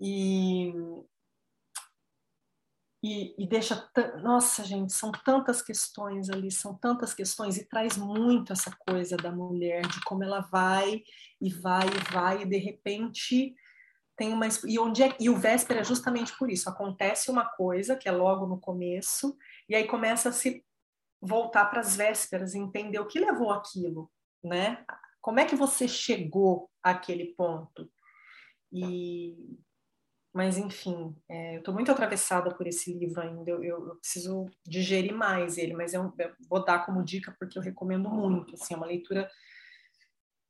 e, 0.00 0.72
e, 3.02 3.34
e 3.38 3.46
deixa, 3.46 3.88
nossa 4.22 4.64
gente, 4.64 4.92
são 4.92 5.12
tantas 5.12 5.62
questões 5.62 6.28
ali, 6.28 6.50
são 6.50 6.74
tantas 6.74 7.14
questões, 7.14 7.56
e 7.56 7.64
traz 7.64 7.96
muito 7.96 8.52
essa 8.52 8.76
coisa 8.88 9.16
da 9.16 9.30
mulher, 9.30 9.82
de 9.86 10.02
como 10.02 10.24
ela 10.24 10.40
vai 10.40 11.04
e 11.40 11.48
vai 11.48 11.86
e 11.86 12.12
vai, 12.12 12.42
e 12.42 12.46
de 12.46 12.56
repente 12.56 13.54
tem 14.16 14.32
uma 14.32 14.46
e 14.66 14.78
onde 14.78 15.02
é, 15.02 15.16
e 15.18 15.28
o 15.28 15.36
véspera 15.36 15.80
é 15.80 15.84
justamente 15.84 16.36
por 16.38 16.50
isso 16.50 16.68
acontece 16.68 17.30
uma 17.30 17.44
coisa 17.44 17.96
que 17.96 18.08
é 18.08 18.12
logo 18.12 18.46
no 18.46 18.60
começo 18.60 19.36
e 19.68 19.74
aí 19.74 19.86
começa 19.86 20.28
a 20.28 20.32
se 20.32 20.64
voltar 21.20 21.66
para 21.66 21.80
as 21.80 21.96
vésperas 21.96 22.54
entender 22.54 22.98
o 22.98 23.06
que 23.06 23.18
levou 23.18 23.50
aquilo 23.50 24.10
né? 24.44 24.84
Como 25.20 25.40
é 25.40 25.46
que 25.46 25.56
você 25.56 25.88
chegou 25.88 26.70
àquele 26.82 27.34
ponto? 27.34 27.90
E 28.70 29.58
mas 30.32 30.58
enfim 30.58 31.14
é, 31.28 31.54
eu 31.54 31.58
estou 31.60 31.72
muito 31.72 31.92
atravessada 31.92 32.52
por 32.52 32.66
esse 32.66 32.92
livro 32.92 33.20
ainda 33.20 33.48
eu, 33.48 33.62
eu, 33.62 33.86
eu 33.86 33.94
preciso 33.94 34.50
digerir 34.66 35.14
mais 35.14 35.56
ele 35.56 35.74
mas 35.74 35.94
eu, 35.94 36.12
eu, 36.18 36.32
vou 36.50 36.64
dar 36.64 36.84
como 36.84 37.04
dica 37.04 37.32
porque 37.38 37.56
eu 37.56 37.62
recomendo 37.62 38.10
muito 38.10 38.54
assim 38.54 38.74
é 38.74 38.76
uma 38.76 38.86
leitura 38.86 39.30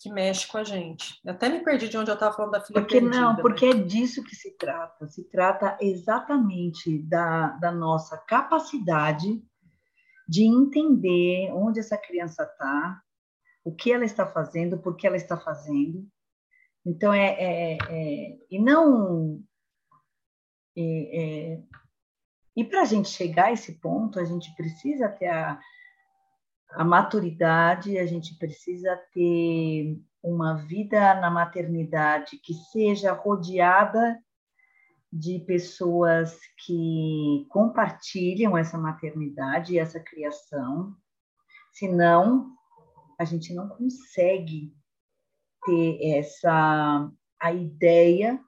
que 0.05 0.13
mexe 0.13 0.47
com 0.47 0.59
a 0.59 0.65
gente. 0.65 1.19
Eu 1.25 1.33
até 1.33 1.49
me 1.49 1.65
perdi 1.65 1.89
de 1.89 1.97
onde 1.97 2.11
eu 2.11 2.15
estava 2.15 2.37
falando 2.37 2.53
da 2.53 2.61
filha 2.61 2.79
porque 2.79 3.01
perdida. 3.01 3.23
Não, 3.23 3.37
porque 3.37 3.65
é 3.65 3.73
disso 3.73 4.23
que 4.23 4.37
se 4.37 4.55
trata. 4.59 5.09
Se 5.09 5.25
trata 5.31 5.79
exatamente 5.81 6.99
da, 7.05 7.53
da 7.53 7.73
nossa 7.73 8.19
capacidade 8.19 9.43
de 10.29 10.45
entender 10.45 11.51
onde 11.55 11.81
essa 11.81 11.97
criança 11.97 12.43
está, 12.43 13.01
o 13.65 13.75
que 13.75 13.91
ela 13.91 14.05
está 14.05 14.31
fazendo, 14.31 14.79
por 14.79 14.95
que 14.95 15.07
ela 15.07 15.17
está 15.17 15.39
fazendo. 15.39 16.07
Então, 16.85 17.11
é, 17.11 17.29
é, 17.39 17.79
é 17.89 18.39
e 18.51 18.59
não. 18.59 19.43
É, 20.77 20.83
é 20.83 21.63
e 22.55 22.63
para 22.63 22.83
a 22.83 22.85
gente 22.85 23.09
chegar 23.09 23.47
a 23.47 23.53
esse 23.53 23.81
ponto, 23.81 24.21
a 24.21 24.25
gente 24.25 24.55
precisa 24.55 25.09
ter 25.09 25.29
a, 25.29 25.59
a 26.75 26.85
maturidade, 26.85 27.99
a 27.99 28.07
gente 28.07 28.37
precisa 28.37 28.97
ter 29.13 29.99
uma 30.23 30.55
vida 30.55 31.15
na 31.15 31.31
maternidade 31.31 32.39
que 32.39 32.55
seja 32.55 33.13
rodeada 33.13 34.19
de 35.13 35.39
pessoas 35.41 36.37
que 36.65 37.47
compartilham 37.49 38.59
essa 38.59 38.77
maternidade 38.77 39.75
e 39.75 39.79
essa 39.79 40.01
criação, 40.01 40.97
senão 41.73 42.53
a 43.19 43.25
gente 43.25 43.55
não 43.55 43.69
consegue 43.69 44.75
ter 45.65 46.17
essa 46.17 47.09
a 47.41 47.53
ideia, 47.53 48.41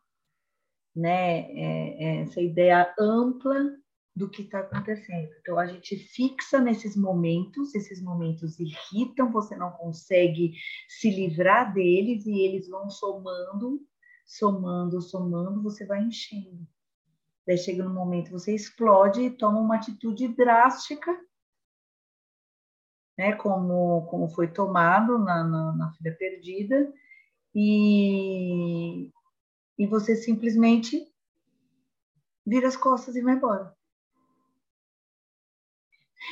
né, 0.95 1.41
é, 1.53 2.05
é, 2.05 2.23
essa 2.23 2.41
ideia 2.41 2.93
ampla 2.99 3.77
do 4.17 4.31
que 4.31 4.43
está 4.43 4.61
acontecendo. 4.61 5.31
Então 5.41 5.59
a 5.59 5.67
gente 5.67 5.95
fixa 5.95 6.59
nesses 6.59 6.97
momentos, 6.97 7.75
esses 7.75 8.03
momentos 8.03 8.59
irritam, 8.59 9.31
você 9.31 9.55
não 9.55 9.71
consegue 9.73 10.55
se 10.89 11.11
livrar 11.11 11.75
deles 11.75 12.25
e 12.25 12.41
eles 12.41 12.67
vão 12.67 12.89
somando, 12.89 13.87
somando, 14.25 15.03
somando, 15.03 15.63
você 15.63 15.85
vai 15.85 16.03
enchendo. 16.03 16.67
Daí 17.47 17.59
chega 17.59 17.85
no 17.85 17.93
momento 17.93 18.31
você 18.31 18.55
explode 18.55 19.21
e 19.21 19.31
toma 19.31 19.61
uma 19.61 19.77
atitude 19.77 20.29
drástica, 20.29 21.15
né, 23.19 23.35
como, 23.35 24.07
como 24.07 24.29
foi 24.29 24.49
tomado 24.49 25.19
na, 25.19 25.45
na, 25.45 25.73
na 25.73 25.93
filha 25.93 26.17
perdida, 26.17 26.93
e, 27.55 29.11
e 29.79 29.87
você 29.87 30.17
simplesmente 30.17 31.07
vira 32.47 32.69
as 32.69 32.77
costas 32.77 33.15
e 33.15 33.23
vai 33.23 33.35
embora. 33.35 33.76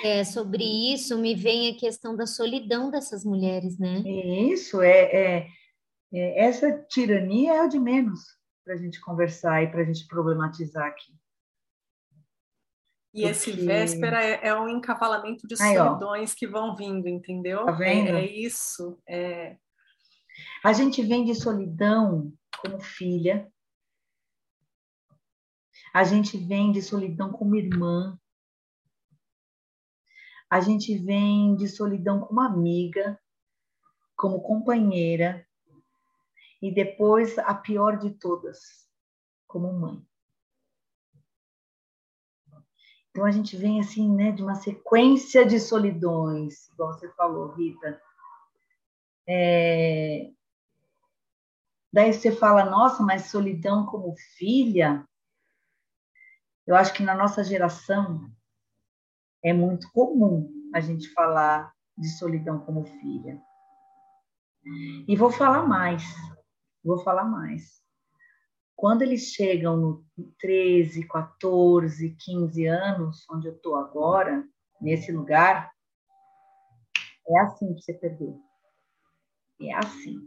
É, 0.03 0.24
sobre 0.24 0.64
isso 0.92 1.18
me 1.18 1.34
vem 1.34 1.70
a 1.70 1.78
questão 1.78 2.16
da 2.16 2.26
solidão 2.26 2.90
dessas 2.90 3.24
mulheres, 3.24 3.78
né? 3.78 3.99
Isso, 4.01 4.82
é, 4.82 5.03
é, 5.03 5.49
é 6.12 6.45
essa 6.45 6.72
tirania 6.88 7.55
é 7.55 7.62
o 7.62 7.68
de 7.68 7.78
menos 7.78 8.20
para 8.64 8.74
a 8.74 8.76
gente 8.76 9.01
conversar 9.01 9.62
e 9.62 9.70
para 9.70 9.82
a 9.82 9.84
gente 9.84 10.07
problematizar 10.07 10.86
aqui. 10.86 11.12
E 13.14 13.20
Porque... 13.20 13.30
esse 13.30 13.53
véspera 13.53 14.24
é, 14.24 14.49
é, 14.49 14.59
um 14.59 14.68
encavalamento 14.68 15.47
de 15.47 15.55
Aí, 15.62 15.76
solidões 15.76 16.32
ó. 16.32 16.34
que 16.36 16.47
vão 16.49 16.74
vindo, 16.74 17.09
entendeu? 17.09 17.64
Tá 17.64 17.72
vendo? 17.72 18.16
É, 18.16 18.24
é 18.24 18.26
isso. 18.26 18.99
É... 19.09 19.57
A 20.64 20.72
gente 20.72 21.01
vem 21.01 21.24
de 21.24 21.34
solidão 21.34 22.32
como 22.61 22.80
filha, 22.80 23.49
a 25.92 26.03
gente 26.03 26.36
vem 26.36 26.72
de 26.72 26.82
solidão 26.82 27.30
como 27.30 27.55
irmã, 27.55 28.18
a 30.55 30.61
gente 30.61 30.96
vem 30.96 31.57
de 31.57 31.66
solidão 31.66 32.20
como 32.20 32.40
amiga, 32.40 33.20
como 34.16 34.40
companheira, 34.40 35.44
e 36.62 36.72
depois 36.72 37.36
a 37.40 37.52
pior 37.52 37.98
de 37.98 38.11
todas, 38.11 38.88
como 39.48 39.72
mãe. 39.72 40.00
Então 43.11 43.24
a 43.24 43.32
gente 43.32 43.57
vem 43.57 43.80
assim, 43.80 44.09
né, 44.14 44.30
de 44.30 44.44
uma 44.44 44.55
sequência 44.55 45.44
de 45.44 45.59
solidões, 45.59 46.68
igual 46.68 46.92
você 46.92 47.11
falou, 47.14 47.48
Rita. 47.48 48.00
É... 49.26 50.30
Daí 51.92 52.12
você 52.12 52.30
fala, 52.30 52.64
nossa, 52.64 53.02
mas 53.02 53.26
solidão 53.26 53.86
como 53.86 54.14
filha. 54.36 55.05
Eu 56.64 56.76
acho 56.76 56.94
que 56.94 57.02
na 57.02 57.16
nossa 57.16 57.42
geração 57.42 58.30
é 59.45 59.53
muito 59.53 59.90
comum 59.92 60.51
a 60.74 60.80
gente 60.80 61.12
falar 61.12 61.72
de 61.97 62.09
solidão 62.09 62.59
como 62.61 62.84
filha. 62.84 63.40
E 65.07 65.14
vou 65.14 65.30
falar 65.30 65.66
mais, 65.66 66.03
vou 66.82 66.99
falar 67.05 67.24
mais. 67.24 67.82
Quando 68.74 69.03
eles 69.03 69.32
chegam 69.32 69.76
no 69.76 70.05
13, 70.40 71.07
14, 71.07 72.16
15 72.18 72.66
anos, 72.66 73.24
onde 73.30 73.47
eu 73.47 73.55
estou 73.55 73.76
agora, 73.76 74.45
nesse 74.80 75.12
lugar, 75.12 75.70
é 77.28 77.38
assim 77.40 77.74
que 77.74 77.82
você 77.82 77.92
perdeu. 77.92 78.40
É 79.61 79.74
assim. 79.74 80.18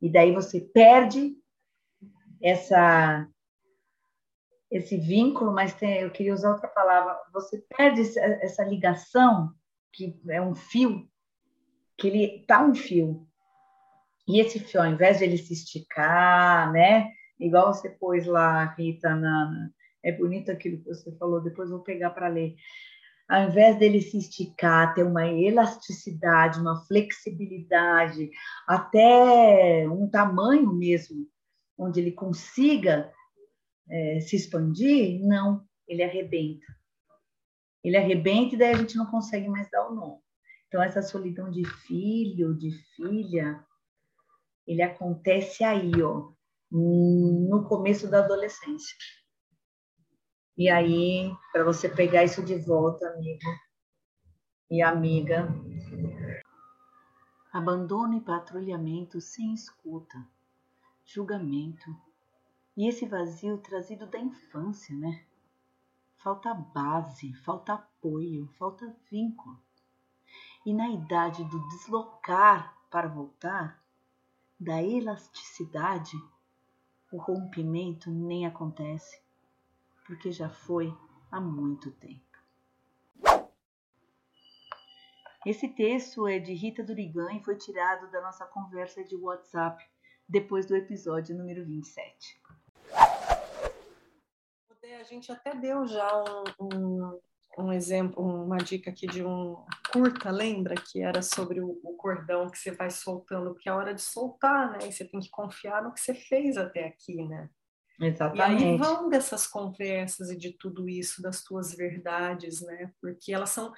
E 0.00 0.10
daí 0.10 0.32
você 0.32 0.60
perde 0.60 1.36
essa 2.42 3.28
esse 4.70 4.96
vínculo, 4.96 5.52
mas 5.52 5.74
tem, 5.74 6.00
eu 6.00 6.10
queria 6.10 6.34
usar 6.34 6.52
outra 6.52 6.68
palavra. 6.68 7.16
Você 7.32 7.64
perde 7.76 8.02
essa 8.18 8.62
ligação, 8.64 9.52
que 9.92 10.20
é 10.28 10.40
um 10.40 10.54
fio, 10.54 11.08
que 11.96 12.08
ele 12.08 12.44
tá 12.46 12.62
um 12.62 12.74
fio. 12.74 13.26
E 14.26 14.40
esse 14.40 14.58
fio, 14.58 14.80
ao 14.82 14.86
invés 14.86 15.18
de 15.18 15.24
ele 15.24 15.38
se 15.38 15.54
esticar, 15.54 16.70
né? 16.70 17.10
Igual 17.40 17.72
você 17.72 17.88
pôs 17.88 18.26
lá, 18.26 18.74
Rita, 18.76 19.14
na, 19.14 19.70
é 20.02 20.12
bonito 20.12 20.50
aquilo 20.50 20.78
que 20.78 20.88
você 20.88 21.10
falou, 21.16 21.40
depois 21.40 21.70
vou 21.70 21.80
pegar 21.80 22.10
para 22.10 22.28
ler. 22.28 22.54
Ao 23.28 23.44
invés 23.44 23.78
dele 23.78 24.00
se 24.00 24.18
esticar, 24.18 24.94
ter 24.94 25.02
uma 25.02 25.26
elasticidade, 25.26 26.60
uma 26.60 26.84
flexibilidade, 26.86 28.30
até 28.66 29.86
um 29.88 30.08
tamanho 30.08 30.72
mesmo, 30.72 31.26
onde 31.76 32.00
ele 32.00 32.12
consiga 32.12 33.12
é, 33.90 34.20
se 34.20 34.36
expandir, 34.36 35.20
não, 35.24 35.66
ele 35.86 36.02
arrebenta. 36.02 36.66
Ele 37.82 37.96
arrebenta 37.96 38.54
e 38.54 38.58
daí 38.58 38.74
a 38.74 38.76
gente 38.76 38.96
não 38.96 39.06
consegue 39.06 39.48
mais 39.48 39.70
dar 39.70 39.88
o 39.88 39.94
nome. 39.94 40.20
Então, 40.66 40.82
essa 40.82 41.00
solidão 41.00 41.50
de 41.50 41.64
filho, 41.64 42.54
de 42.54 42.70
filha, 42.94 43.64
ele 44.66 44.82
acontece 44.82 45.64
aí, 45.64 45.90
ó, 46.02 46.30
no 46.70 47.64
começo 47.66 48.10
da 48.10 48.18
adolescência. 48.18 48.94
E 50.56 50.68
aí, 50.68 51.32
para 51.52 51.64
você 51.64 51.88
pegar 51.88 52.24
isso 52.24 52.42
de 52.44 52.56
volta, 52.56 53.08
amigo 53.08 53.40
e 54.70 54.82
amiga, 54.82 55.48
abandono 57.50 58.18
e 58.18 58.20
patrulhamento 58.20 59.20
sem 59.20 59.54
escuta, 59.54 60.18
julgamento, 61.06 61.96
e 62.78 62.86
esse 62.86 63.04
vazio 63.06 63.58
trazido 63.58 64.06
da 64.06 64.20
infância, 64.20 64.94
né? 64.94 65.26
Falta 66.18 66.54
base, 66.54 67.34
falta 67.34 67.72
apoio, 67.72 68.46
falta 68.56 68.96
vínculo. 69.10 69.60
E 70.64 70.72
na 70.72 70.88
idade 70.88 71.42
do 71.42 71.68
deslocar 71.70 72.78
para 72.88 73.08
voltar, 73.08 73.82
da 74.60 74.80
elasticidade, 74.80 76.16
o 77.10 77.16
rompimento 77.16 78.12
nem 78.12 78.46
acontece, 78.46 79.20
porque 80.06 80.30
já 80.30 80.48
foi 80.48 80.96
há 81.32 81.40
muito 81.40 81.90
tempo. 81.90 82.22
Esse 85.44 85.66
texto 85.66 86.28
é 86.28 86.38
de 86.38 86.54
Rita 86.54 86.84
Durigan 86.84 87.32
e 87.32 87.42
foi 87.42 87.56
tirado 87.56 88.08
da 88.12 88.20
nossa 88.20 88.46
conversa 88.46 89.02
de 89.02 89.16
WhatsApp 89.16 89.84
depois 90.28 90.64
do 90.64 90.76
episódio 90.76 91.36
número 91.36 91.64
27 91.64 92.40
a 94.94 95.04
gente 95.04 95.30
até 95.30 95.54
deu 95.54 95.86
já 95.86 96.08
um, 96.60 96.66
um, 96.74 97.20
um, 97.58 97.72
exemplo, 97.72 98.22
uma 98.22 98.58
dica 98.58 98.90
aqui 98.90 99.06
de 99.06 99.24
um 99.24 99.56
curta, 99.92 100.30
lembra? 100.30 100.74
Que 100.74 101.02
era 101.02 101.22
sobre 101.22 101.60
o, 101.60 101.80
o, 101.82 101.96
cordão 101.96 102.48
que 102.48 102.58
você 102.58 102.70
vai 102.70 102.90
soltando, 102.90 103.52
porque 103.52 103.68
é 103.68 103.72
hora 103.72 103.94
de 103.94 104.02
soltar, 104.02 104.72
né? 104.72 104.88
E 104.88 104.92
você 104.92 105.04
tem 105.04 105.20
que 105.20 105.30
confiar 105.30 105.82
no 105.82 105.92
que 105.92 106.00
você 106.00 106.14
fez 106.14 106.56
até 106.56 106.86
aqui, 106.86 107.16
né? 107.26 107.48
Exatamente. 108.00 108.62
E 108.62 108.66
aí 108.66 108.76
vão 108.76 109.08
dessas 109.08 109.46
conversas 109.46 110.30
e 110.30 110.36
de 110.36 110.52
tudo 110.52 110.88
isso, 110.88 111.20
das 111.20 111.42
tuas 111.42 111.74
verdades, 111.74 112.60
né? 112.60 112.92
Porque 113.00 113.32
elas 113.32 113.50
são. 113.50 113.72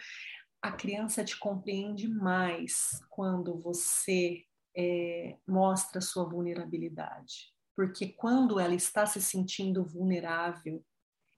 A 0.62 0.70
criança 0.70 1.24
te 1.24 1.38
compreende 1.38 2.06
mais 2.06 3.00
quando 3.08 3.58
você 3.58 4.44
é, 4.76 5.36
mostra 5.46 6.02
sua 6.02 6.28
vulnerabilidade. 6.28 7.54
Porque 7.74 8.08
quando 8.08 8.60
ela 8.60 8.74
está 8.74 9.06
se 9.06 9.22
sentindo 9.22 9.82
vulnerável, 9.82 10.84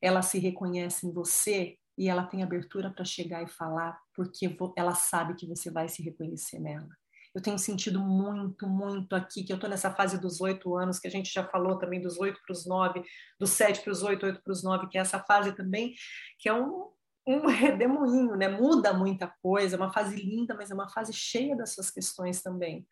ela 0.03 0.21
se 0.21 0.39
reconhece 0.39 1.07
em 1.07 1.13
você 1.13 1.79
e 1.97 2.09
ela 2.09 2.25
tem 2.25 2.43
abertura 2.43 2.91
para 2.91 3.05
chegar 3.05 3.43
e 3.43 3.49
falar, 3.49 3.99
porque 4.15 4.55
ela 4.77 4.95
sabe 4.95 5.35
que 5.35 5.47
você 5.47 5.71
vai 5.71 5.89
se 5.89 6.03
reconhecer 6.03 6.59
nela. 6.59 6.89
Eu 7.35 7.41
tenho 7.41 7.59
sentido 7.59 7.99
muito, 8.01 8.67
muito 8.67 9.15
aqui, 9.15 9.43
que 9.43 9.53
eu 9.53 9.57
estou 9.57 9.71
nessa 9.71 9.95
fase 9.95 10.21
dos 10.21 10.41
oito 10.41 10.77
anos, 10.77 10.99
que 10.99 11.09
a 11.09 11.11
gente 11.11 11.33
já 11.33 11.47
falou 11.47 11.79
também 11.79 12.01
dos 12.01 12.19
oito 12.19 12.39
para 12.45 12.53
os 12.53 12.67
nove, 12.67 13.03
dos 13.39 13.51
sete 13.51 13.81
para 13.81 13.93
os 13.93 14.03
oito, 14.03 14.27
oito 14.27 14.43
para 14.43 14.53
os 14.53 14.63
nove, 14.63 14.89
que 14.89 14.99
é 14.99 15.01
essa 15.01 15.19
fase 15.21 15.53
também, 15.53 15.95
que 16.39 16.49
é 16.49 16.53
um, 16.53 16.91
um 17.27 17.47
redemoinho, 17.49 18.37
né? 18.37 18.49
Muda 18.49 18.93
muita 18.93 19.33
coisa, 19.43 19.77
é 19.77 19.79
uma 19.79 19.93
fase 19.93 20.17
linda, 20.17 20.55
mas 20.55 20.71
é 20.71 20.75
uma 20.75 20.91
fase 20.91 21.13
cheia 21.13 21.57
das 21.57 21.73
suas 21.73 21.91
questões 21.91 22.43
também. 22.43 22.87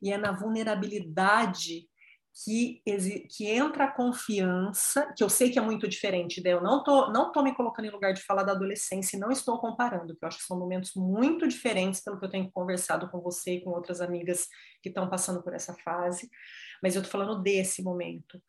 E 0.00 0.12
é 0.12 0.18
na 0.18 0.30
vulnerabilidade 0.30 1.88
que, 2.32 2.82
que 3.28 3.46
entra 3.46 3.84
a 3.84 3.90
confiança, 3.90 5.12
que 5.16 5.22
eu 5.22 5.28
sei 5.28 5.50
que 5.50 5.58
é 5.58 5.62
muito 5.62 5.88
diferente, 5.88 6.42
né? 6.42 6.52
eu 6.52 6.62
não 6.62 6.82
tô, 6.82 7.10
não 7.10 7.32
tô 7.32 7.42
me 7.42 7.54
colocando 7.54 7.86
em 7.86 7.90
lugar 7.90 8.12
de 8.12 8.22
falar 8.22 8.44
da 8.44 8.52
adolescência 8.52 9.18
não 9.18 9.30
estou 9.30 9.58
comparando, 9.58 10.16
que 10.16 10.24
eu 10.24 10.28
acho 10.28 10.38
que 10.38 10.44
são 10.44 10.58
momentos 10.58 10.92
muito 10.94 11.46
diferentes 11.46 12.00
pelo 12.00 12.18
que 12.18 12.24
eu 12.24 12.30
tenho 12.30 12.50
conversado 12.52 13.08
com 13.10 13.20
você 13.20 13.54
e 13.54 13.64
com 13.64 13.70
outras 13.70 14.00
amigas 14.00 14.46
que 14.82 14.88
estão 14.88 15.08
passando 15.08 15.42
por 15.42 15.54
essa 15.54 15.74
fase, 15.84 16.30
mas 16.82 16.96
eu 16.96 17.02
tô 17.02 17.08
falando 17.08 17.42
desse 17.42 17.82
momento, 17.82 18.40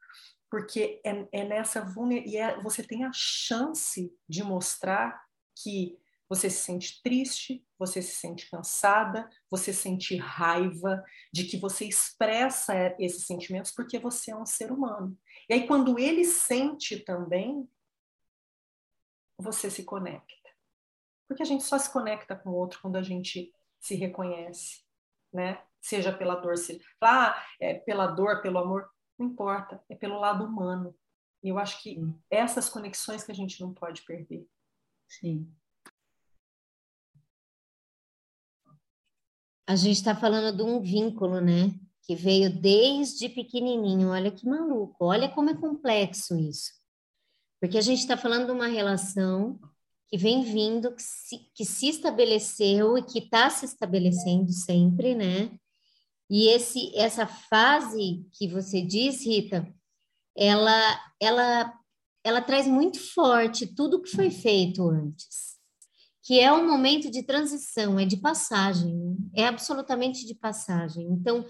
porque 0.50 1.02
é, 1.04 1.28
é 1.32 1.44
nessa 1.44 1.82
vulnerabilidade, 1.82 2.36
e 2.36 2.38
é, 2.38 2.62
você 2.62 2.84
tem 2.84 3.04
a 3.04 3.12
chance 3.14 4.14
de 4.30 4.44
mostrar 4.44 5.22
que 5.64 5.98
você 6.32 6.50
se 6.50 6.64
sente 6.64 7.04
triste, 7.04 7.62
você 7.78 8.02
se 8.02 8.16
sente 8.16 8.50
cansada, 8.50 9.30
você 9.50 9.74
sente 9.74 10.16
raiva 10.16 11.04
de 11.30 11.44
que 11.44 11.58
você 11.58 11.84
expressa 11.84 12.96
esses 12.98 13.26
sentimentos 13.26 13.74
porque 13.74 14.00
você 14.00 14.32
é 14.32 14.36
um 14.38 14.46
ser 14.46 14.72
humano. 14.72 15.20
E 15.50 15.54
aí, 15.54 15.68
quando 15.68 16.00
ele 16.00 16.24
sente 16.24 17.02
também, 17.02 17.70
você 19.38 19.70
se 19.70 19.84
conecta. 19.84 20.50
Porque 21.28 21.44
a 21.44 21.46
gente 21.46 21.66
só 21.66 21.78
se 21.78 21.92
conecta 21.92 22.34
com 22.34 22.52
o 22.52 22.56
outro 22.56 22.80
quando 22.82 22.96
a 22.96 23.04
gente 23.04 23.54
se 23.78 23.96
reconhece, 23.96 24.86
né? 25.34 25.62
Seja 25.82 26.14
pela 26.14 26.36
dor, 26.36 26.58
se 26.58 26.82
ah, 27.02 27.46
é 27.60 27.74
pela 27.74 28.08
dor, 28.08 28.42
pelo 28.42 28.60
amor, 28.60 28.90
não 29.20 29.28
importa, 29.28 29.84
é 29.90 29.96
pelo 29.96 30.18
lado 30.18 30.46
humano. 30.46 30.98
E 31.44 31.50
eu 31.50 31.60
acho 31.60 31.84
que 31.84 32.00
essas 32.30 32.70
conexões 32.70 33.22
que 33.22 33.34
a 33.34 33.36
gente 33.36 33.60
não 33.60 33.74
pode 33.74 34.04
perder. 34.04 34.48
Sim. 35.10 35.54
A 39.68 39.76
gente 39.76 39.98
está 39.98 40.16
falando 40.16 40.56
de 40.56 40.64
um 40.64 40.82
vínculo, 40.82 41.40
né? 41.40 41.74
Que 42.04 42.16
veio 42.16 42.50
desde 42.50 43.30
pequenininho. 43.30 44.10
Olha 44.10 44.32
que 44.32 44.46
maluco, 44.46 45.06
olha 45.06 45.30
como 45.30 45.50
é 45.50 45.56
complexo 45.56 46.38
isso. 46.38 46.72
Porque 47.60 47.78
a 47.78 47.82
gente 47.82 48.00
está 48.00 48.18
falando 48.18 48.48
de 48.48 48.52
uma 48.52 48.68
relação 48.68 49.60
que 50.08 50.18
vem 50.18 50.44
vindo, 50.44 50.94
que 50.94 51.02
se, 51.02 51.38
que 51.54 51.64
se 51.64 51.88
estabeleceu 51.88 52.98
e 52.98 53.04
que 53.04 53.20
está 53.20 53.50
se 53.50 53.66
estabelecendo 53.66 54.52
sempre, 54.52 55.16
né? 55.16 55.52
E 56.30 56.48
esse, 56.48 56.96
essa 56.96 57.28
fase 57.28 58.26
que 58.34 58.48
você 58.48 58.82
diz, 58.82 59.26
Rita, 59.26 59.68
ela, 60.36 61.14
ela, 61.20 61.74
ela 62.24 62.42
traz 62.42 62.68
muito 62.68 63.00
forte 63.00 63.68
tudo 63.68 64.02
que 64.02 64.10
foi 64.10 64.32
feito 64.32 64.90
antes 64.90 65.51
que 66.24 66.40
é 66.40 66.52
um 66.52 66.68
momento 66.68 67.10
de 67.10 67.24
transição, 67.24 68.00
é 68.00 68.06
de 68.06 68.18
passagem, 68.18 68.96
né? 68.96 69.16
é 69.34 69.48
absolutamente 69.48 70.26
de 70.26 70.36
passagem. 70.36 71.08
Então, 71.10 71.46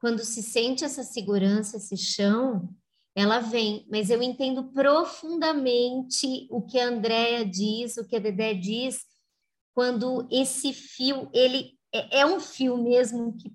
quando 0.00 0.24
se 0.24 0.42
sente 0.42 0.84
essa 0.84 1.02
segurança, 1.02 1.76
esse 1.76 1.96
chão, 1.96 2.68
ela 3.14 3.38
vem. 3.38 3.86
Mas 3.90 4.10
eu 4.10 4.22
entendo 4.22 4.64
profundamente 4.72 6.46
o 6.50 6.60
que 6.60 6.78
a 6.78 6.88
Andrea 6.88 7.44
diz, 7.44 7.96
o 7.96 8.06
que 8.06 8.16
a 8.16 8.18
Dedé 8.18 8.54
diz, 8.54 9.04
quando 9.74 10.26
esse 10.30 10.72
fio, 10.72 11.30
ele 11.32 11.72
é, 11.94 12.20
é 12.20 12.26
um 12.26 12.40
fio 12.40 12.76
mesmo 12.76 13.36
que 13.36 13.54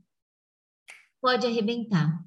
pode 1.21 1.45
arrebentar. 1.45 2.23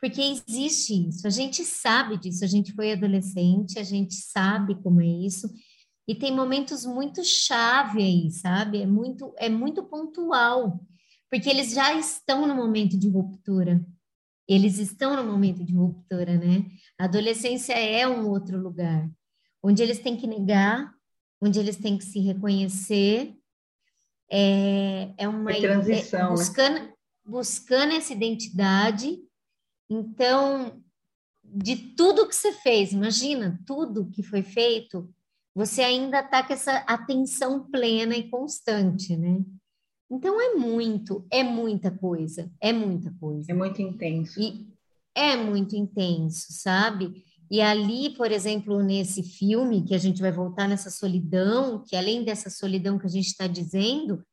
Porque 0.00 0.20
existe 0.20 1.08
isso, 1.08 1.26
a 1.26 1.30
gente 1.30 1.64
sabe 1.64 2.16
disso, 2.18 2.44
a 2.44 2.46
gente 2.46 2.72
foi 2.72 2.92
adolescente, 2.92 3.80
a 3.80 3.82
gente 3.82 4.14
sabe 4.14 4.80
como 4.80 5.00
é 5.00 5.06
isso, 5.06 5.48
e 6.08 6.14
tem 6.14 6.34
momentos 6.34 6.86
muito 6.86 7.22
chave 7.22 8.02
aí, 8.02 8.30
sabe? 8.30 8.80
É 8.80 8.86
muito, 8.86 9.34
é 9.36 9.50
muito 9.50 9.84
pontual, 9.84 10.80
porque 11.30 11.50
eles 11.50 11.74
já 11.74 11.92
estão 11.92 12.46
no 12.46 12.56
momento 12.56 12.98
de 12.98 13.10
ruptura. 13.10 13.84
Eles 14.48 14.78
estão 14.78 15.14
no 15.14 15.30
momento 15.30 15.62
de 15.62 15.74
ruptura, 15.74 16.38
né? 16.38 16.64
A 16.98 17.04
adolescência 17.04 17.74
é 17.74 18.08
um 18.08 18.26
outro 18.26 18.58
lugar, 18.58 19.06
onde 19.62 19.82
eles 19.82 19.98
têm 19.98 20.16
que 20.16 20.26
negar, 20.26 20.90
onde 21.42 21.58
eles 21.58 21.76
têm 21.76 21.98
que 21.98 22.04
se 22.04 22.20
reconhecer. 22.20 23.36
É, 24.30 25.12
é 25.18 25.28
uma 25.28 25.52
é 25.52 25.60
transição, 25.60 26.28
é, 26.28 26.30
buscando, 26.30 26.74
né? 26.74 26.92
buscando 27.22 27.92
essa 27.92 28.14
identidade. 28.14 29.18
Então, 29.90 30.82
de 31.44 31.76
tudo 31.76 32.26
que 32.26 32.34
você 32.34 32.50
fez, 32.50 32.92
imagina 32.92 33.60
tudo 33.66 34.08
que 34.10 34.22
foi 34.22 34.42
feito, 34.42 35.14
você 35.58 35.82
ainda 35.82 36.20
está 36.20 36.40
com 36.40 36.52
essa 36.52 36.76
atenção 36.86 37.68
plena 37.68 38.16
e 38.16 38.30
constante, 38.30 39.16
né? 39.16 39.42
Então 40.08 40.40
é 40.40 40.54
muito, 40.54 41.26
é 41.32 41.42
muita 41.42 41.90
coisa, 41.90 42.48
é 42.60 42.72
muita 42.72 43.12
coisa. 43.18 43.50
É 43.50 43.54
muito 43.54 43.82
intenso. 43.82 44.40
E 44.40 44.68
é 45.16 45.34
muito 45.34 45.74
intenso, 45.74 46.46
sabe? 46.50 47.24
E 47.50 47.60
ali, 47.60 48.10
por 48.10 48.30
exemplo, 48.30 48.80
nesse 48.84 49.24
filme, 49.24 49.82
que 49.82 49.96
a 49.96 49.98
gente 49.98 50.22
vai 50.22 50.30
voltar 50.30 50.68
nessa 50.68 50.90
solidão, 50.90 51.82
que 51.84 51.96
além 51.96 52.22
dessa 52.22 52.48
solidão 52.48 52.96
que 52.96 53.06
a 53.06 53.10
gente 53.10 53.26
está 53.26 53.48
dizendo, 53.48 54.24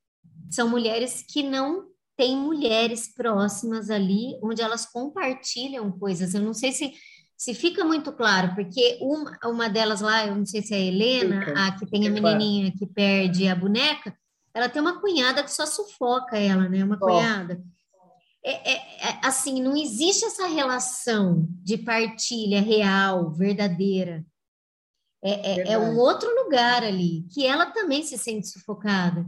são 0.51 0.69
mulheres 0.69 1.25
que 1.27 1.41
não 1.41 1.87
têm 2.15 2.37
mulheres 2.37 3.11
próximas 3.11 3.89
ali, 3.89 4.37
onde 4.43 4.61
elas 4.61 4.85
compartilham 4.85 5.91
coisas. 5.91 6.35
Eu 6.35 6.43
não 6.43 6.53
sei 6.53 6.71
se 6.71 6.93
se 7.37 7.53
fica 7.53 7.83
muito 7.83 8.11
claro, 8.13 8.55
porque 8.55 8.97
uma, 9.01 9.37
uma 9.43 9.69
delas 9.69 10.01
lá, 10.01 10.25
eu 10.25 10.35
não 10.35 10.45
sei 10.45 10.61
se 10.61 10.73
é 10.73 10.77
a 10.77 10.81
Helena, 10.81 11.45
fica, 11.45 11.65
a 11.65 11.71
que 11.73 11.85
tem 11.85 12.07
a 12.07 12.11
menininha 12.11 12.71
que 12.71 12.85
perde 12.85 13.47
a 13.47 13.55
boneca, 13.55 14.17
ela 14.53 14.69
tem 14.69 14.81
uma 14.81 15.01
cunhada 15.01 15.43
que 15.43 15.51
só 15.51 15.65
sufoca 15.65 16.37
ela, 16.37 16.69
né? 16.69 16.83
Uma 16.83 16.95
oh. 16.95 16.99
cunhada. 16.99 17.61
É, 18.41 18.73
é, 18.73 18.75
é, 19.09 19.19
assim, 19.23 19.61
não 19.61 19.75
existe 19.75 20.23
essa 20.23 20.47
relação 20.47 21.47
de 21.63 21.77
partilha 21.77 22.61
real, 22.61 23.31
verdadeira. 23.31 24.23
É, 25.21 25.31
é, 25.31 25.71
é, 25.73 25.77
um 25.77 25.97
outro 25.97 26.29
lugar 26.43 26.83
ali, 26.83 27.25
que 27.33 27.45
ela 27.45 27.65
também 27.65 28.03
se 28.03 28.17
sente 28.17 28.47
sufocada. 28.47 29.25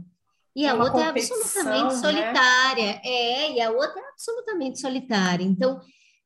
E 0.54 0.66
a 0.66 0.74
outra 0.74 1.02
é 1.02 1.08
absolutamente 1.08 1.94
né? 1.94 2.00
solitária. 2.00 3.00
É, 3.04 3.52
e 3.52 3.60
a 3.60 3.70
outra 3.70 4.00
é 4.00 4.08
absolutamente 4.08 4.80
solitária. 4.80 5.44
Então, 5.44 5.80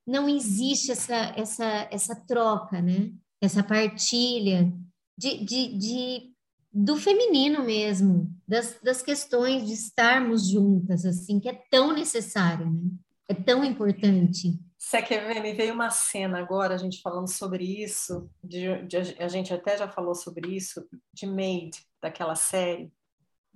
não 0.07 0.29
existe 0.29 0.93
essa, 0.93 1.33
essa, 1.37 1.89
essa 1.91 2.17
troca, 2.27 2.81
né? 2.81 3.13
Essa 3.41 3.63
partilha 3.63 4.73
de, 5.17 5.45
de, 5.45 5.79
de 5.79 6.33
do 6.73 6.97
feminino 6.97 7.63
mesmo, 7.65 8.35
das, 8.49 8.81
das 8.83 9.03
questões 9.03 9.67
de 9.67 9.75
estarmos 9.75 10.49
juntas, 10.49 11.05
assim, 11.05 11.39
que 11.39 11.49
é 11.49 11.63
tão 11.71 11.93
necessário, 11.93 12.71
né? 12.71 12.81
É 13.29 13.35
tão 13.35 13.63
importante. 13.63 14.59
Você 14.79 15.01
quer 15.01 15.27
ver? 15.27 15.41
Me 15.41 15.53
veio 15.53 15.75
uma 15.75 15.91
cena 15.91 16.39
agora, 16.39 16.75
a 16.75 16.79
gente 16.79 17.01
falando 17.01 17.29
sobre 17.29 17.65
isso, 17.85 18.29
de, 18.43 18.83
de, 18.87 18.97
a 19.23 19.29
gente 19.29 19.53
até 19.55 19.77
já 19.77 19.87
falou 19.87 20.15
sobre 20.15 20.57
isso, 20.57 20.87
de 21.15 21.27
Maid, 21.27 21.79
daquela 22.01 22.35
série, 22.35 22.93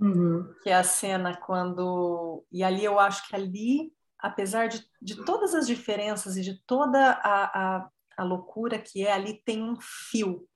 uhum. 0.00 0.48
que 0.62 0.70
é 0.70 0.74
a 0.74 0.84
cena 0.84 1.36
quando. 1.36 2.44
E 2.52 2.62
ali 2.62 2.84
eu 2.84 3.00
acho 3.00 3.26
que 3.28 3.34
ali 3.34 3.92
apesar 4.18 4.68
de, 4.68 4.84
de 5.00 5.24
todas 5.24 5.54
as 5.54 5.66
diferenças 5.66 6.36
e 6.36 6.42
de 6.42 6.62
toda 6.66 7.12
a, 7.12 7.76
a, 7.76 7.90
a 8.16 8.24
loucura 8.24 8.78
que 8.78 9.06
é, 9.06 9.12
ali 9.12 9.42
tem 9.44 9.62
um 9.62 9.76
fio. 9.80 10.48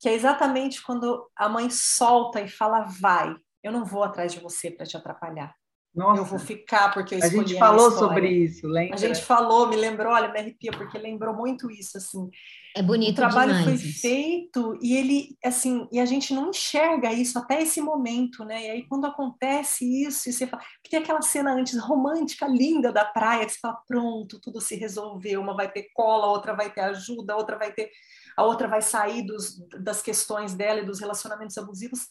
Que 0.00 0.08
é 0.08 0.14
exatamente 0.14 0.82
quando 0.82 1.30
a 1.36 1.48
mãe 1.48 1.70
solta 1.70 2.40
e 2.40 2.48
fala: 2.48 2.80
vai, 2.80 3.34
eu 3.62 3.70
não 3.70 3.84
vou 3.84 4.02
atrás 4.02 4.32
de 4.32 4.40
você 4.40 4.70
para 4.70 4.86
te 4.86 4.96
atrapalhar. 4.96 5.54
Nossa. 5.94 6.22
Eu 6.22 6.24
vou 6.24 6.38
ficar 6.38 6.90
porque 6.92 7.14
eu 7.14 7.18
escolhi 7.18 7.40
a 7.40 7.46
gente 7.48 7.58
falou 7.58 7.90
sobre 7.90 8.28
isso, 8.28 8.66
lembra? 8.66 8.94
A 8.94 8.98
gente 8.98 9.22
falou, 9.22 9.68
me 9.68 9.76
lembrou, 9.76 10.12
olha, 10.12 10.32
me 10.32 10.38
arrepia 10.38 10.72
porque 10.72 10.96
lembrou 10.96 11.34
muito 11.34 11.70
isso, 11.70 11.98
assim. 11.98 12.30
É 12.74 12.82
bonito 12.82 13.12
O 13.12 13.16
trabalho 13.16 13.54
demais 13.54 13.82
foi 13.82 13.90
feito 13.92 14.78
e 14.80 14.96
ele, 14.96 15.36
assim, 15.44 15.86
e 15.92 16.00
a 16.00 16.06
gente 16.06 16.32
não 16.32 16.48
enxerga 16.48 17.12
isso 17.12 17.38
até 17.38 17.60
esse 17.60 17.82
momento, 17.82 18.42
né? 18.42 18.62
E 18.66 18.70
aí 18.70 18.86
quando 18.88 19.04
acontece 19.04 19.84
isso, 19.84 20.30
e 20.30 20.32
você 20.32 20.46
fala, 20.46 20.62
porque 20.62 20.88
tem 20.88 21.00
aquela 21.00 21.20
cena 21.20 21.52
antes 21.52 21.78
romântica, 21.78 22.46
linda 22.46 22.90
da 22.90 23.04
praia, 23.04 23.44
que 23.44 23.52
você 23.52 23.58
fala, 23.60 23.78
pronto, 23.86 24.40
tudo 24.40 24.62
se 24.62 24.74
resolveu, 24.74 25.42
uma 25.42 25.54
vai 25.54 25.70
ter 25.70 25.90
cola, 25.92 26.28
outra 26.28 26.54
vai 26.54 26.72
ter 26.72 26.80
ajuda, 26.80 27.34
a 27.34 27.36
outra 27.36 27.58
vai 27.58 27.70
ter, 27.70 27.90
a 28.34 28.42
outra 28.44 28.66
vai 28.66 28.80
sair 28.80 29.26
dos, 29.26 29.58
das 29.78 30.00
questões 30.00 30.54
dela 30.54 30.80
e 30.80 30.86
dos 30.86 31.00
relacionamentos 31.00 31.58
abusivos 31.58 32.08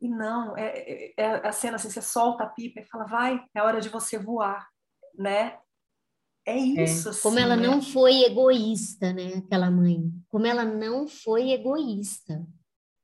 e 0.00 0.08
não, 0.08 0.56
é, 0.56 0.78
é, 0.78 1.14
é, 1.16 1.46
a 1.46 1.52
cena 1.52 1.76
assim, 1.76 1.90
você 1.90 2.00
solta 2.00 2.44
a 2.44 2.48
pipa 2.48 2.80
e 2.80 2.86
fala, 2.86 3.04
vai, 3.04 3.44
é 3.54 3.62
hora 3.62 3.80
de 3.80 3.88
você 3.88 4.18
voar, 4.18 4.66
né? 5.16 5.58
É 6.46 6.56
isso. 6.56 7.08
É. 7.08 7.10
Assim, 7.10 7.22
Como 7.22 7.38
ela 7.38 7.56
né? 7.56 7.66
não 7.66 7.82
foi 7.82 8.22
egoísta, 8.24 9.12
né? 9.12 9.34
Aquela 9.34 9.70
mãe. 9.70 10.10
Como 10.28 10.46
ela 10.46 10.64
não 10.64 11.06
foi 11.06 11.50
egoísta. 11.50 12.46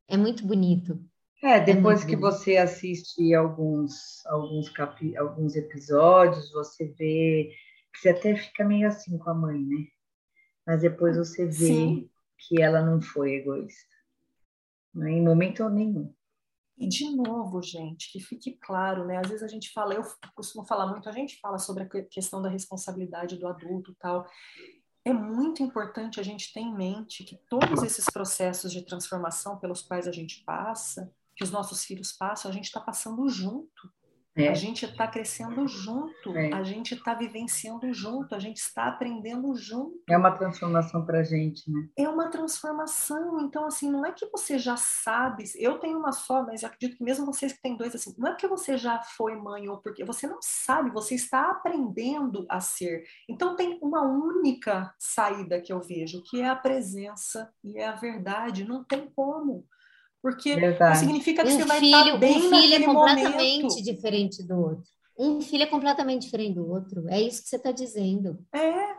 É 0.08 0.16
muito 0.16 0.46
bonito. 0.46 1.04
É, 1.42 1.60
depois 1.60 2.02
é 2.02 2.06
que 2.06 2.16
bonito. 2.16 2.34
você 2.38 2.56
assiste 2.56 3.34
alguns, 3.34 4.24
alguns, 4.26 4.70
capi, 4.70 5.16
alguns 5.16 5.54
episódios, 5.54 6.50
você 6.50 6.86
vê 6.98 7.52
que 7.92 8.00
você 8.00 8.08
até 8.08 8.34
fica 8.36 8.64
meio 8.64 8.88
assim 8.88 9.18
com 9.18 9.30
a 9.30 9.34
mãe, 9.34 9.60
né? 9.60 9.86
Mas 10.66 10.80
depois 10.80 11.16
você 11.16 11.44
vê 11.44 11.52
Sim. 11.52 12.10
que 12.38 12.62
ela 12.62 12.80
não 12.80 13.00
foi 13.00 13.34
egoísta 13.34 13.96
né? 14.96 15.12
em 15.12 15.22
momento 15.22 15.68
nenhum. 15.68 16.12
E 16.78 16.88
de 16.88 17.08
novo, 17.16 17.62
gente, 17.62 18.12
que 18.12 18.20
fique 18.20 18.58
claro, 18.60 19.06
né? 19.06 19.16
Às 19.16 19.28
vezes 19.28 19.42
a 19.42 19.48
gente 19.48 19.72
fala, 19.72 19.94
eu 19.94 20.02
costumo 20.34 20.66
falar 20.66 20.86
muito, 20.86 21.08
a 21.08 21.12
gente 21.12 21.40
fala 21.40 21.58
sobre 21.58 21.84
a 21.84 22.04
questão 22.04 22.42
da 22.42 22.50
responsabilidade 22.50 23.36
do 23.36 23.48
adulto 23.48 23.96
tal. 23.98 24.26
É 25.02 25.12
muito 25.12 25.62
importante 25.62 26.20
a 26.20 26.22
gente 26.22 26.52
ter 26.52 26.60
em 26.60 26.74
mente 26.74 27.24
que 27.24 27.38
todos 27.48 27.82
esses 27.82 28.04
processos 28.06 28.72
de 28.72 28.84
transformação 28.84 29.58
pelos 29.58 29.80
quais 29.80 30.06
a 30.06 30.12
gente 30.12 30.42
passa, 30.44 31.10
que 31.34 31.44
os 31.44 31.50
nossos 31.50 31.84
filhos 31.84 32.12
passam, 32.12 32.50
a 32.50 32.54
gente 32.54 32.64
está 32.64 32.80
passando 32.80 33.26
junto. 33.28 33.92
É. 34.36 34.48
A 34.48 34.54
gente 34.54 34.84
está 34.84 35.08
crescendo 35.08 35.66
junto, 35.66 36.36
é. 36.36 36.52
a 36.52 36.62
gente 36.62 36.94
está 36.94 37.14
vivenciando 37.14 37.92
junto, 37.94 38.34
a 38.34 38.38
gente 38.38 38.58
está 38.58 38.88
aprendendo 38.88 39.56
junto. 39.56 39.98
É 40.08 40.16
uma 40.16 40.30
transformação 40.32 41.06
para 41.06 41.20
a 41.20 41.22
gente, 41.22 41.70
né? 41.70 41.88
É 41.96 42.06
uma 42.08 42.28
transformação. 42.28 43.40
Então, 43.40 43.66
assim, 43.66 43.90
não 43.90 44.04
é 44.04 44.12
que 44.12 44.26
você 44.26 44.58
já 44.58 44.76
sabe. 44.76 45.44
Eu 45.56 45.78
tenho 45.78 45.98
uma 45.98 46.12
só, 46.12 46.42
mas 46.42 46.62
eu 46.62 46.68
acredito 46.68 46.98
que 46.98 47.04
mesmo 47.04 47.24
vocês 47.24 47.52
que 47.54 47.62
têm 47.62 47.76
dois, 47.76 47.94
assim, 47.94 48.14
não 48.18 48.28
é 48.28 48.30
porque 48.32 48.46
você 48.46 48.76
já 48.76 49.00
foi 49.02 49.34
mãe 49.36 49.68
ou 49.68 49.78
porque 49.78 50.04
você 50.04 50.26
não 50.26 50.38
sabe, 50.42 50.90
você 50.90 51.14
está 51.14 51.50
aprendendo 51.50 52.44
a 52.48 52.60
ser. 52.60 53.04
Então, 53.28 53.56
tem 53.56 53.78
uma 53.80 54.02
única 54.02 54.94
saída 54.98 55.60
que 55.60 55.72
eu 55.72 55.80
vejo, 55.80 56.22
que 56.22 56.42
é 56.42 56.48
a 56.48 56.56
presença 56.56 57.50
e 57.64 57.78
é 57.78 57.88
a 57.88 57.96
verdade. 57.96 58.64
Não 58.64 58.84
tem 58.84 59.10
como. 59.14 59.64
Porque 60.26 60.56
significa 60.96 61.44
que 61.44 61.52
um 61.52 61.56
você 61.56 61.64
vai 61.64 61.78
filho, 61.78 61.98
estar 61.98 62.18
bem 62.18 62.36
Um 62.36 62.50
filho 62.50 62.74
é 62.74 62.82
completamente 62.84 63.62
momento. 63.62 63.84
diferente 63.84 64.42
do 64.42 64.58
outro. 64.58 64.90
Um 65.16 65.40
filho 65.40 65.62
é 65.62 65.66
completamente 65.66 66.22
diferente 66.22 66.56
do 66.56 66.68
outro. 66.68 67.08
É 67.08 67.20
isso 67.20 67.44
que 67.44 67.48
você 67.48 67.54
está 67.54 67.70
dizendo. 67.70 68.36
É. 68.52 68.96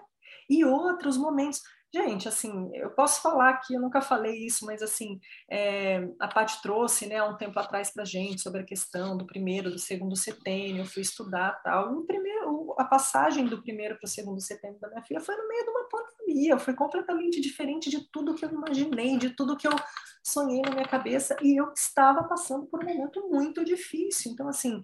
E 0.50 0.64
outros 0.64 1.18
momentos. 1.18 1.62
Gente, 1.94 2.30
assim, 2.30 2.70
eu 2.74 2.92
posso 2.92 3.22
falar 3.22 3.50
aqui, 3.50 3.74
eu 3.74 3.82
nunca 3.82 4.02
falei 4.02 4.46
isso, 4.46 4.66
mas 4.66 4.82
assim, 4.82 5.20
é, 5.50 6.08
a 6.20 6.28
Paty 6.28 6.62
trouxe, 6.62 7.08
né, 7.08 7.18
há 7.18 7.26
um 7.26 7.38
tempo 7.38 7.58
atrás 7.60 7.92
para 7.92 8.06
gente 8.06 8.42
sobre 8.42 8.62
a 8.62 8.66
questão 8.66 9.18
do 9.18 9.26
primeiro, 9.26 9.72
do 9.72 9.80
segundo 9.80 10.16
setênio, 10.16 10.82
eu 10.82 10.86
fui 10.86 11.02
estudar 11.02 11.62
tal. 11.64 11.94
O 11.94 12.06
primeiro, 12.06 12.74
a 12.78 12.86
passagem 12.86 13.46
do 13.46 13.62
primeiro 13.62 13.98
para 13.98 14.06
o 14.06 14.10
segundo 14.10 14.40
setênio 14.40 14.80
da 14.80 14.90
minha 14.90 15.04
filha 15.04 15.20
foi 15.20 15.36
no 15.36 15.48
meio 15.48 15.64
de 15.64 15.70
uma 15.70 15.90
pandemia, 15.90 16.60
foi 16.60 16.74
completamente 16.74 17.42
diferente 17.42 17.90
de 17.90 18.10
tudo 18.12 18.36
que 18.36 18.46
eu 18.46 18.50
imaginei, 18.50 19.18
de 19.18 19.32
tudo 19.32 19.58
que 19.58 19.68
eu 19.68 19.74
sonhei 20.28 20.62
na 20.62 20.72
minha 20.72 20.88
cabeça, 20.88 21.38
e 21.42 21.56
eu 21.56 21.72
estava 21.74 22.24
passando 22.24 22.66
por 22.66 22.84
um 22.84 22.88
momento 22.88 23.30
muito 23.30 23.64
difícil. 23.64 24.32
Então, 24.32 24.48
assim, 24.48 24.84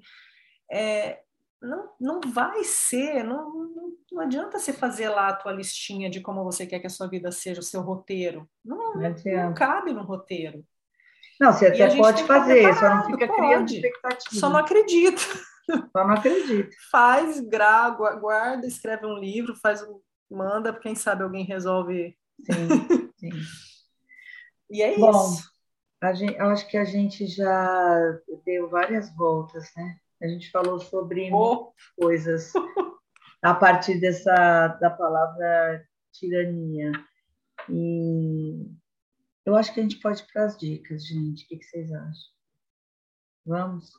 é, 0.72 1.20
não, 1.62 1.90
não 2.00 2.22
vai 2.32 2.64
ser, 2.64 3.24
não, 3.24 3.54
não, 3.54 3.94
não, 4.12 4.22
adianta 4.22 4.60
você 4.60 4.72
fazer 4.72 5.10
lá 5.10 5.30
a 5.30 5.34
tua 5.34 5.52
listinha 5.52 6.10
de 6.10 6.22
como 6.22 6.44
você 6.44 6.66
quer 6.66 6.80
que 6.80 6.88
a 6.88 6.90
sua 6.90 7.08
vida 7.08 7.32
seja, 7.32 7.60
o 7.60 7.64
seu 7.64 7.82
roteiro. 7.82 8.50
Não, 8.64 8.96
não, 8.96 9.16
não 9.26 9.54
cabe 9.54 9.94
no 9.94 10.04
roteiro. 10.04 10.64
Não, 11.40 11.52
você 11.52 11.68
até 11.68 11.96
pode 11.96 12.24
fazer, 12.24 12.74
só 12.76 12.96
não 12.96 13.06
fica 13.06 13.28
pode. 13.28 13.40
criando 13.40 13.70
expectativa. 13.70 14.40
Só 14.40 14.50
não 14.50 14.58
acredita. 14.58 15.22
Só 15.92 16.08
não 16.08 16.14
acredita. 16.14 16.70
faz, 16.92 17.40
grava, 17.40 18.14
guarda, 18.16 18.68
escreve 18.68 19.06
um 19.06 19.18
livro, 19.18 19.56
faz 19.56 19.82
um, 19.82 20.00
manda, 20.32 20.74
quem 20.74 20.96
sabe 20.96 21.24
alguém 21.24 21.44
resolve. 21.44 22.16
Sim, 22.46 23.12
sim. 23.20 23.32
E 24.74 24.82
é 24.82 24.98
Bom, 24.98 25.12
isso. 25.12 25.54
Gente, 26.16 26.36
eu 26.36 26.48
acho 26.48 26.68
que 26.68 26.78
a 26.78 26.84
gente 26.84 27.28
já 27.28 28.20
deu 28.44 28.68
várias 28.70 29.16
voltas, 29.16 29.72
né? 29.78 29.98
A 30.20 30.28
gente 30.28 30.50
falou 30.50 30.80
sobre 30.80 31.32
oh. 31.32 31.72
coisas 31.96 32.52
a 33.42 33.54
partir 33.54 34.00
dessa 34.00 34.68
da 34.82 34.90
palavra 34.90 35.88
tirania. 36.12 36.92
E 37.70 38.66
eu 39.46 39.56
acho 39.56 39.72
que 39.74 39.80
a 39.80 39.84
gente 39.84 40.00
pode 40.00 40.24
ir 40.24 40.28
para 40.34 40.46
as 40.46 40.58
dicas, 40.58 41.06
gente. 41.06 41.46
O 41.46 41.48
que, 41.48 41.58
que 41.58 41.66
vocês 41.66 41.94
acham? 41.94 42.34
Vamos? 43.46 43.92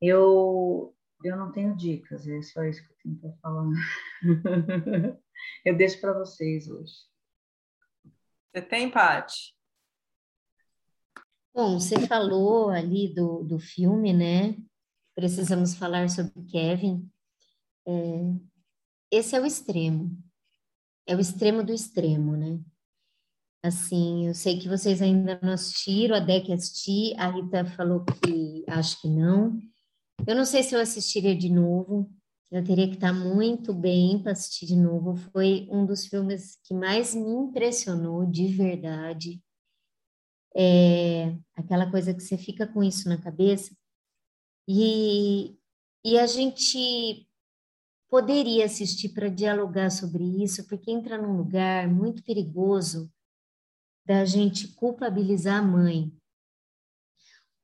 Eu, 0.00 0.94
eu 1.24 1.36
não 1.36 1.50
tenho 1.50 1.76
dicas, 1.76 2.28
é 2.28 2.40
só 2.40 2.62
isso 2.64 2.86
que 2.86 2.92
eu 2.92 2.96
tenho 3.02 3.16
para 3.16 3.32
falar. 3.42 3.66
eu 5.64 5.76
deixo 5.76 6.00
para 6.00 6.12
vocês 6.12 6.70
hoje. 6.70 6.94
Você 8.54 8.62
tem, 8.62 8.88
Paty? 8.88 9.52
Bom, 11.52 11.80
você 11.80 12.06
falou 12.06 12.68
ali 12.68 13.12
do, 13.12 13.42
do 13.42 13.58
filme, 13.58 14.12
né? 14.12 14.54
precisamos 15.14 15.74
falar 15.74 16.08
sobre 16.10 16.44
Kevin. 16.50 17.08
É, 17.86 17.92
esse 19.10 19.36
é 19.36 19.40
o 19.40 19.46
extremo, 19.46 20.16
é 21.06 21.14
o 21.14 21.20
extremo 21.20 21.62
do 21.62 21.72
extremo, 21.72 22.36
né? 22.36 22.60
Assim, 23.62 24.26
eu 24.26 24.34
sei 24.34 24.58
que 24.58 24.68
vocês 24.68 25.00
ainda 25.00 25.38
não 25.42 25.52
assistiram, 25.52 26.16
a 26.16 26.20
Deck 26.20 26.52
assisti, 26.52 27.14
a 27.16 27.30
Rita 27.30 27.64
falou 27.64 28.04
que 28.04 28.64
acho 28.68 29.00
que 29.00 29.08
não. 29.08 29.58
Eu 30.26 30.36
não 30.36 30.44
sei 30.44 30.62
se 30.62 30.74
eu 30.74 30.80
assistiria 30.80 31.36
de 31.36 31.48
novo, 31.48 32.10
eu 32.54 32.62
teria 32.62 32.86
que 32.86 32.94
estar 32.94 33.12
muito 33.12 33.74
bem 33.74 34.22
para 34.22 34.30
assistir 34.30 34.64
de 34.66 34.76
novo. 34.76 35.16
Foi 35.16 35.66
um 35.72 35.84
dos 35.84 36.06
filmes 36.06 36.56
que 36.62 36.72
mais 36.72 37.12
me 37.12 37.28
impressionou 37.28 38.24
de 38.24 38.46
verdade. 38.46 39.42
É 40.54 41.36
aquela 41.56 41.90
coisa 41.90 42.14
que 42.14 42.22
você 42.22 42.38
fica 42.38 42.64
com 42.64 42.80
isso 42.84 43.08
na 43.08 43.20
cabeça, 43.20 43.76
e, 44.68 45.58
e 46.04 46.16
a 46.16 46.28
gente 46.28 47.28
poderia 48.08 48.66
assistir 48.66 49.08
para 49.08 49.28
dialogar 49.28 49.90
sobre 49.90 50.22
isso, 50.40 50.64
porque 50.68 50.92
entra 50.92 51.20
num 51.20 51.36
lugar 51.36 51.88
muito 51.88 52.22
perigoso 52.22 53.12
da 54.06 54.24
gente 54.24 54.68
culpabilizar 54.74 55.58
a 55.58 55.66
mãe, 55.66 56.16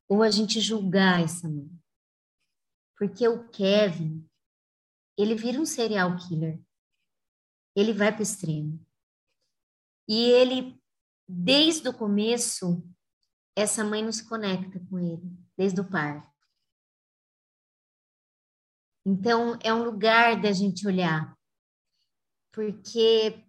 ou 0.09 0.21
a 0.21 0.31
gente 0.33 0.61
julgar 0.61 1.23
essa 1.23 1.49
mãe. 1.49 1.71
Porque 2.99 3.27
o 3.29 3.49
Kevin, 3.51 4.29
ele 5.21 5.35
vira 5.35 5.61
um 5.61 5.67
serial 5.67 6.17
killer. 6.17 6.61
Ele 7.75 7.93
vai 7.93 8.13
para 8.13 8.21
o 8.21 8.23
extremo. 8.23 8.85
E 10.09 10.31
ele, 10.31 10.81
desde 11.29 11.89
o 11.89 11.97
começo, 11.97 12.83
essa 13.57 13.85
mãe 13.85 14.03
não 14.03 14.13
se 14.13 14.29
conecta 14.29 14.81
com 14.89 14.99
ele, 14.99 15.31
desde 15.57 15.81
o 15.81 15.89
parto. 15.89 16.29
Então, 19.07 19.59
é 19.63 19.73
um 19.73 19.83
lugar 19.83 20.41
da 20.41 20.53
gente 20.53 20.87
olhar, 20.87 21.37
porque 22.53 23.45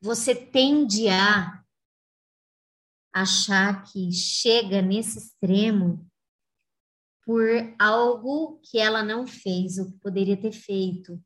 você 0.00 0.34
tende 0.34 1.08
a 1.08 1.64
achar 3.12 3.84
que 3.84 4.10
chega 4.12 4.82
nesse 4.82 5.18
extremo 5.18 6.10
por 7.24 7.48
algo 7.78 8.60
que 8.62 8.78
ela 8.78 9.02
não 9.02 9.26
fez 9.26 9.78
ou 9.78 9.86
que 9.86 9.98
poderia 9.98 10.36
ter 10.36 10.52
feito. 10.52 11.20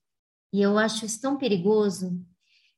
E 0.53 0.62
eu 0.62 0.78
acho 0.78 1.05
isso 1.05 1.20
tão 1.20 1.36
perigoso. 1.36 2.24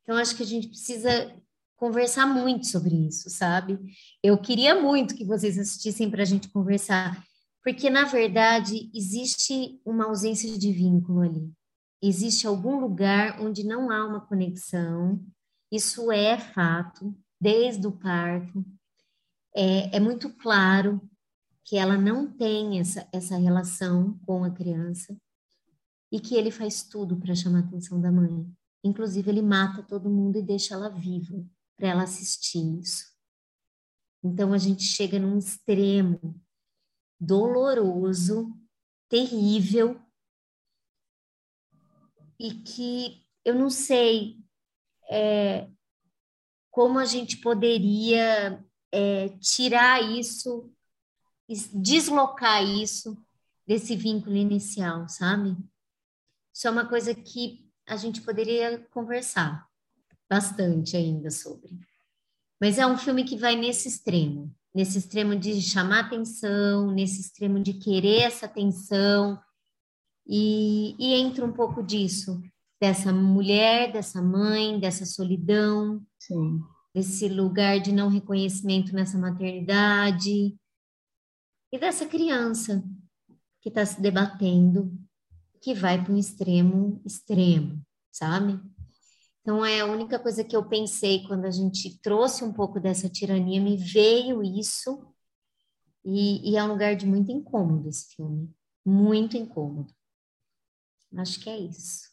Então, 0.03 0.17
acho 0.17 0.35
que 0.37 0.43
a 0.43 0.47
gente 0.47 0.69
precisa 0.69 1.33
conversar 1.77 2.27
muito 2.27 2.67
sobre 2.67 2.95
isso, 2.95 3.31
sabe? 3.31 3.79
Eu 4.23 4.39
queria 4.39 4.81
muito 4.81 5.15
que 5.15 5.25
vocês 5.25 5.59
assistissem 5.59 6.11
para 6.11 6.23
a 6.23 6.27
gente 6.27 6.49
conversar. 6.49 7.23
Porque, 7.63 7.91
na 7.91 8.05
verdade, 8.05 8.91
existe 8.95 9.81
uma 9.85 10.07
ausência 10.07 10.59
de 10.59 10.73
vínculo 10.73 11.21
ali. 11.21 11.53
Existe 12.03 12.47
algum 12.47 12.81
lugar 12.81 13.41
onde 13.41 13.65
não 13.65 13.91
há 13.91 14.07
uma 14.07 14.21
conexão. 14.21 15.23
Isso 15.71 16.11
é 16.11 16.39
fato, 16.39 17.15
desde 17.41 17.87
o 17.87 17.93
parto. 17.93 18.65
É, 19.55 19.97
é 19.97 20.01
muito 20.01 20.31
claro 20.31 21.01
que 21.71 21.77
ela 21.77 21.97
não 21.97 22.29
tem 22.29 22.81
essa, 22.81 23.09
essa 23.13 23.37
relação 23.37 24.19
com 24.27 24.43
a 24.43 24.51
criança 24.51 25.17
e 26.11 26.19
que 26.19 26.35
ele 26.35 26.51
faz 26.51 26.83
tudo 26.83 27.17
para 27.17 27.33
chamar 27.33 27.59
a 27.59 27.63
atenção 27.63 28.01
da 28.01 28.11
mãe. 28.11 28.45
Inclusive, 28.83 29.31
ele 29.31 29.41
mata 29.41 29.81
todo 29.81 30.11
mundo 30.11 30.37
e 30.37 30.43
deixa 30.43 30.75
ela 30.75 30.89
viva 30.89 31.47
para 31.77 31.87
ela 31.87 32.03
assistir 32.03 32.81
isso. 32.81 33.05
Então, 34.21 34.53
a 34.53 34.59
gente 34.59 34.83
chega 34.83 35.17
num 35.21 35.39
extremo 35.39 36.43
doloroso, 37.21 38.53
terrível, 39.09 40.03
e 42.37 42.53
que 42.53 43.25
eu 43.45 43.55
não 43.55 43.71
sei 43.71 44.43
é, 45.09 45.71
como 46.69 46.99
a 46.99 47.05
gente 47.05 47.37
poderia 47.37 48.61
é, 48.91 49.29
tirar 49.39 50.03
isso, 50.03 50.69
deslocar 51.75 52.63
isso 52.63 53.17
desse 53.67 53.97
vínculo 53.97 54.37
inicial, 54.37 55.09
sabe? 55.09 55.57
Isso 56.53 56.67
é 56.67 56.71
uma 56.71 56.87
coisa 56.87 57.15
que 57.15 57.69
a 57.87 57.97
gente 57.97 58.21
poderia 58.21 58.79
conversar 58.91 59.69
bastante 60.29 60.97
ainda 60.97 61.31
sobre. 61.31 61.71
Mas 62.61 62.79
é 62.79 62.87
um 62.87 62.97
filme 62.97 63.25
que 63.25 63.37
vai 63.37 63.57
nesse 63.57 63.89
extremo 63.89 64.55
nesse 64.75 64.99
extremo 64.99 65.37
de 65.37 65.61
chamar 65.61 66.01
atenção, 66.01 66.91
nesse 66.93 67.21
extremo 67.21 67.61
de 67.61 67.75
querer 67.75 68.23
essa 68.23 68.47
atenção, 68.47 69.39
e, 70.27 70.95
e 70.99 71.15
entra 71.15 71.45
um 71.45 71.53
pouco 71.53 71.83
disso, 71.83 72.41
dessa 72.81 73.13
mulher, 73.13 73.93
dessa 73.93 74.23
mãe, 74.23 74.79
dessa 74.79 75.05
solidão, 75.05 76.01
Sim. 76.19 76.63
desse 76.95 77.29
lugar 77.29 77.81
de 77.81 77.93
não 77.93 78.09
reconhecimento 78.09 78.95
nessa 78.95 79.19
maternidade 79.19 80.57
e 81.73 81.79
dessa 81.79 82.07
criança 82.07 82.83
que 83.61 83.69
está 83.69 83.85
se 83.85 84.01
debatendo, 84.01 84.93
que 85.61 85.75
vai 85.75 86.03
para 86.03 86.13
um 86.13 86.19
extremo 86.19 87.01
extremo, 87.05 87.81
sabe? 88.11 88.61
Então 89.41 89.65
é 89.65 89.81
a 89.81 89.87
única 89.87 90.19
coisa 90.19 90.45
que 90.45 90.57
eu 90.57 90.69
pensei 90.69 91.27
quando 91.27 91.45
a 91.45 91.51
gente 91.51 92.01
trouxe 92.01 92.45
um 92.45 92.53
pouco 92.53 92.81
dessa 92.81 93.09
tirania, 93.09 93.61
me 93.61 93.77
veio 93.77 94.43
isso 94.43 95.15
e, 96.05 96.51
e 96.51 96.57
é 96.57 96.65
um 96.65 96.69
lugar 96.69 96.97
de 96.97 97.07
muito 97.07 97.31
incômodo 97.31 97.89
esse 97.89 98.15
filme, 98.15 98.53
muito 98.85 99.37
incômodo. 99.37 99.93
Acho 101.17 101.41
que 101.41 101.51
é 101.51 101.59
isso. 101.59 102.11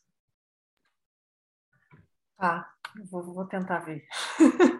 Tá, 2.38 2.72
vou, 3.10 3.24
vou 3.24 3.45
tentar 3.45 3.80
ver. 3.80 4.05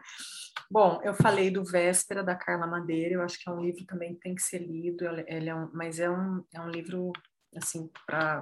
Bom, 0.70 1.00
eu 1.02 1.14
falei 1.14 1.50
do 1.50 1.64
Véspera, 1.64 2.22
da 2.22 2.36
Carla 2.36 2.68
Madeira, 2.68 3.16
eu 3.16 3.22
acho 3.22 3.40
que 3.40 3.50
é 3.50 3.52
um 3.52 3.62
livro 3.62 3.86
também 3.86 4.14
que 4.14 4.20
tem 4.20 4.36
que 4.36 4.42
ser 4.42 4.60
lido, 4.60 5.06
ele 5.28 5.50
é 5.50 5.56
um, 5.56 5.70
mas 5.74 5.98
é 6.00 6.10
um, 6.10 6.44
é 6.54 6.60
um 6.60 6.70
livro, 6.70 7.14
assim, 7.56 7.90
para... 8.06 8.42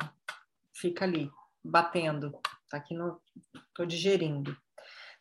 fica 0.73 1.05
ali, 1.05 1.29
batendo, 1.63 2.31
tá 2.67 2.77
aqui 2.77 2.95
no... 2.95 3.21
tô 3.75 3.85
digerindo. 3.85 4.57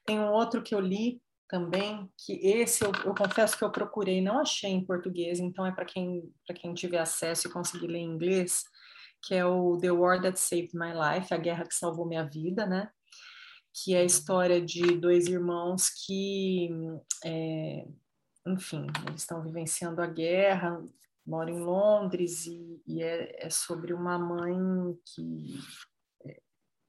Tem 0.07 0.19
um 0.19 0.31
outro 0.31 0.63
que 0.63 0.75
eu 0.75 0.81
li 0.81 1.23
também, 1.47 2.11
que 2.17 2.33
esse 2.47 2.83
eu, 2.83 2.91
eu 3.05 3.15
confesso 3.15 3.57
que 3.57 3.65
eu 3.65 3.71
procurei, 3.71 4.23
não 4.23 4.39
achei 4.39 4.71
em 4.71 4.85
português, 4.85 5.39
então 5.39 5.67
é 5.67 5.73
para 5.73 5.85
quem, 5.85 6.33
quem 6.55 6.73
tiver 6.73 6.99
acesso 6.99 7.49
e 7.49 7.53
conseguir 7.53 7.87
ler 7.87 7.99
em 7.99 8.15
inglês, 8.15 8.65
que 9.23 9.35
é 9.35 9.45
o 9.45 9.77
The 9.79 9.91
War 9.91 10.23
That 10.23 10.41
Saved 10.41 10.71
My 10.75 10.93
Life, 10.93 11.33
A 11.35 11.37
Guerra 11.37 11.67
que 11.67 11.75
Salvou 11.75 12.07
Minha 12.07 12.25
Vida, 12.25 12.67
né? 12.67 12.91
Que 13.75 13.93
é 13.93 13.99
a 13.99 14.05
história 14.05 14.65
de 14.65 14.97
dois 14.97 15.27
irmãos 15.27 15.91
que, 15.91 16.71
é, 17.25 17.85
enfim, 18.47 18.87
eles 19.09 19.23
estão 19.23 19.43
vivenciando 19.43 20.01
a 20.01 20.07
guerra, 20.07 20.81
moram 21.27 21.55
em 21.55 21.61
Londres 21.61 22.47
e, 22.47 22.81
e 22.87 23.03
é, 23.03 23.47
é, 23.47 23.51
sobre 23.51 23.93
uma 23.93 24.17
mãe 24.17 24.57
que 25.05 25.59
é, 26.25 26.41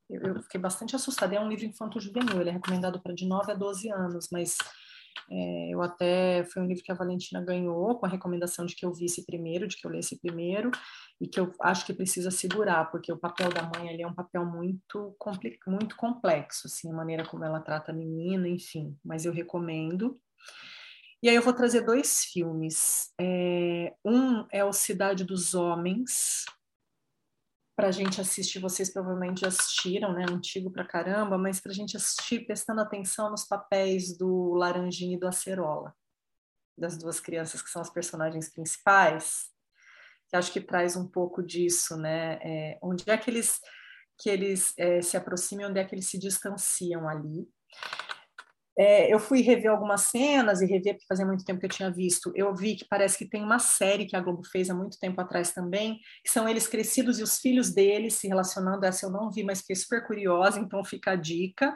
eu, 0.09 0.41
fiquei 0.43 0.61
bastante 0.61 0.95
assustada. 0.95 1.35
É 1.35 1.39
um 1.39 1.49
livro 1.49 1.65
infanto-juvenil, 1.65 2.39
ele 2.39 2.51
é 2.51 2.53
recomendado 2.53 3.01
para 3.01 3.15
de 3.15 3.25
9 3.25 3.51
a 3.51 3.55
12 3.55 3.89
anos, 3.89 4.27
mas 4.31 4.55
é, 5.29 5.69
eu 5.69 5.81
até 5.81 6.43
foi 6.45 6.61
um 6.61 6.67
livro 6.67 6.83
que 6.83 6.91
a 6.91 6.95
Valentina 6.95 7.41
ganhou 7.41 7.97
com 7.97 8.05
a 8.05 8.09
recomendação 8.09 8.65
de 8.65 8.75
que 8.75 8.85
eu 8.85 8.93
visse 8.93 9.25
primeiro, 9.25 9.67
de 9.67 9.77
que 9.77 9.85
eu 9.85 9.91
lesse 9.91 10.19
primeiro 10.19 10.71
e 11.19 11.27
que 11.27 11.39
eu 11.39 11.51
acho 11.61 11.85
que 11.85 11.93
precisa 11.93 12.29
segurar, 12.29 12.91
porque 12.91 13.11
o 13.11 13.17
papel 13.17 13.49
da 13.49 13.63
mãe 13.63 13.89
ali 13.89 14.03
é 14.03 14.07
um 14.07 14.13
papel 14.13 14.45
muito 14.45 15.15
muito 15.67 15.95
complexo, 15.95 16.67
assim, 16.67 16.91
a 16.91 16.95
maneira 16.95 17.25
como 17.25 17.43
ela 17.43 17.59
trata 17.59 17.91
a 17.91 17.95
menina, 17.95 18.47
enfim. 18.47 18.95
Mas 19.03 19.25
eu 19.25 19.33
recomendo. 19.33 20.19
E 21.23 21.29
aí 21.29 21.35
eu 21.35 21.41
vou 21.41 21.53
trazer 21.53 21.81
dois 21.81 22.25
filmes. 22.25 23.11
É, 23.19 23.93
um 24.03 24.45
é 24.51 24.63
o 24.63 24.71
Cidade 24.71 25.23
dos 25.23 25.55
Homens, 25.55 26.45
para 27.75 27.89
a 27.89 27.91
gente 27.91 28.21
assistir, 28.21 28.59
vocês 28.59 28.91
provavelmente 28.91 29.41
já 29.41 29.47
assistiram, 29.47 30.13
né? 30.13 30.25
Antigo 30.29 30.71
pra 30.71 30.85
caramba, 30.85 31.37
mas 31.37 31.59
para 31.59 31.71
a 31.71 31.75
gente 31.75 31.97
assistir 31.97 32.45
prestando 32.45 32.81
atenção 32.81 33.29
nos 33.29 33.45
papéis 33.45 34.17
do 34.17 34.53
Laranjinha 34.53 35.17
e 35.17 35.19
do 35.19 35.27
Acerola, 35.27 35.93
das 36.77 36.97
duas 36.97 37.19
crianças 37.19 37.61
que 37.61 37.69
são 37.69 37.81
as 37.81 37.89
personagens 37.89 38.49
principais, 38.49 39.47
que 40.29 40.37
acho 40.37 40.53
que 40.53 40.61
traz 40.61 40.95
um 40.95 41.07
pouco 41.07 41.43
disso, 41.43 41.97
né? 41.97 42.39
É, 42.41 42.79
onde 42.81 43.03
é 43.09 43.17
que 43.17 43.29
eles, 43.29 43.59
que 44.17 44.29
eles 44.29 44.73
é, 44.77 45.01
se 45.01 45.17
aproximam, 45.17 45.69
onde 45.69 45.79
é 45.79 45.83
que 45.83 45.93
eles 45.93 46.09
se 46.09 46.17
distanciam 46.17 47.09
ali. 47.09 47.45
É, 48.77 49.13
eu 49.13 49.19
fui 49.19 49.41
rever 49.41 49.71
algumas 49.71 50.01
cenas 50.01 50.61
e 50.61 50.65
rever 50.65 50.93
porque 50.93 51.05
fazia 51.07 51.25
muito 51.25 51.45
tempo 51.45 51.59
que 51.59 51.65
eu 51.65 51.69
tinha 51.69 51.89
visto. 51.89 52.31
Eu 52.35 52.53
vi 52.53 52.75
que 52.75 52.85
parece 52.85 53.17
que 53.17 53.25
tem 53.25 53.41
uma 53.41 53.57
série 53.57 54.05
que 54.05 54.15
a 54.15 54.19
Globo 54.21 54.43
fez 54.43 54.69
há 54.69 54.73
muito 54.73 54.99
tempo 54.99 55.19
atrás 55.21 55.51
também, 55.51 55.99
que 56.23 56.31
são 56.31 56.47
eles 56.47 56.67
crescidos 56.67 57.19
e 57.19 57.23
os 57.23 57.39
filhos 57.39 57.73
deles 57.73 58.15
se 58.15 58.27
relacionando. 58.27 58.85
Essa 58.85 59.05
eu 59.05 59.09
não 59.09 59.31
vi, 59.31 59.43
mas 59.43 59.61
fiquei 59.61 59.75
super 59.75 60.05
curiosa, 60.05 60.59
então 60.59 60.83
fica 60.83 61.11
a 61.11 61.15
dica. 61.15 61.75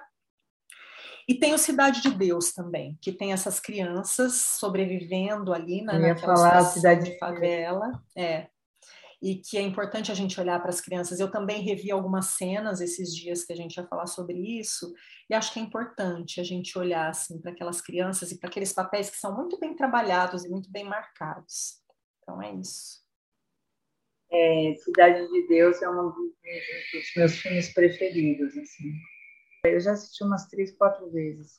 E 1.27 1.35
tem 1.35 1.53
o 1.53 1.59
Cidade 1.59 2.01
de 2.01 2.09
Deus 2.09 2.51
também, 2.53 2.97
que 2.99 3.11
tem 3.11 3.31
essas 3.31 3.59
crianças 3.59 4.33
sobrevivendo 4.33 5.53
ali 5.53 5.83
né, 5.83 5.99
naquela 5.99 6.35
falar 6.35 6.63
cidade 6.65 7.05
de 7.05 7.19
favela. 7.19 8.03
É, 8.17 8.47
e 9.21 9.35
que 9.35 9.57
é 9.57 9.61
importante 9.61 10.11
a 10.11 10.15
gente 10.15 10.39
olhar 10.39 10.59
para 10.59 10.69
as 10.69 10.79
crianças. 10.79 11.19
Eu 11.19 11.29
também 11.29 11.61
revi 11.61 11.91
algumas 11.91 12.27
cenas 12.27 12.79
esses 12.79 13.13
dias 13.13 13.43
que 13.43 13.51
a 13.51 13.55
gente 13.55 13.75
ia 13.75 13.87
falar 13.87 14.07
sobre 14.07 14.37
isso, 14.37 14.93
e 15.29 15.33
acho 15.33 15.53
que 15.53 15.59
é 15.59 15.63
importante 15.63 16.39
a 16.39 16.43
gente 16.43 16.77
olhar 16.77 17.09
assim 17.09 17.39
para 17.39 17.51
aquelas 17.51 17.81
crianças 17.81 18.31
e 18.31 18.39
para 18.39 18.49
aqueles 18.49 18.73
papéis 18.73 19.09
que 19.09 19.17
são 19.17 19.35
muito 19.35 19.59
bem 19.59 19.75
trabalhados 19.75 20.45
e 20.45 20.49
muito 20.49 20.71
bem 20.71 20.83
marcados. 20.83 21.81
Então 22.21 22.41
é 22.41 22.53
isso. 22.55 22.99
É, 24.31 24.75
Cidade 24.75 25.27
de 25.27 25.47
Deus 25.47 25.81
é 25.81 25.89
um 25.89 26.11
dos 26.11 27.13
meus 27.15 27.35
filmes 27.37 27.73
preferidos, 27.73 28.55
assim. 28.57 28.93
Eu 29.65 29.79
já 29.79 29.93
assisti 29.93 30.23
umas 30.23 30.47
três, 30.47 30.71
quatro 30.77 31.09
vezes. 31.11 31.53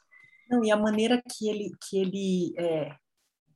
Não, 0.49 0.65
e 0.65 0.71
a 0.71 0.77
maneira 0.77 1.21
que 1.21 1.49
ele 1.49 1.71
que 1.89 2.01
ele 2.01 2.55
é, 2.57 2.97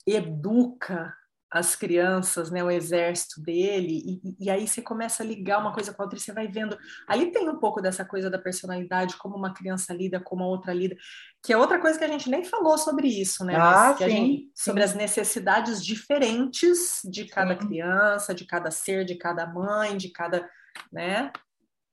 educa 0.06 1.14
as 1.50 1.76
crianças, 1.76 2.50
né, 2.50 2.64
o 2.64 2.70
exército 2.70 3.40
dele, 3.40 4.20
e, 4.24 4.44
e, 4.46 4.50
aí 4.50 4.66
você 4.66 4.82
começa 4.82 5.22
a 5.22 5.26
ligar 5.26 5.60
uma 5.60 5.72
coisa 5.72 5.94
com 5.94 6.02
a 6.02 6.04
outra 6.04 6.18
e 6.18 6.20
você 6.20 6.32
vai 6.32 6.48
vendo. 6.48 6.76
Ali 7.06 7.30
tem 7.30 7.48
um 7.48 7.58
pouco 7.58 7.80
dessa 7.80 8.04
coisa 8.04 8.28
da 8.28 8.38
personalidade, 8.38 9.16
como 9.16 9.36
uma 9.36 9.54
criança 9.54 9.94
lida, 9.94 10.18
como 10.18 10.42
a 10.42 10.48
outra 10.48 10.74
lida, 10.74 10.96
que 11.42 11.52
é 11.52 11.56
outra 11.56 11.78
coisa 11.78 11.96
que 11.96 12.04
a 12.04 12.08
gente 12.08 12.28
nem 12.28 12.44
falou 12.44 12.76
sobre 12.76 13.06
isso, 13.06 13.44
né? 13.44 13.54
Ah, 13.56 13.94
sim, 13.96 14.04
gente, 14.04 14.50
sobre 14.54 14.82
as 14.82 14.94
necessidades 14.94 15.84
diferentes 15.84 17.00
de 17.04 17.24
cada 17.26 17.54
sim. 17.54 17.68
criança, 17.68 18.34
de 18.34 18.44
cada 18.44 18.70
ser, 18.72 19.04
de 19.04 19.14
cada 19.14 19.46
mãe, 19.46 19.96
de 19.96 20.08
cada, 20.10 20.48
né? 20.92 21.32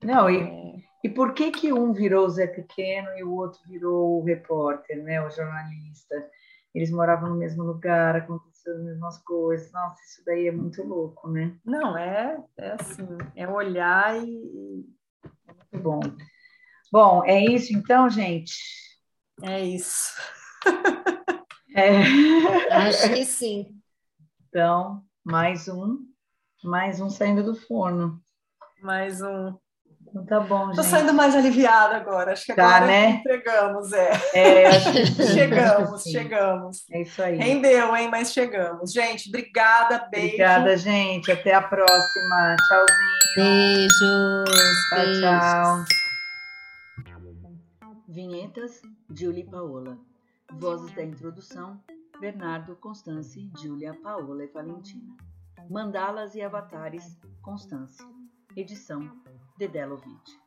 Não, 0.03 0.27
e, 0.27 0.41
é... 0.41 0.73
e 1.03 1.09
por 1.09 1.33
que 1.33 1.51
que 1.51 1.71
um 1.71 1.93
virou 1.93 2.25
o 2.25 2.29
Zé 2.29 2.47
Pequeno 2.47 3.09
e 3.15 3.23
o 3.23 3.33
outro 3.33 3.61
virou 3.67 4.19
o 4.19 4.23
repórter, 4.23 5.03
né, 5.03 5.21
o 5.21 5.29
jornalista? 5.29 6.15
Eles 6.73 6.89
moravam 6.89 7.29
no 7.29 7.35
mesmo 7.35 7.63
lugar, 7.63 8.15
as 8.69 8.81
mesmas 8.83 9.17
coisas. 9.19 9.71
Nossa, 9.71 10.01
isso 10.03 10.23
daí 10.25 10.47
é 10.47 10.51
muito 10.51 10.83
louco, 10.83 11.29
né? 11.29 11.57
Não, 11.65 11.97
é, 11.97 12.43
é 12.57 12.71
assim, 12.71 13.07
é 13.35 13.47
olhar 13.47 14.17
e. 14.23 14.85
É 15.23 15.53
muito 15.77 15.83
bom. 15.83 15.99
Bom, 16.91 17.23
é 17.23 17.43
isso 17.43 17.73
então, 17.73 18.09
gente? 18.09 18.53
É 19.41 19.61
isso. 19.61 20.13
É. 21.73 22.01
Acho 22.73 23.13
que 23.13 23.23
sim. 23.23 23.81
Então, 24.49 25.05
mais 25.23 25.69
um, 25.69 26.05
mais 26.61 26.99
um 26.99 27.09
saindo 27.09 27.43
do 27.43 27.55
forno. 27.55 28.21
Mais 28.81 29.21
um. 29.21 29.57
Então 30.11 30.25
tá 30.25 30.39
bom, 30.41 30.67
Tô 30.71 30.81
gente. 30.81 30.87
saindo 30.87 31.13
mais 31.13 31.33
aliviada 31.33 31.95
agora. 31.95 32.33
Acho 32.33 32.45
que 32.45 32.53
tá, 32.53 32.65
agora 32.65 32.85
né? 32.85 33.09
entregamos, 33.11 33.93
é. 33.93 34.11
É, 34.33 34.71
chegamos, 35.33 36.03
chegamos. 36.03 36.85
É 36.91 37.01
isso 37.01 37.23
aí. 37.23 37.37
Rendeu, 37.37 37.95
hein? 37.95 38.09
Mas 38.11 38.33
chegamos. 38.33 38.91
Gente, 38.91 39.29
obrigada, 39.29 40.05
beijo. 40.11 40.27
Obrigada, 40.27 40.75
gente. 40.75 41.31
Até 41.31 41.53
a 41.53 41.61
próxima. 41.61 42.55
Tchauzinho. 42.67 43.37
Beijos. 43.37 43.99
Tchau, 44.89 44.99
beijos. 44.99 45.21
tchau. 45.21 45.85
Vinhetas, 48.09 48.81
Julie 49.09 49.45
Paola. 49.45 49.97
Vozes 50.53 50.93
da 50.93 51.03
introdução, 51.03 51.81
Bernardo, 52.19 52.75
Constance, 52.75 53.49
Júlia, 53.57 53.93
Paola 54.03 54.43
e 54.43 54.47
Valentina. 54.47 55.15
Mandalas 55.69 56.35
e 56.35 56.41
avatares, 56.41 57.17
Constância. 57.41 58.05
Edição, 58.53 59.09
Dedelovitch. 59.59 60.40